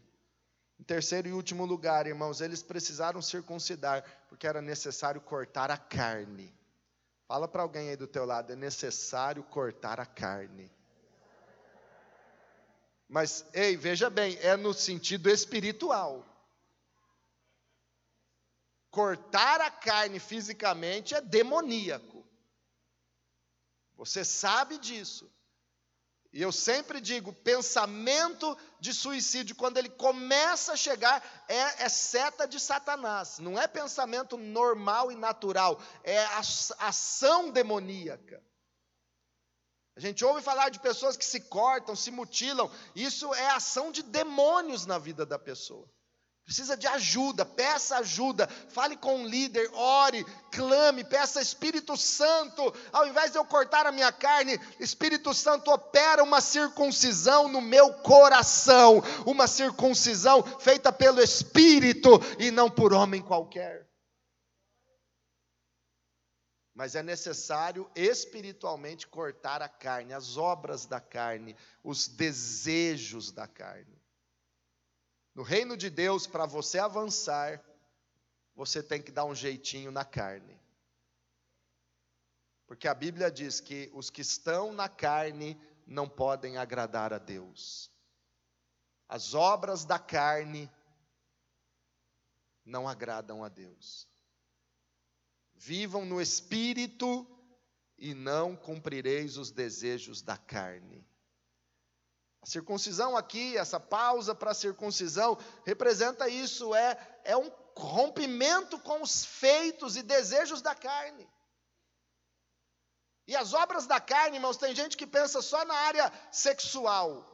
Em 0.79 0.83
terceiro 0.83 1.29
e 1.29 1.33
último 1.33 1.65
lugar, 1.65 2.05
irmãos, 2.07 2.41
eles 2.41 2.61
precisaram 2.61 3.21
circuncidar, 3.21 4.03
porque 4.27 4.45
era 4.45 4.61
necessário 4.61 5.21
cortar 5.21 5.71
a 5.71 5.77
carne. 5.77 6.53
Fala 7.25 7.47
para 7.47 7.61
alguém 7.61 7.89
aí 7.89 7.95
do 7.95 8.05
teu 8.05 8.25
lado, 8.25 8.51
é 8.51 8.55
necessário 8.55 9.43
cortar 9.43 9.99
a 9.99 10.05
carne. 10.05 10.69
Mas, 13.07 13.45
ei, 13.53 13.77
veja 13.77 14.09
bem, 14.09 14.37
é 14.41 14.57
no 14.57 14.73
sentido 14.73 15.29
espiritual. 15.29 16.25
Cortar 18.91 19.61
a 19.61 19.71
carne 19.71 20.19
fisicamente 20.19 21.15
é 21.15 21.21
demoníaco. 21.21 22.12
Você 24.05 24.25
sabe 24.25 24.77
disso. 24.77 25.31
E 26.33 26.41
eu 26.41 26.51
sempre 26.51 26.99
digo: 26.99 27.31
pensamento 27.31 28.57
de 28.79 28.93
suicídio, 28.93 29.55
quando 29.55 29.77
ele 29.77 29.89
começa 29.89 30.73
a 30.73 30.75
chegar, 30.75 31.23
é, 31.47 31.83
é, 31.85 31.89
seta 31.89 32.45
de 32.45 32.59
Satanás. 32.59 33.39
Não 33.39 33.57
é 33.57 33.65
pensamento 33.65 34.35
normal 34.35 35.09
e 35.11 35.15
natural, 35.15 35.81
é 36.03 36.25
ação 36.79 37.49
demoníaca. 37.49 38.43
A 39.95 39.99
gente 39.99 40.25
ouve 40.25 40.41
falar 40.41 40.69
de 40.69 40.79
pessoas 40.79 41.15
que 41.15 41.23
se 41.23 41.39
cortam, 41.39 41.95
se 41.95 42.09
mutilam, 42.09 42.69
isso 42.95 43.33
é 43.35 43.51
ação 43.51 43.91
de 43.91 44.01
demônios 44.01 44.85
na 44.85 44.97
vida 44.97 45.25
da 45.25 45.37
pessoa. 45.37 45.87
Precisa 46.45 46.75
de 46.75 46.85
ajuda, 46.87 47.45
peça 47.45 47.97
ajuda, 47.97 48.47
fale 48.47 48.97
com 48.97 49.23
o 49.23 49.27
líder, 49.27 49.69
ore, 49.73 50.25
clame, 50.51 51.03
peça 51.03 51.41
Espírito 51.41 51.95
Santo. 51.95 52.73
Ao 52.91 53.07
invés 53.07 53.31
de 53.31 53.37
eu 53.37 53.45
cortar 53.45 53.87
a 53.87 53.93
minha 53.93 54.11
carne, 54.11 54.59
Espírito 54.77 55.33
Santo 55.33 55.71
opera 55.71 56.21
uma 56.21 56.41
circuncisão 56.41 57.47
no 57.47 57.61
meu 57.61 57.93
coração, 57.93 59.01
uma 59.25 59.47
circuncisão 59.47 60.43
feita 60.59 60.91
pelo 60.91 61.21
Espírito 61.21 62.09
e 62.37 62.51
não 62.51 62.69
por 62.69 62.93
homem 62.93 63.21
qualquer. 63.21 63.87
Mas 66.75 66.93
é 66.93 67.03
necessário 67.03 67.89
espiritualmente 67.95 69.07
cortar 69.07 69.61
a 69.61 69.69
carne, 69.69 70.11
as 70.11 70.35
obras 70.35 70.85
da 70.85 70.99
carne, 70.99 71.55
os 71.83 72.07
desejos 72.07 73.31
da 73.31 73.47
carne. 73.47 73.92
No 75.35 75.41
reino 75.43 75.75
de 75.75 75.89
Deus, 75.89 76.27
para 76.27 76.45
você 76.45 76.77
avançar, 76.77 77.63
você 78.55 78.83
tem 78.83 79.01
que 79.01 79.11
dar 79.11 79.25
um 79.25 79.33
jeitinho 79.33 79.91
na 79.91 80.05
carne. 80.05 80.59
Porque 82.67 82.87
a 82.87 82.93
Bíblia 82.93 83.31
diz 83.31 83.59
que 83.59 83.89
os 83.93 84.09
que 84.09 84.21
estão 84.21 84.71
na 84.71 84.87
carne 84.87 85.59
não 85.85 86.07
podem 86.07 86.57
agradar 86.57 87.13
a 87.13 87.17
Deus. 87.17 87.91
As 89.07 89.33
obras 89.33 89.85
da 89.85 89.99
carne 89.99 90.71
não 92.65 92.87
agradam 92.87 93.43
a 93.43 93.49
Deus. 93.49 94.07
Vivam 95.53 96.05
no 96.05 96.21
espírito 96.21 97.27
e 97.97 98.13
não 98.13 98.55
cumprireis 98.55 99.37
os 99.37 99.51
desejos 99.51 100.21
da 100.21 100.37
carne. 100.37 101.05
A 102.43 102.45
circuncisão 102.45 103.15
aqui, 103.15 103.57
essa 103.57 103.79
pausa 103.79 104.35
para 104.35 104.51
a 104.51 104.53
circuncisão, 104.53 105.37
representa 105.65 106.27
isso, 106.27 106.75
é, 106.75 106.97
é 107.23 107.37
um 107.37 107.49
rompimento 107.73 108.77
com 108.79 109.01
os 109.01 109.23
feitos 109.23 109.95
e 109.95 110.03
desejos 110.03 110.61
da 110.61 110.75
carne. 110.75 111.25
E 113.25 113.33
as 113.33 113.53
obras 113.53 113.87
da 113.87 114.01
carne, 114.01 114.35
irmãos, 114.35 114.57
tem 114.57 114.75
gente 114.75 114.97
que 114.97 115.07
pensa 115.07 115.41
só 115.41 115.63
na 115.63 115.73
área 115.73 116.11
sexual 116.33 117.33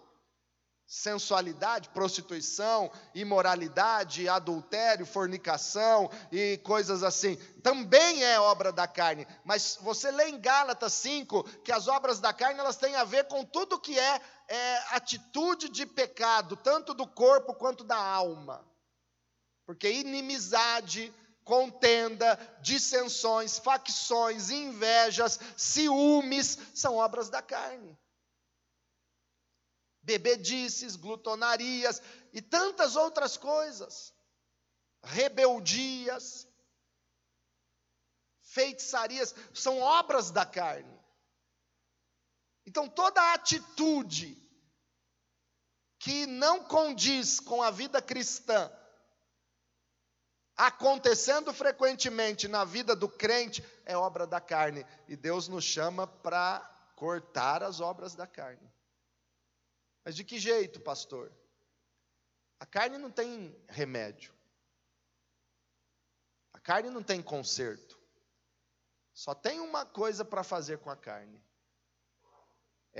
sensualidade, 0.90 1.88
prostituição, 1.90 2.92
imoralidade, 3.14 4.28
adultério, 4.28 5.06
fornicação 5.06 6.10
e 6.32 6.58
coisas 6.64 7.04
assim. 7.04 7.36
Também 7.62 8.24
é 8.24 8.40
obra 8.40 8.72
da 8.72 8.88
carne, 8.88 9.28
mas 9.46 9.78
você 9.82 10.10
lê 10.10 10.30
em 10.30 10.42
Gálatas 10.42 10.94
5 10.94 11.44
que 11.62 11.72
as 11.72 11.88
obras 11.88 12.20
da 12.20 12.34
carne 12.34 12.60
elas 12.60 12.76
têm 12.76 12.96
a 12.96 13.04
ver 13.04 13.26
com 13.26 13.46
tudo 13.46 13.80
que 13.80 14.00
é, 14.00 14.20
é 14.50 14.96
atitude 14.96 15.70
de 15.70 15.86
pecado, 15.86 16.58
tanto 16.58 16.94
do 16.94 17.08
corpo 17.08 17.54
quanto 17.54 17.84
da 17.84 17.98
alma. 17.98 18.66
Porque 19.66 19.90
inimizade, 19.90 21.14
contenda, 21.46 22.36
dissensões, 22.62 23.60
facções, 23.60 24.50
invejas, 24.50 25.40
ciúmes 25.56 26.58
são 26.74 26.98
obras 26.98 27.30
da 27.30 27.42
carne 27.42 27.98
bebedices, 30.10 30.96
glutonarias 30.96 32.02
e 32.34 32.42
tantas 32.42 32.96
outras 32.96 33.38
coisas, 33.38 34.12
rebeldias, 35.04 36.48
feitiçarias, 38.42 39.36
são 39.54 39.80
obras 39.80 40.32
da 40.32 40.46
carne. 40.46 40.99
Então, 42.70 42.88
toda 42.88 43.34
atitude 43.34 44.38
que 45.98 46.28
não 46.28 46.64
condiz 46.64 47.40
com 47.40 47.64
a 47.64 47.72
vida 47.72 48.00
cristã, 48.00 48.72
acontecendo 50.56 51.52
frequentemente 51.52 52.48
na 52.48 52.64
vida 52.64 52.96
do 52.96 53.10
crente, 53.10 53.66
é 53.86 53.98
obra 53.98 54.28
da 54.28 54.40
carne. 54.40 54.86
E 55.08 55.16
Deus 55.16 55.48
nos 55.48 55.64
chama 55.64 56.06
para 56.06 56.60
cortar 56.96 57.64
as 57.64 57.80
obras 57.80 58.14
da 58.14 58.28
carne. 58.28 58.72
Mas 60.06 60.16
de 60.16 60.24
que 60.24 60.38
jeito, 60.38 60.80
pastor? 60.80 61.36
A 62.60 62.68
carne 62.68 63.00
não 63.00 63.10
tem 63.10 63.60
remédio. 63.68 64.32
A 66.54 66.60
carne 66.60 66.92
não 66.92 67.02
tem 67.02 67.20
conserto. 67.20 68.00
Só 69.12 69.34
tem 69.34 69.60
uma 69.60 69.88
coisa 69.88 70.24
para 70.24 70.44
fazer 70.44 70.78
com 70.78 70.92
a 70.92 70.96
carne: 70.96 71.44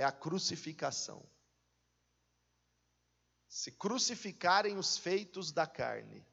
é 0.00 0.04
a 0.04 0.10
crucificação. 0.10 1.22
Se 3.46 3.70
crucificarem 3.70 4.78
os 4.78 4.96
feitos 4.96 5.52
da 5.52 5.66
carne, 5.66 6.26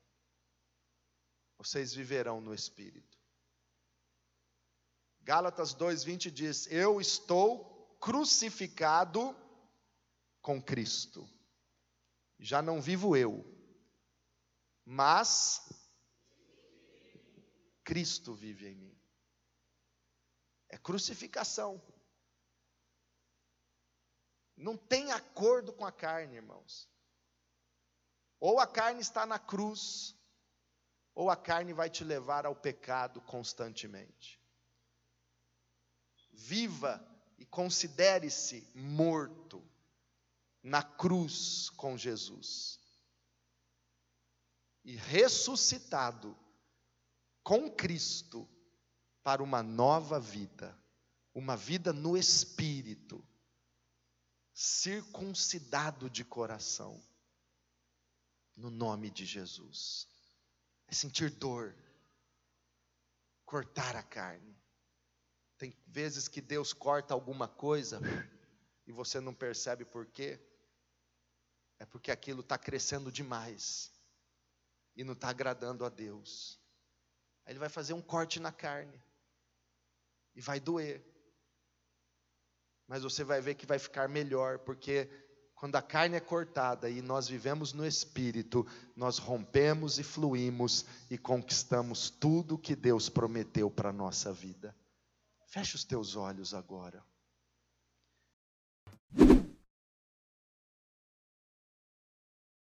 vocês 1.58 1.94
viverão 1.94 2.40
no 2.40 2.54
espírito. 2.54 3.18
Gálatas 5.20 5.76
2:20 5.76 6.32
diz: 6.32 6.66
Eu 6.68 7.02
estou 7.02 7.98
crucificado 8.00 9.36
com 10.42 10.64
Cristo. 10.64 11.30
Já 12.40 12.62
não 12.62 12.82
vivo 12.82 13.18
eu, 13.18 13.44
mas 14.86 15.68
Cristo 17.84 18.34
vive 18.34 18.70
em 18.70 18.76
mim. 18.76 19.02
É 20.70 20.78
crucificação. 20.78 21.82
Não 24.58 24.76
tem 24.76 25.12
acordo 25.12 25.72
com 25.72 25.86
a 25.86 25.92
carne, 25.92 26.36
irmãos. 26.36 26.90
Ou 28.40 28.60
a 28.60 28.66
carne 28.66 29.02
está 29.02 29.26
na 29.26 29.38
cruz, 29.38 30.16
ou 31.14 31.30
a 31.30 31.36
carne 31.36 31.74
vai 31.74 31.90
te 31.90 32.04
levar 32.04 32.46
ao 32.46 32.56
pecado 32.56 33.22
constantemente. 33.22 34.42
Viva 36.32 37.06
e 37.38 37.46
considere-se 37.46 38.68
morto 38.74 39.64
na 40.64 40.82
cruz 40.82 41.70
com 41.72 41.96
Jesus. 41.96 42.80
E 44.84 44.96
ressuscitado 44.96 46.38
com 47.44 47.70
Cristo 47.72 48.48
para 49.24 49.44
uma 49.44 49.62
nova 49.62 50.20
vida, 50.20 50.78
uma 51.34 51.56
vida 51.56 51.92
no 51.92 52.18
espírito, 52.18 53.24
circuncidado 54.60 56.10
de 56.10 56.26
coração 56.26 57.00
no 58.56 58.72
nome 58.72 59.12
de 59.12 59.24
Jesus. 59.24 60.08
É 60.88 60.96
sentir 60.96 61.30
dor, 61.30 61.76
cortar 63.46 63.96
a 63.96 64.02
carne. 64.02 64.60
Tem 65.60 65.78
vezes 65.86 66.28
que 66.28 66.42
Deus 66.42 66.74
corta 66.74 67.14
alguma 67.14 67.48
coisa 67.48 68.00
e 68.88 68.92
você 68.92 69.20
não 69.20 69.32
percebe 69.32 69.86
por 69.86 70.08
quê. 70.08 70.40
É 71.78 71.86
porque 71.86 72.10
aquilo 72.10 72.42
está 72.42 72.58
crescendo 72.58 73.12
demais 73.12 73.92
e 74.96 75.04
não 75.04 75.14
está 75.14 75.30
agradando 75.30 75.86
a 75.86 75.90
Deus. 75.90 76.60
Aí 77.46 77.52
Ele 77.52 77.60
vai 77.60 77.70
fazer 77.70 77.94
um 77.94 78.02
corte 78.02 78.40
na 78.40 78.52
carne 78.52 79.00
e 80.34 80.42
vai 80.42 80.60
doer. 80.60 81.06
Mas 82.88 83.04
você 83.04 83.24
vai 83.24 83.42
ver 83.42 83.56
que 83.56 83.66
vai 83.66 83.78
ficar 83.78 84.08
melhor, 84.08 84.60
porque 84.60 85.10
quando 85.54 85.76
a 85.76 85.82
carne 85.82 86.16
é 86.16 86.20
cortada 86.20 86.90
e 86.90 87.02
nós 87.02 87.28
vivemos 87.28 87.74
no 87.74 87.86
espírito, 87.86 88.66
nós 88.96 89.18
rompemos 89.18 89.98
e 89.98 90.04
fluímos 90.04 90.86
e 91.10 91.18
conquistamos 91.18 92.10
tudo 92.10 92.58
que 92.58 92.76
Deus 92.76 93.10
prometeu 93.10 93.70
para 93.70 93.90
a 93.90 93.94
nossa 93.94 94.32
vida. 94.32 94.76
Feche 95.48 95.76
os 95.76 95.84
teus 95.84 96.16
olhos 96.16 96.54
agora. 96.54 97.04